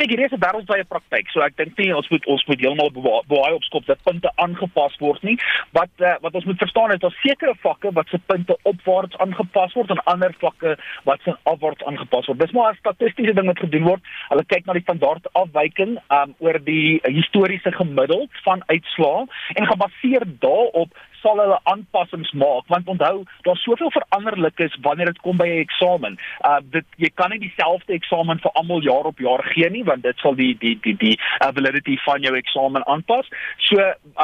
Kyk 0.01 0.17
hier 0.17 0.25
is 0.25 0.33
'n 0.33 0.41
wêreldwye 0.41 0.85
praktyk. 0.89 1.29
So 1.29 1.41
ek 1.45 1.57
dink 1.57 1.77
nie 1.77 1.93
ons 1.93 2.09
moet 2.09 2.25
ons 2.25 2.43
moet 2.47 2.59
heeltemal 2.59 3.23
baie 3.29 3.53
opskop 3.53 3.85
dat 3.85 4.01
punte 4.03 4.31
aangepas 4.41 4.97
word 4.99 5.21
nie. 5.23 5.37
Wat 5.77 5.93
uh, 5.99 6.15
wat 6.21 6.33
ons 6.33 6.45
moet 6.45 6.57
verstaan 6.57 6.91
is 6.91 7.03
daar 7.03 7.17
sekere 7.21 7.53
vakke 7.61 7.91
wat 7.93 8.07
se 8.09 8.17
punte 8.25 8.57
opwaarts 8.63 9.17
aangepas 9.17 9.73
word 9.77 9.89
en 9.89 10.03
ander 10.13 10.33
vakke 10.39 10.77
wat 11.03 11.21
se 11.23 11.35
afwaarts 11.43 11.85
aangepas 11.85 12.25
word. 12.25 12.39
Dis 12.39 12.51
maar 12.51 12.73
'n 12.73 12.81
statistiese 12.81 13.33
ding 13.33 13.47
wat 13.47 13.59
gedoen 13.59 13.83
word. 13.83 14.01
Hulle 14.29 14.45
kyk 14.45 14.65
na 14.65 14.73
die 14.73 14.87
standaard 14.87 15.27
afwyking 15.33 15.99
um 16.09 16.35
oor 16.39 16.57
die 16.63 16.99
historiese 17.03 17.71
gemiddeld 17.71 18.31
van 18.43 18.63
uitslae 18.65 19.27
en 19.53 19.71
gebaseer 19.73 20.25
daarop 20.39 20.89
sal 21.21 21.39
hulle 21.43 21.59
aanpassings 21.63 22.31
maak 22.31 22.67
want 22.73 22.87
onthou 22.87 23.23
daar's 23.47 23.63
soveel 23.63 23.91
veranderlikes 23.91 24.77
wanneer 24.81 25.11
dit 25.11 25.21
kom 25.25 25.37
by 25.37 25.47
'n 25.47 25.63
eksamen. 25.65 26.17
Uh 26.45 26.59
dit 26.75 26.85
jy 26.97 27.11
kan 27.13 27.29
nie 27.29 27.39
dieselfde 27.39 27.93
eksamen 27.93 28.39
vir 28.39 28.51
almal 28.51 28.81
jaar 28.81 29.05
op 29.11 29.19
jaar 29.19 29.43
gee 29.53 29.69
nie 29.69 29.83
want 29.83 30.03
dit 30.03 30.17
sal 30.17 30.35
die 30.35 30.57
die 30.57 30.77
die 30.81 30.97
die 30.97 31.17
uh, 31.41 31.51
validity 31.53 31.97
van 32.05 32.21
jou 32.21 32.35
eksamen 32.35 32.87
aanpas. 32.87 33.29
So 33.57 33.77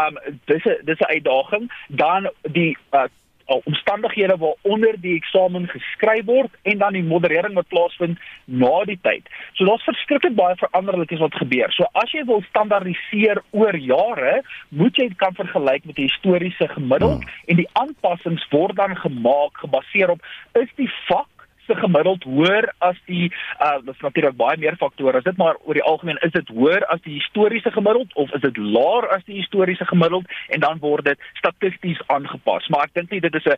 um 0.04 0.18
dis 0.46 0.66
'n 0.66 0.78
dis 0.86 1.00
'n 1.00 1.12
uitdaging. 1.16 1.72
Dan 1.88 2.30
die 2.42 2.78
uh 2.92 3.08
uh, 3.48 3.60
omstandighede 3.64 4.38
waaronder 4.38 4.96
die 5.02 5.16
eksamen 5.16 5.68
geskryf 5.72 6.26
word 6.26 6.52
en 6.64 6.78
dan 6.78 6.98
die 6.98 7.04
moderering 7.04 7.56
wat 7.56 7.68
plaasvind 7.68 8.20
na 8.46 8.84
die 8.90 9.00
tyd. 9.02 9.28
So 9.54 9.66
daar's 9.66 9.86
verskriklik 9.88 10.36
baie 10.36 10.56
veranderlikes 10.60 11.24
wat 11.24 11.36
gebeur. 11.36 11.72
So 11.76 11.88
as 11.94 12.12
jy 12.16 12.26
wil 12.28 12.44
standaardiseer 12.50 13.42
oor 13.52 13.78
jare, 13.78 14.42
moet 14.70 15.00
jy 15.00 15.10
dit 15.12 15.18
kan 15.22 15.36
vergelyk 15.38 15.88
met 15.88 15.96
die 16.00 16.10
historiese 16.10 16.68
gemiddeld 16.76 17.24
hmm. 17.24 17.34
en 17.48 17.62
die 17.64 17.70
aanpassings 17.80 18.46
word 18.52 18.76
dan 18.78 18.96
gemaak 18.98 19.58
gebaseer 19.64 20.16
op 20.18 20.24
is 20.60 20.70
die 20.76 20.92
vak 21.08 21.28
se 21.68 21.76
gemiddeld 21.76 22.24
hoër 22.24 22.70
as 22.90 23.00
die 23.06 23.32
uh 23.62 23.78
dis 23.86 24.04
natuurlik 24.06 24.38
baie 24.40 24.58
meer 24.58 24.78
faktore. 24.80 25.18
Is 25.22 25.28
dit 25.28 25.38
maar 25.38 25.60
oor 25.66 25.78
die 25.78 25.86
algemeen 25.92 26.22
is 26.28 26.34
dit 26.36 26.54
hoër 26.58 26.86
as 26.94 27.02
die 27.06 27.18
historiese 27.20 27.72
gemiddeld 27.72 28.14
of 28.16 28.34
is 28.34 28.42
dit 28.42 28.58
laer 28.58 29.10
as 29.16 29.26
die 29.26 29.40
historiese 29.42 29.86
gemiddeld 29.86 30.26
en 30.50 30.60
dan 30.60 30.80
word 30.84 31.06
dit 31.06 31.28
statisties 31.40 32.02
aangepas. 32.08 32.68
Maar 32.68 32.88
ek 32.90 32.96
dink 33.00 33.12
nie 33.12 33.24
dit 33.24 33.36
is 33.36 33.48
'n 33.48 33.58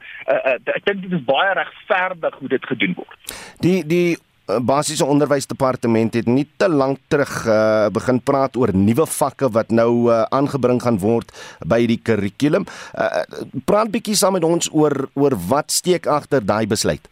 ek 0.75 0.85
dink 0.85 1.01
dit 1.01 1.13
is 1.19 1.25
baie 1.25 1.53
regverdig 1.53 2.35
hoe 2.39 2.49
dit 2.49 2.65
gedoen 2.65 2.97
word. 2.97 3.37
Die 3.59 3.83
die 3.85 4.17
basiese 4.57 5.05
onderwysdepartement 5.05 6.13
het 6.13 6.27
nie 6.27 6.47
te 6.57 6.69
lank 6.69 6.99
terug 7.07 7.31
uh, 7.45 7.87
begin 7.93 8.21
praat 8.21 8.57
oor 8.57 8.73
nuwe 8.73 9.05
vakke 9.05 9.49
wat 9.53 9.69
nou 9.75 10.09
uh, 10.09 10.23
aangebring 10.33 10.81
gaan 10.81 10.99
word 11.01 11.31
by 11.65 11.83
die 11.89 11.99
kurrikulum. 12.01 12.65
Uh, 12.97 13.23
praat 13.69 13.91
bietjie 13.93 14.17
saam 14.17 14.37
met 14.39 14.47
ons 14.47 14.71
oor 14.73 15.07
oor 15.13 15.37
wat 15.49 15.71
steek 15.71 16.09
agter 16.09 16.45
daai 16.45 16.65
besluit. 16.67 17.05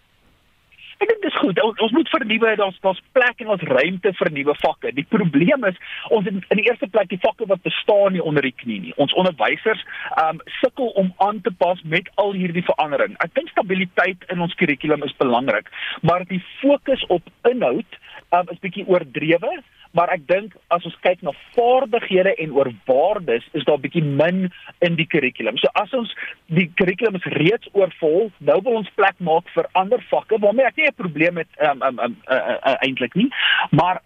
Ek 0.98 1.12
dink 1.12 1.22
dis 1.22 1.38
goed. 1.38 1.60
Ons, 1.62 1.82
ons 1.86 1.94
moet 1.94 2.10
vernuwe. 2.10 2.54
Daar's 2.58 2.78
daar's 2.82 3.02
plek 3.14 3.44
en 3.44 3.54
ons 3.54 3.66
ruimte 3.70 4.14
vir 4.20 4.32
nuwe 4.34 4.56
vakke. 4.64 4.94
Die 4.98 5.06
probleem 5.12 5.68
is 5.70 5.78
ons 6.10 6.26
het 6.26 6.34
in 6.54 6.62
die 6.62 6.66
eerste 6.70 6.90
plek 6.94 7.12
die 7.12 7.22
vakke 7.22 7.46
wat 7.52 7.62
bestaan 7.68 8.18
nie 8.18 8.24
onder 8.24 8.46
die 8.46 8.56
knie 8.64 8.80
nie. 8.88 8.96
Ons 9.02 9.14
onderwysers 9.20 9.84
um 10.24 10.42
sukkel 10.60 10.90
om 11.02 11.14
aan 11.28 11.42
te 11.46 11.54
pas 11.62 11.82
met 11.86 12.10
al 12.24 12.34
hierdie 12.38 12.66
verandering. 12.66 13.18
Ek 13.26 13.34
dink 13.38 13.54
stabiliteit 13.54 14.26
in 14.34 14.42
ons 14.42 14.58
kurrikulum 14.58 15.06
is 15.06 15.16
belangrik, 15.22 15.70
maar 16.02 16.26
die 16.30 16.42
fokus 16.62 17.06
op 17.14 17.30
inhoud 17.50 18.02
um 18.34 18.50
is 18.54 18.64
bietjie 18.64 18.88
oordrewe 18.90 19.60
maar 19.92 20.10
ek 20.14 20.28
dink 20.28 20.56
as 20.74 20.86
ons 20.86 20.96
kyk 21.06 21.22
na 21.22 21.34
vaardighede 21.56 22.36
en 22.44 22.56
oor 22.58 22.72
waardes 22.90 23.46
is 23.54 23.66
daar 23.68 23.80
bietjie 23.80 24.04
min 24.04 24.48
in 24.86 24.96
die 25.00 25.08
kurrikulum. 25.08 25.58
So 25.58 25.72
as 25.74 25.94
ons 25.94 26.14
die 26.46 26.68
kurrikulum 26.80 27.20
is 27.20 27.28
reeds 27.38 27.70
oorvol, 27.74 28.32
nou 28.40 28.60
wil 28.64 28.82
ons 28.82 28.94
plek 28.96 29.20
maak 29.20 29.50
vir 29.56 29.70
ander 29.74 30.04
vakke 30.12 30.40
waarmee 30.44 30.68
ek 30.68 30.78
nie 30.78 30.88
'n 30.88 31.02
probleem 31.04 31.38
het 31.38 31.52
um, 31.60 31.82
um, 31.82 32.00
um, 32.00 32.18
uh, 32.30 32.36
uh, 32.36 32.58
uh, 32.64 32.78
eintlik 32.82 33.16
nie, 33.16 33.30
maar 33.72 34.02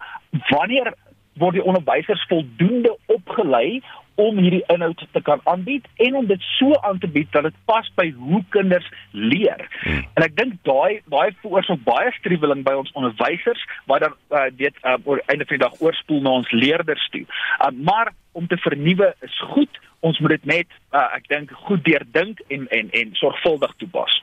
wanneer 0.49 0.93
word 1.39 1.53
die 1.53 1.63
onderwysers 1.63 2.25
voldoende 2.27 2.91
opgelei 3.05 3.82
om 4.16 4.38
hierdie 4.38 4.64
inhoud 4.74 5.03
te 5.12 5.22
kan 5.22 5.41
aanbied 5.43 5.86
en 6.05 6.16
om 6.16 6.28
dit 6.28 6.41
so 6.57 6.74
aan 6.88 6.99
te 6.99 7.07
bied 7.07 7.32
dat 7.32 7.43
dit 7.43 7.57
pas 7.66 7.91
by 7.95 8.12
hoe 8.18 8.43
kinders 8.49 8.88
leer. 9.12 9.68
Hmm. 9.82 10.03
En 10.14 10.26
ek 10.28 10.36
dink 10.38 10.57
daai 10.68 11.01
daai 11.14 11.32
veroorsaak 11.41 11.84
baie 11.88 12.12
striweling 12.20 12.64
by 12.68 12.76
ons 12.80 12.91
onderwysers 12.97 13.64
wat 13.91 14.05
dan 14.05 14.18
uh, 14.32 14.47
weet 14.57 14.78
uh, 14.84 14.97
oor 15.03 15.24
einde 15.26 15.47
van 15.47 15.57
die 15.57 15.66
dag 15.66 15.80
oorspoel 15.82 16.22
na 16.22 16.36
ons 16.41 16.51
leerders 16.51 17.07
toe. 17.16 17.24
Uh, 17.24 17.72
maar 17.84 18.14
om 18.32 18.47
te 18.47 18.57
vernuwe 18.57 19.14
is 19.22 19.39
goed. 19.53 19.80
Ons 20.02 20.20
moet 20.20 20.34
dit 20.34 20.45
net 20.49 20.68
uh, 20.97 21.04
ek 21.16 21.28
dink 21.30 21.52
goed 21.68 21.84
deurdink 21.86 22.41
en 22.49 22.66
en 22.74 22.89
en 22.97 23.14
sorgvuldig 23.20 23.74
toepas. 23.78 24.18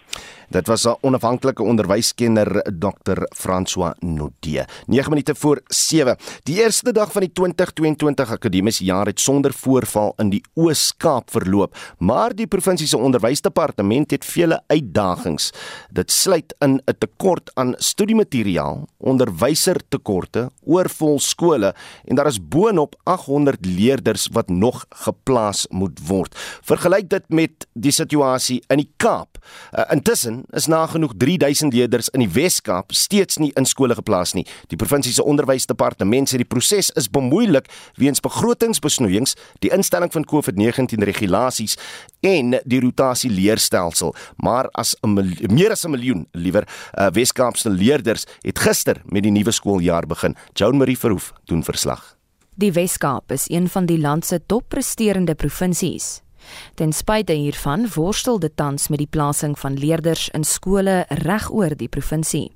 Dit 0.51 0.67
was 0.67 0.85
'n 0.85 0.97
onafhanklike 1.01 1.63
onderwyskenner 1.63 2.63
Dr. 2.79 3.19
François 3.37 3.95
Nodie. 4.01 4.63
9 4.87 5.11
minute 5.11 5.35
voor 5.35 5.61
7. 5.67 6.17
Die 6.43 6.63
eerste 6.63 6.93
dag 6.93 7.13
van 7.13 7.21
die 7.21 7.33
2022 7.33 8.31
akademiese 8.31 8.85
jaar 8.85 9.07
het 9.07 9.21
sonder 9.21 9.53
voorval 9.53 10.13
in 10.17 10.31
die 10.31 10.43
Oos-Kaap 10.55 11.31
verloop, 11.31 11.77
maar 11.99 12.35
die 12.35 12.47
provinsie 12.47 12.87
se 12.87 12.99
onderwysdepartement 12.99 14.11
het 14.11 14.25
vele 14.25 14.63
uitdagings. 14.67 15.53
Dit 15.91 16.11
sluit 16.11 16.55
in 16.59 16.81
'n 16.85 16.99
tekort 16.99 17.51
aan 17.55 17.75
studiemateriaal, 17.77 18.89
onderwysertekorte, 18.97 20.51
oorvol 20.65 21.19
skole 21.19 21.75
en 22.05 22.17
daar 22.17 22.27
is 22.27 22.49
boonop 22.49 22.97
800 23.05 23.67
leerders 23.67 24.29
wat 24.33 24.49
nog 24.49 24.87
geplaas 24.89 25.68
moet 25.71 26.01
word. 26.09 26.35
Vergelyk 26.63 27.09
dit 27.09 27.25
met 27.29 27.67
die 27.75 27.93
situasie 27.93 28.63
in 28.69 28.83
die 28.83 28.91
Kaap. 28.97 29.39
Uh, 29.73 29.85
intussen 29.95 30.43
is 30.57 30.67
nagenoeg 30.67 31.15
3000 31.17 31.73
leerders 31.73 32.09
in 32.09 32.21
die 32.25 32.31
Wes-Kaap 32.33 32.93
steeds 32.93 33.39
nie 33.39 33.51
in 33.57 33.67
skole 33.69 33.95
geplaas 33.95 34.35
nie. 34.37 34.47
Die 34.73 34.77
provinsie 34.81 35.13
se 35.15 35.25
onderwysdepartement 35.25 36.31
sê 36.31 36.41
die 36.41 36.49
proses 36.49 36.91
is 36.99 37.09
bemoeilik 37.13 37.69
weens 38.01 38.21
begrotingsbesnoeiings, 38.25 39.37
die 39.65 39.73
instelling 39.75 40.13
van 40.13 40.27
COVID-19 40.29 41.07
regulasies 41.09 41.79
en 42.27 42.59
die 42.65 42.83
rotasie 42.83 43.31
leerstelsel. 43.31 44.15
Maar 44.37 44.69
as 44.73 44.97
'n 45.03 45.15
meer 45.53 45.73
as 45.73 45.85
'n 45.85 45.91
miljoen 45.91 46.27
liewer 46.33 46.67
uh, 46.67 47.09
Wes-Kaapse 47.13 47.71
leerders 47.71 48.27
het 48.43 48.59
gister 48.59 49.03
met 49.05 49.23
die 49.23 49.33
nuwe 49.33 49.53
skooljaar 49.53 50.07
begin. 50.07 50.37
Joan 50.55 50.77
Marie 50.77 50.99
Verhoef 50.99 51.33
doen 51.45 51.65
verslag. 51.65 52.18
Die 52.59 52.73
Wes-Kaap 52.73 53.31
is 53.31 53.45
een 53.51 53.69
van 53.71 53.87
die 53.87 54.01
land 54.03 54.27
se 54.27 54.41
toppresterende 54.47 55.35
provinsies. 55.39 56.23
Ten 56.75 56.93
spyte 56.93 57.33
hiervan 57.33 57.87
worstel 57.95 58.41
dit 58.43 58.57
tans 58.57 58.89
met 58.89 58.99
die 58.99 59.07
plasing 59.07 59.55
van 59.59 59.79
leerders 59.79 60.27
in 60.35 60.43
skole 60.45 61.05
regoor 61.23 61.77
die 61.79 61.89
provinsie. 61.89 62.49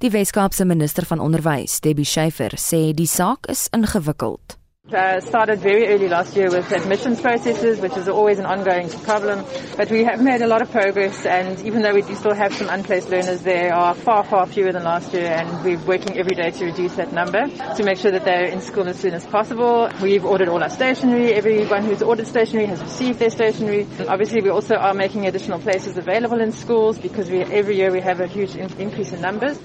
Die 0.00 0.10
Weskaapse 0.10 0.64
minister 0.64 1.04
van 1.04 1.20
onderwys, 1.20 1.80
Debbie 1.84 2.08
Schiefer, 2.08 2.56
sê 2.56 2.94
die 2.96 3.10
saak 3.10 3.44
is 3.52 3.68
ingewikkeld. 3.76 4.55
Uh, 4.92 5.18
started 5.18 5.58
very 5.58 5.88
early 5.88 6.06
last 6.06 6.36
year 6.36 6.48
with 6.48 6.70
admissions 6.70 7.20
processes, 7.20 7.80
which 7.80 7.96
is 7.96 8.08
always 8.08 8.38
an 8.38 8.46
ongoing 8.46 8.88
problem. 8.88 9.44
But 9.76 9.90
we 9.90 10.04
have 10.04 10.22
made 10.22 10.42
a 10.42 10.46
lot 10.46 10.62
of 10.62 10.70
progress, 10.70 11.26
and 11.26 11.58
even 11.66 11.82
though 11.82 11.92
we 11.92 12.02
do 12.02 12.14
still 12.14 12.34
have 12.34 12.54
some 12.54 12.68
unplaced 12.68 13.10
learners, 13.10 13.42
there 13.42 13.74
are 13.74 13.94
far, 13.94 14.22
far 14.22 14.46
fewer 14.46 14.70
than 14.70 14.84
last 14.84 15.12
year, 15.12 15.26
and 15.26 15.64
we're 15.64 15.84
working 15.86 16.16
every 16.16 16.36
day 16.36 16.52
to 16.52 16.66
reduce 16.66 16.94
that 16.94 17.12
number 17.12 17.48
to 17.48 17.82
make 17.82 17.98
sure 17.98 18.12
that 18.12 18.24
they're 18.24 18.44
in 18.44 18.60
school 18.60 18.86
as 18.86 18.96
soon 18.96 19.14
as 19.14 19.26
possible. 19.26 19.90
We've 20.00 20.24
ordered 20.24 20.48
all 20.48 20.62
our 20.62 20.70
stationery. 20.70 21.34
Everyone 21.34 21.82
who's 21.82 22.00
ordered 22.00 22.28
stationery 22.28 22.66
has 22.66 22.80
received 22.80 23.18
their 23.18 23.30
stationery. 23.30 23.88
Obviously, 24.06 24.40
we 24.40 24.50
also 24.50 24.76
are 24.76 24.94
making 24.94 25.26
additional 25.26 25.58
places 25.58 25.98
available 25.98 26.40
in 26.40 26.52
schools 26.52 26.96
because 26.96 27.28
we, 27.28 27.42
every 27.42 27.76
year 27.76 27.90
we 27.90 28.02
have 28.02 28.20
a 28.20 28.28
huge 28.28 28.54
in 28.54 28.72
increase 28.78 29.12
in 29.12 29.20
numbers. 29.20 29.58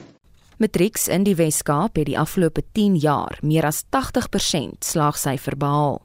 Matrieks 0.61 1.07
in 1.09 1.23
die 1.25 1.33
Wes-Kaap 1.33 1.95
het 1.97 2.05
die 2.05 2.17
afgelope 2.21 2.61
10 2.77 2.99
jaar 3.01 3.39
meer 3.41 3.65
as 3.65 3.81
80% 3.89 4.85
slaagsyfer 4.85 5.57
behaal. 5.57 5.97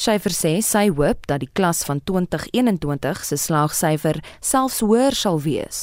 Syfer 0.00 0.32
sê 0.32 0.52
sy 0.64 0.86
hoop 0.88 1.28
dat 1.28 1.44
die 1.44 1.50
klas 1.52 1.84
van 1.84 2.00
2021 2.08 3.20
se 3.28 3.36
slaagsyfer 3.36 4.22
selfs 4.40 4.80
hoër 4.80 5.12
sal 5.12 5.42
wees. 5.44 5.82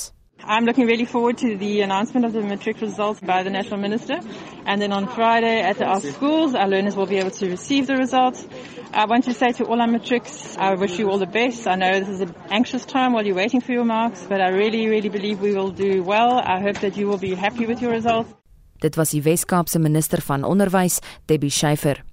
I'm 0.49 0.63
looking 0.63 0.87
really 0.87 1.03
forward 1.03 1.37
to 1.39 1.57
the 1.57 1.81
announcement 1.81 2.25
of 2.25 2.31
the 2.31 2.41
matric 2.41 2.79
results 2.79 3.19
by 3.19 3.43
the 3.43 3.49
National 3.49 3.81
Minister. 3.81 4.21
And 4.65 4.81
then 4.81 4.93
on 4.93 5.05
Friday 5.09 5.59
at 5.61 5.81
our 5.81 5.99
schools, 5.99 6.55
our 6.55 6.69
learners 6.69 6.95
will 6.95 7.05
be 7.05 7.17
able 7.17 7.31
to 7.31 7.49
receive 7.49 7.85
the 7.85 7.97
results. 7.97 8.47
I 8.93 9.07
want 9.07 9.25
to 9.25 9.33
say 9.33 9.51
to 9.51 9.65
all 9.65 9.81
our 9.81 9.87
matrics, 9.87 10.55
I 10.57 10.75
wish 10.75 10.97
you 10.99 11.09
all 11.09 11.17
the 11.17 11.27
best. 11.27 11.67
I 11.67 11.75
know 11.75 11.99
this 11.99 12.07
is 12.07 12.21
an 12.21 12.33
anxious 12.49 12.85
time 12.85 13.11
while 13.11 13.25
you're 13.25 13.35
waiting 13.35 13.59
for 13.59 13.73
your 13.73 13.83
marks, 13.83 14.25
but 14.29 14.39
I 14.39 14.47
really, 14.47 14.87
really 14.87 15.09
believe 15.09 15.41
we 15.41 15.53
will 15.53 15.71
do 15.71 16.01
well. 16.01 16.39
I 16.39 16.61
hope 16.61 16.79
that 16.79 16.95
you 16.95 17.09
will 17.09 17.19
be 17.19 17.35
happy 17.35 17.65
with 17.65 17.81
your 17.81 17.91
results. 17.91 18.33
Dit 18.79 18.95
was 18.95 19.11
die 19.11 19.21
Wes-Kaapse 19.21 19.79
minister 19.79 20.21
van 20.21 20.43
onderwys, 20.43 21.01
Debbie 21.25 21.51
Schiefer. 21.51 22.03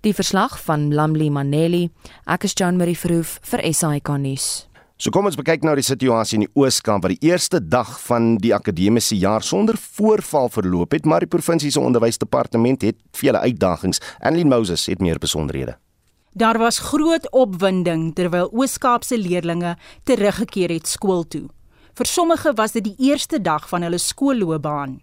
Die 0.00 0.14
verslag 0.14 0.56
van 0.64 0.94
Lamli 0.94 1.28
Maneli, 1.30 1.90
ek 2.24 2.44
is 2.48 2.54
Jean 2.56 2.76
Marie 2.80 2.96
Verhoef 2.96 3.36
vir 3.42 3.68
SAK 3.74 4.16
nuus. 4.16 4.71
So 5.02 5.10
kom 5.10 5.26
ons 5.26 5.34
kyk 5.34 5.64
nou 5.66 5.72
die 5.74 5.82
situasie 5.82 6.36
in 6.38 6.44
die 6.44 6.52
Oos-Kaap 6.54 7.02
waar 7.02 7.10
die 7.10 7.26
eerste 7.26 7.58
dag 7.58 7.88
van 8.04 8.36
die 8.38 8.52
akademiese 8.54 9.16
jaar 9.18 9.42
sonder 9.42 9.74
voorval 9.74 10.46
verloop 10.54 10.92
het, 10.94 11.08
maar 11.10 11.24
die 11.24 11.30
provinsie 11.32 11.72
se 11.74 11.80
onderwysdepartement 11.82 12.84
het 12.86 13.00
vele 13.18 13.40
uitdagings. 13.42 13.98
Annelien 14.22 14.52
Moses 14.52 14.84
het 14.86 15.00
meer 15.02 15.18
besonderhede. 15.18 15.74
Daar 16.38 16.60
was 16.62 16.78
groot 16.78 17.26
opwinding 17.34 18.12
terwyl 18.14 18.46
Oos-Kaapse 18.54 19.18
leerdlinge 19.18 19.72
teruggekeer 20.06 20.70
het 20.70 20.86
skool 20.86 21.26
toe. 21.26 21.48
Vir 21.98 22.06
sommige 22.06 22.52
was 22.54 22.76
dit 22.78 22.86
die 22.86 23.10
eerste 23.10 23.40
dag 23.42 23.66
van 23.72 23.82
hulle 23.82 23.98
skoolloopbaan. 23.98 25.00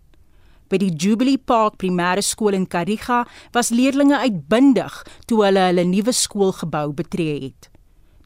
By 0.71 0.79
die 0.79 0.93
Jubilee 0.95 1.41
Park 1.43 1.75
Primêre 1.83 2.23
Skool 2.23 2.55
in 2.55 2.69
Kariga 2.71 3.25
was 3.51 3.73
leerdlinge 3.75 4.15
uitbundig 4.23 5.01
toe 5.27 5.41
hulle 5.43 5.67
hulle 5.67 5.85
nuwe 5.91 6.15
skoolgebou 6.15 6.93
betree 6.95 7.35
het. 7.49 7.67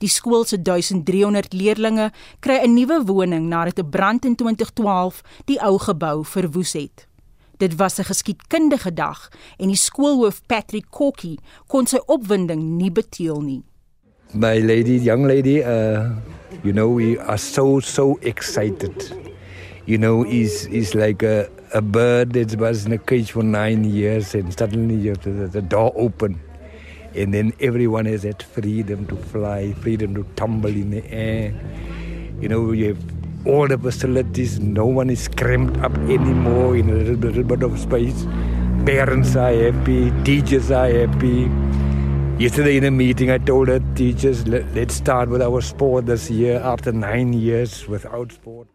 Die 0.03 0.11
skool 0.11 0.43
se 0.43 0.57
1300 0.59 1.53
leerdlinge 1.55 2.09
kry 2.43 2.57
'n 2.59 2.73
nuwe 2.75 2.97
woning 3.07 3.47
nadat 3.47 3.79
'n 3.79 3.89
brand 3.89 4.25
in 4.25 4.35
2012 4.35 5.21
die 5.45 5.59
ou 5.63 5.77
gebou 5.79 6.25
verwoes 6.25 6.73
het. 6.73 7.07
Dit 7.57 7.75
was 7.75 7.99
'n 7.99 8.03
geskiedkundige 8.11 8.93
dag 8.93 9.29
en 9.57 9.67
die 9.67 9.79
skoolhoof 9.79 10.41
Patrick 10.45 10.85
Kokkie 10.89 11.39
kon 11.67 11.87
sy 11.87 11.99
opwinding 12.05 12.61
nie 12.61 12.91
beteël 12.91 13.41
nie. 13.41 13.63
My 14.33 14.59
lady, 14.59 14.97
young 14.99 15.25
lady, 15.25 15.61
uh 15.61 16.11
you 16.63 16.73
know 16.73 16.95
we 16.95 17.19
are 17.19 17.37
so 17.37 17.79
so 17.79 18.17
excited. 18.21 19.15
You 19.85 19.97
know 19.97 20.23
is 20.23 20.67
is 20.67 20.93
like 20.93 21.25
a 21.25 21.47
a 21.73 21.81
bird 21.81 22.33
that 22.33 22.59
was 22.59 22.85
in 22.85 22.91
a 22.91 22.97
cage 22.97 23.31
for 23.31 23.43
9 23.43 23.85
years 23.85 24.35
and 24.35 24.53
suddenly 24.59 25.07
have 25.07 25.21
the, 25.23 25.47
the 25.47 25.61
door 25.61 25.93
open 25.95 26.39
and 27.15 27.33
then 27.33 27.53
everyone 27.59 28.05
has 28.05 28.23
that 28.23 28.41
freedom 28.41 29.05
to 29.07 29.15
fly, 29.15 29.73
freedom 29.73 30.15
to 30.15 30.23
tumble 30.35 30.69
in 30.69 30.91
the 30.91 31.05
air. 31.11 31.53
You 32.39 32.49
know, 32.49 32.71
you 32.71 32.95
have 32.95 33.03
all 33.45 33.67
the 33.67 33.77
facilities, 33.77 34.59
no 34.59 34.85
one 34.85 35.09
is 35.09 35.27
cramped 35.27 35.77
up 35.79 35.95
anymore 35.97 36.75
in 36.75 36.89
a 36.89 36.93
little, 36.93 37.15
little 37.15 37.43
bit 37.43 37.63
of 37.63 37.79
space. 37.79 38.25
Parents 38.85 39.35
are 39.35 39.53
happy, 39.53 40.11
teachers 40.23 40.71
are 40.71 40.89
happy. 40.89 41.49
Yesterday 42.41 42.77
in 42.77 42.83
a 42.85 42.91
meeting, 42.91 43.29
I 43.29 43.37
told 43.37 43.67
the 43.67 43.83
teachers, 43.95 44.47
Let, 44.47 44.73
let's 44.73 44.95
start 44.95 45.29
with 45.29 45.41
our 45.41 45.61
sport 45.61 46.07
this 46.07 46.31
year 46.31 46.59
after 46.59 46.91
nine 46.91 47.31
years 47.33 47.87
without 47.87 48.31
sport. 48.31 48.72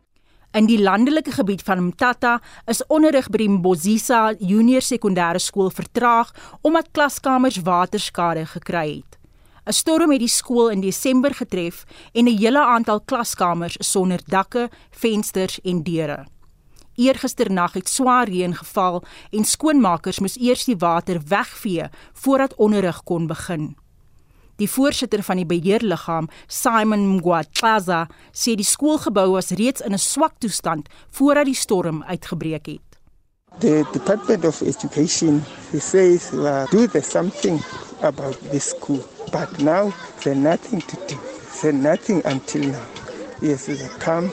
In 0.56 0.64
die 0.64 0.80
landelike 0.80 1.30
gebied 1.30 1.62
van 1.62 1.84
Mtata 1.86 2.38
is 2.64 2.80
onderrig 2.88 3.26
by 3.28 3.36
die 3.42 3.50
Mbozisa 3.52 4.32
Junior 4.40 4.80
Sekondêre 4.80 5.40
Skool 5.44 5.68
vertraag 5.68 6.30
omdat 6.64 6.88
klaskamers 6.96 7.60
waterskade 7.66 8.46
gekry 8.54 9.02
het. 9.02 9.18
'n 9.68 9.72
Storm 9.72 10.10
het 10.10 10.20
die 10.24 10.28
skool 10.32 10.70
in 10.70 10.80
Desember 10.80 11.34
getref 11.34 11.84
en 12.12 12.24
'n 12.24 12.38
hele 12.38 12.64
aantal 12.64 13.00
klaskamers 13.00 13.76
sonder 13.78 14.20
dakke, 14.26 14.70
vensters 14.90 15.60
en 15.60 15.82
deure. 15.82 16.26
Eergisternag 16.94 17.72
het 17.72 17.88
swaar 17.88 18.28
reën 18.28 18.54
geval 18.54 19.04
en 19.30 19.44
skoonmakers 19.44 20.18
moes 20.18 20.38
eers 20.38 20.64
die 20.64 20.76
water 20.76 21.20
wegvee 21.28 21.88
voordat 22.12 22.54
onderrig 22.54 23.02
kon 23.02 23.26
begin. 23.26 23.76
Die 24.58 24.66
voorsitter 24.70 25.22
van 25.22 25.38
die 25.38 25.46
beheerliggaam, 25.46 26.26
Simon 26.50 27.04
Mgwatlaza, 27.14 28.06
sê 28.34 28.56
die 28.58 28.66
skoolgebou 28.66 29.30
was 29.36 29.52
reeds 29.54 29.84
in 29.86 29.94
'n 29.94 29.98
swak 29.98 30.34
toestand 30.42 30.88
voordat 31.10 31.46
die 31.46 31.54
storm 31.54 32.02
uitgebreek 32.02 32.66
het. 32.66 32.88
The 33.60 33.84
Department 33.92 34.44
of 34.44 34.60
Education 34.62 35.42
says 35.78 36.30
we 36.30 36.48
uh, 36.48 36.66
do 36.70 36.86
the 36.86 37.02
something 37.02 37.60
about 38.02 38.36
this 38.50 38.70
school, 38.70 39.04
but 39.32 39.48
now 39.60 39.92
there's 40.22 40.36
nothing 40.36 40.80
to 40.82 40.96
do. 41.06 41.16
There's 41.60 41.74
nothing 41.74 42.22
until 42.24 42.70
now. 42.70 42.86
Yes, 43.40 43.66
they 43.66 43.76
come 43.98 44.30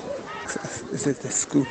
to 1.04 1.14
the 1.14 1.32
school. 1.32 1.66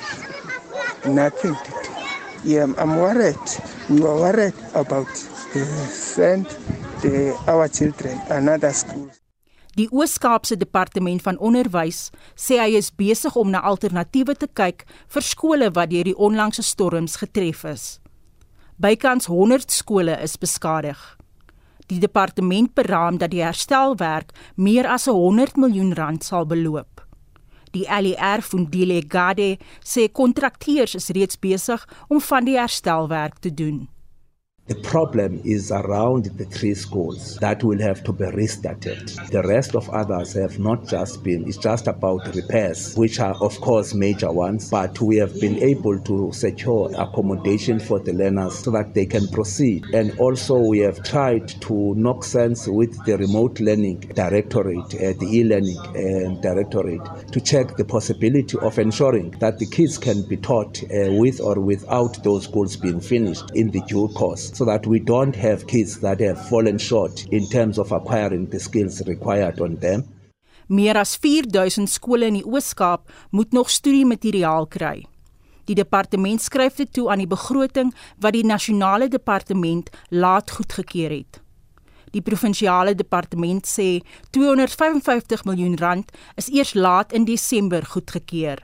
Nothing 1.05 1.55
to 1.55 1.70
do. 1.70 2.03
Yeah, 2.45 2.68
I'm 2.76 2.97
worried. 2.97 3.40
We 3.88 4.05
are 4.05 4.16
worried 4.20 4.53
about 4.74 5.09
the 5.55 5.64
send 5.88 6.45
the, 7.01 7.34
our 7.49 7.68
children 7.68 8.20
another 8.28 8.70
school. 8.72 9.09
Die 9.76 9.88
Oos-Kaapse 9.90 10.57
Departement 10.57 11.22
van 11.24 11.38
Onderwys 11.40 12.11
sê 12.36 12.61
hy 12.61 12.76
is 12.76 12.92
besig 12.92 13.32
om 13.40 13.49
na 13.51 13.62
alternatiewe 13.64 14.36
te 14.36 14.47
kyk 14.47 14.84
vir 15.16 15.24
skole 15.24 15.70
wat 15.72 15.88
deur 15.90 16.05
die 16.05 16.14
onlangse 16.14 16.62
storms 16.62 17.16
getref 17.22 17.64
is. 17.64 17.86
Bykans 18.76 19.26
100 19.32 19.72
skole 19.72 20.18
is 20.20 20.36
beskadig. 20.36 21.01
Die 21.88 21.99
departement 21.99 22.74
beraam 22.76 23.16
dat 23.18 23.32
die 23.32 23.42
herstelwerk 23.42 24.36
meer 24.57 24.84
as 24.84 25.09
100 25.09 25.57
miljoen 25.57 25.97
rand 25.97 26.28
sal 26.28 26.45
beloop. 26.45 26.93
Die 27.74 27.86
LER 27.90 28.42
Fundile 28.42 29.02
Gade 29.02 29.56
sê 29.82 30.06
kontrakteurs 30.08 30.94
is 30.94 31.10
reeds 31.10 31.38
besig 31.38 31.82
om 32.08 32.20
van 32.22 32.46
die 32.46 32.54
herstelwerk 32.58 33.40
te 33.42 33.50
doen. 33.50 33.88
The 34.66 34.76
problem 34.76 35.42
is 35.44 35.70
around 35.70 36.24
the 36.24 36.46
three 36.46 36.72
schools 36.72 37.36
that 37.36 37.62
will 37.62 37.78
have 37.80 38.02
to 38.04 38.14
be 38.14 38.24
restarted. 38.24 39.08
The 39.30 39.42
rest 39.42 39.74
of 39.74 39.90
others 39.90 40.32
have 40.32 40.58
not 40.58 40.88
just 40.88 41.22
been, 41.22 41.46
it's 41.46 41.58
just 41.58 41.86
about 41.86 42.34
repairs, 42.34 42.94
which 42.94 43.20
are, 43.20 43.34
of 43.42 43.60
course, 43.60 43.92
major 43.92 44.32
ones, 44.32 44.70
but 44.70 44.98
we 45.02 45.16
have 45.16 45.38
been 45.38 45.58
able 45.62 46.00
to 46.00 46.32
secure 46.32 46.90
accommodation 46.96 47.78
for 47.78 47.98
the 47.98 48.14
learners 48.14 48.58
so 48.58 48.70
that 48.70 48.94
they 48.94 49.04
can 49.04 49.28
proceed. 49.28 49.84
And 49.92 50.18
also, 50.18 50.56
we 50.56 50.78
have 50.78 51.02
tried 51.02 51.46
to 51.60 51.94
knock 51.96 52.24
sense 52.24 52.66
with 52.66 53.04
the 53.04 53.18
remote 53.18 53.60
learning 53.60 54.00
directorate, 54.14 54.94
uh, 54.94 55.12
the 55.20 55.28
e 55.30 55.44
learning 55.44 55.76
uh, 55.78 56.40
directorate, 56.40 57.04
to 57.32 57.38
check 57.38 57.76
the 57.76 57.84
possibility 57.84 58.56
of 58.60 58.78
ensuring 58.78 59.32
that 59.40 59.58
the 59.58 59.66
kids 59.66 59.98
can 59.98 60.22
be 60.22 60.38
taught 60.38 60.82
uh, 60.84 61.12
with 61.12 61.38
or 61.42 61.60
without 61.60 62.24
those 62.24 62.44
schools 62.44 62.78
being 62.78 63.00
finished 63.00 63.50
in 63.50 63.70
the 63.70 63.82
due 63.82 64.08
course. 64.08 64.53
So 64.55 64.64
that 64.64 64.86
we 64.86 65.00
don't 65.00 65.36
have 65.36 65.66
kids 65.66 65.98
that 66.00 66.20
have 66.20 66.48
fallen 66.48 66.78
short 66.78 67.26
in 67.30 67.48
terms 67.48 67.78
of 67.78 67.92
acquiring 67.92 68.48
the 68.50 68.61
skills 68.61 69.02
required 69.07 69.61
on 69.61 69.76
them. 69.80 70.05
Meer 70.66 70.96
as 70.96 71.16
4000 71.16 71.88
skole 71.88 72.24
in 72.26 72.38
die 72.38 72.46
Oos-Kaap 72.46 73.11
moet 73.30 73.52
nog 73.52 73.70
studiemateriaal 73.70 74.66
kry. 74.66 75.05
Die 75.64 75.76
departement 75.76 76.42
skryf 76.42 76.76
dit 76.76 76.92
toe 76.92 77.09
aan 77.11 77.20
die 77.20 77.28
begroting 77.28 77.92
wat 78.20 78.36
die 78.36 78.44
nasionale 78.44 79.09
departement 79.09 79.90
laat 80.09 80.50
goedgekeur 80.57 81.12
het. 81.12 81.40
Die 82.14 82.22
provinsiale 82.22 82.94
departement 82.94 83.66
sê 83.66 83.98
255 84.36 85.44
miljoen 85.48 85.76
rand 85.80 86.12
is 86.38 86.48
eers 86.52 86.74
laat 86.74 87.12
in 87.12 87.24
Desember 87.26 87.84
goedgekeur. 87.84 88.62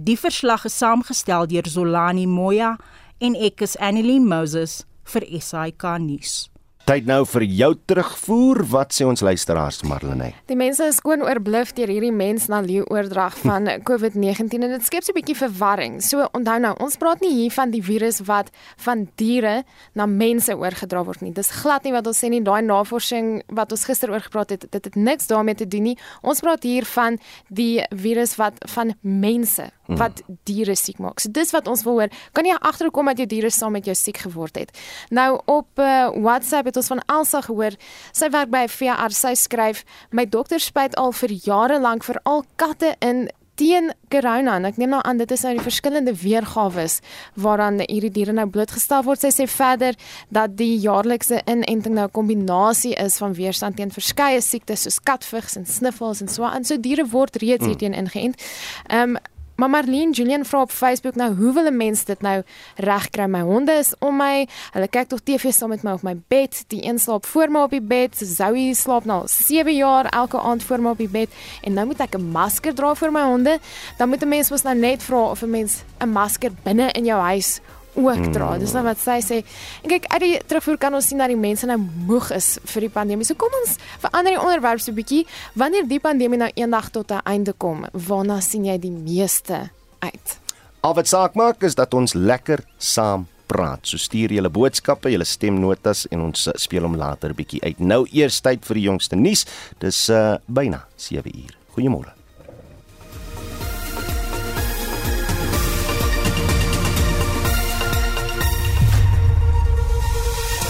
Die 0.00 0.16
verslag 0.18 0.64
is 0.64 0.78
saamgestel 0.78 1.50
deur 1.50 1.66
Zolani 1.68 2.26
Moya 2.26 2.76
en 3.20 3.36
ek 3.36 3.60
is 3.66 3.76
Annelien 3.76 4.24
Moses 4.26 4.80
vir 5.04 5.26
SAK 5.40 5.98
nuus. 5.98 6.50
Tyd 6.90 7.06
nou 7.06 7.20
vir 7.28 7.44
jou 7.54 7.68
terugvoer. 7.86 8.64
Wat 8.72 8.94
sê 8.96 9.04
ons 9.06 9.20
luisteraars 9.22 9.82
Marlene? 9.86 10.32
Die 10.48 10.56
mense 10.58 10.88
is 10.90 10.96
skoon 10.98 11.20
oorbluf 11.22 11.70
deur 11.76 11.90
hierdie 11.92 12.10
mens 12.10 12.48
na 12.50 12.58
leeu 12.64 12.82
oordrag 12.90 13.36
van 13.44 13.68
COVID-19 13.88 14.56
en 14.58 14.74
dit 14.74 14.86
skep 14.88 15.04
so 15.06 15.12
'n 15.12 15.18
bietjie 15.20 15.36
verwarring. 15.38 16.00
So 16.02 16.26
onthou 16.34 16.58
nou, 16.58 16.74
ons 16.82 16.96
praat 16.96 17.20
nie 17.20 17.30
hier 17.30 17.52
van 17.54 17.70
die 17.70 17.82
virus 17.82 18.18
wat 18.26 18.50
van 18.82 19.06
diere 19.14 19.62
na 19.94 20.06
mense 20.06 20.50
oorgedra 20.50 21.04
word 21.04 21.22
nie. 21.22 21.32
Dis 21.32 21.52
glad 21.62 21.84
nie 21.84 21.92
wat 21.92 22.06
ons 22.06 22.18
sê 22.18 22.28
nie. 22.28 22.42
Daai 22.42 22.62
navorsing 22.62 23.42
wat 23.54 23.70
ons 23.70 23.84
gister 23.84 24.10
oor 24.10 24.20
gepraat 24.20 24.50
het, 24.50 24.66
dit 24.70 24.84
het 24.84 24.96
niks 24.96 25.26
daarmee 25.26 25.54
te 25.54 25.68
doen 25.68 25.82
nie. 25.82 25.98
Ons 26.22 26.40
praat 26.40 26.62
hier 26.62 26.84
van 26.84 27.18
die 27.48 27.84
virus 27.94 28.34
wat 28.34 28.58
van 28.66 28.94
mense. 29.02 29.70
Wat 29.98 30.22
diere 30.44 30.76
siek 30.76 30.98
maak. 30.98 31.20
So 31.20 31.30
dis 31.30 31.50
wat 31.50 31.68
ons 31.68 31.82
wil 31.82 32.00
hoor. 32.00 32.08
Kan 32.32 32.44
jy 32.44 32.56
agterkom 32.60 33.06
dat 33.06 33.18
jou 33.18 33.26
diere 33.26 33.50
saam 33.50 33.72
met 33.72 33.84
jou 33.84 33.94
siek 33.94 34.18
geword 34.18 34.56
het? 34.56 34.70
Nou 35.10 35.40
op 35.46 35.78
uh, 35.78 36.10
WhatsApp 36.14 36.70
het 36.70 36.76
ons 36.76 36.86
van 36.86 37.02
Elsa 37.06 37.40
gehoor. 37.40 37.76
Sy 38.12 38.30
werk 38.30 38.50
by 38.50 38.64
'n 38.64 38.68
veearts. 38.68 39.20
Sy 39.20 39.34
skryf: 39.34 39.84
"My 40.10 40.26
dokter 40.26 40.60
spuit 40.60 40.96
al 40.96 41.12
vir 41.12 41.30
jare 41.30 41.80
lank 41.80 42.04
vir 42.04 42.20
al 42.24 42.44
katte 42.56 42.96
in 43.00 43.28
teen 43.60 43.90
corona 44.12 44.56
en 44.56 44.68
ek 44.68 44.78
neem 44.80 44.94
nou 44.94 45.00
aan 45.04 45.20
dit 45.20 45.32
is 45.34 45.42
nou 45.44 45.52
die 45.56 45.64
verskillende 45.64 46.14
weergawe 46.22 46.86
waaraan 47.44 47.82
hierdie 47.82 48.12
diere 48.14 48.34
nou 48.36 48.46
blootgestel 48.52 49.04
word. 49.06 49.20
Sy 49.20 49.32
sê 49.34 49.46
verder 49.50 49.98
dat 50.32 50.56
die 50.58 50.78
jaarlikse 50.80 51.42
inenting 51.44 51.94
nou 51.98 52.06
'n 52.08 52.16
kombinasie 52.16 52.94
is 52.94 53.18
van 53.18 53.36
weerstand 53.36 53.76
teen 53.76 53.90
verskeie 53.90 54.40
siektes 54.40 54.86
soos 54.86 55.00
katvigs 55.00 55.56
en 55.56 55.66
sniffels 55.66 56.20
en 56.20 56.28
so 56.28 56.44
aan. 56.44 56.64
So 56.64 56.76
diere 56.76 57.04
word 57.04 57.36
reeds 57.36 57.64
hmm. 57.64 57.68
hierteen 57.68 57.94
ingeënt. 57.94 58.40
Ehm 58.88 59.16
um, 59.16 59.18
Maar 59.60 59.70
Marlene 59.70 60.12
Julian 60.12 60.44
vra 60.44 60.60
op 60.60 60.70
Facebook 60.70 61.14
nou, 61.14 61.34
hoe 61.36 61.52
wil 61.52 61.64
'n 61.64 61.76
mens 61.76 62.04
dit 62.04 62.20
nou 62.20 62.42
regkry? 62.76 63.24
My 63.24 63.40
honde 63.40 63.72
is 63.72 63.94
om 63.98 64.16
my. 64.16 64.48
Hulle 64.72 64.88
kyk 64.88 65.08
tog 65.08 65.20
TV 65.20 65.52
saam 65.52 65.68
met 65.68 65.82
my 65.82 65.90
op 65.90 66.02
my 66.02 66.16
bed. 66.28 66.64
Die 66.66 66.84
een 66.84 66.98
slaap 66.98 67.26
voor 67.26 67.50
my 67.50 67.60
op 67.60 67.70
die 67.70 67.82
bed. 67.82 68.16
Zoe 68.16 68.74
slaap 68.74 69.04
nou 69.04 69.22
7 69.26 69.74
jaar 69.74 70.04
elke 70.04 70.40
aand 70.40 70.62
voor 70.62 70.80
my 70.80 70.90
op 70.90 70.98
die 70.98 71.08
bed 71.08 71.28
en 71.62 71.72
nou 71.72 71.86
moet 71.86 72.00
ek 72.00 72.14
'n 72.14 72.30
masker 72.30 72.74
dra 72.74 72.94
vir 72.94 73.12
my 73.12 73.22
honde. 73.22 73.58
Dan 73.96 74.08
moet 74.08 74.22
'n 74.22 74.28
mens 74.28 74.50
mos 74.50 74.62
nou 74.62 74.76
net 74.76 75.02
vra 75.02 75.30
of 75.30 75.42
'n 75.42 75.50
mens 75.50 75.82
'n 75.98 76.08
masker 76.08 76.50
binne 76.62 76.92
in 76.92 77.04
jou 77.04 77.20
huis 77.20 77.60
ook 77.94 78.32
dra. 78.32 78.58
Dis 78.58 78.72
nou 78.76 78.84
wat 78.86 79.00
sy 79.02 79.18
sê. 79.24 79.40
En 79.82 79.92
kyk, 79.92 80.06
uit 80.14 80.22
die 80.24 80.32
terugvoer 80.46 80.78
kan 80.78 80.94
ons 80.94 81.08
sien 81.10 81.18
dat 81.18 81.32
die 81.32 81.38
mense 81.38 81.66
nou 81.66 81.78
moeg 82.06 82.30
is 82.36 82.58
vir 82.72 82.86
die 82.86 82.92
pandemie. 82.92 83.26
So 83.26 83.38
kom 83.40 83.54
ons 83.62 83.76
verander 84.02 84.36
die 84.36 84.42
onderwerp 84.42 84.80
so 84.80 84.92
'n 84.92 84.98
bietjie. 85.00 85.26
Wanneer 85.54 85.88
die 85.88 86.00
pandemie 86.00 86.38
nou 86.38 86.50
eendag 86.54 86.90
tot 86.90 87.10
'n 87.10 87.20
einde 87.24 87.52
kom, 87.52 87.86
waarna 87.92 88.40
sien 88.40 88.64
jy 88.64 88.78
die 88.78 88.90
meeste 88.90 89.70
uit? 89.98 90.38
Al 90.80 90.94
wat 90.94 91.08
saak 91.08 91.34
maak 91.34 91.62
is 91.62 91.74
dat 91.74 91.94
ons 91.94 92.14
lekker 92.14 92.64
saam 92.78 93.26
praat. 93.46 93.86
So 93.86 93.96
stuur 93.96 94.32
julle 94.32 94.50
boodskappe, 94.50 95.10
julle 95.10 95.24
stemnotas 95.24 96.06
en 96.10 96.20
ons 96.20 96.46
uh, 96.46 96.54
speel 96.54 96.82
hom 96.82 96.96
later 96.96 97.34
bietjie 97.34 97.62
uit. 97.62 97.78
Nou 97.78 98.06
eers 98.12 98.40
tyd 98.40 98.64
vir 98.64 98.74
die 98.74 98.86
jongste 98.86 99.16
nuus. 99.16 99.46
Dis 99.78 100.08
uh 100.08 100.38
byna 100.46 100.84
7 100.96 101.34
uur. 101.34 101.58
Goeiemôre. 101.74 102.19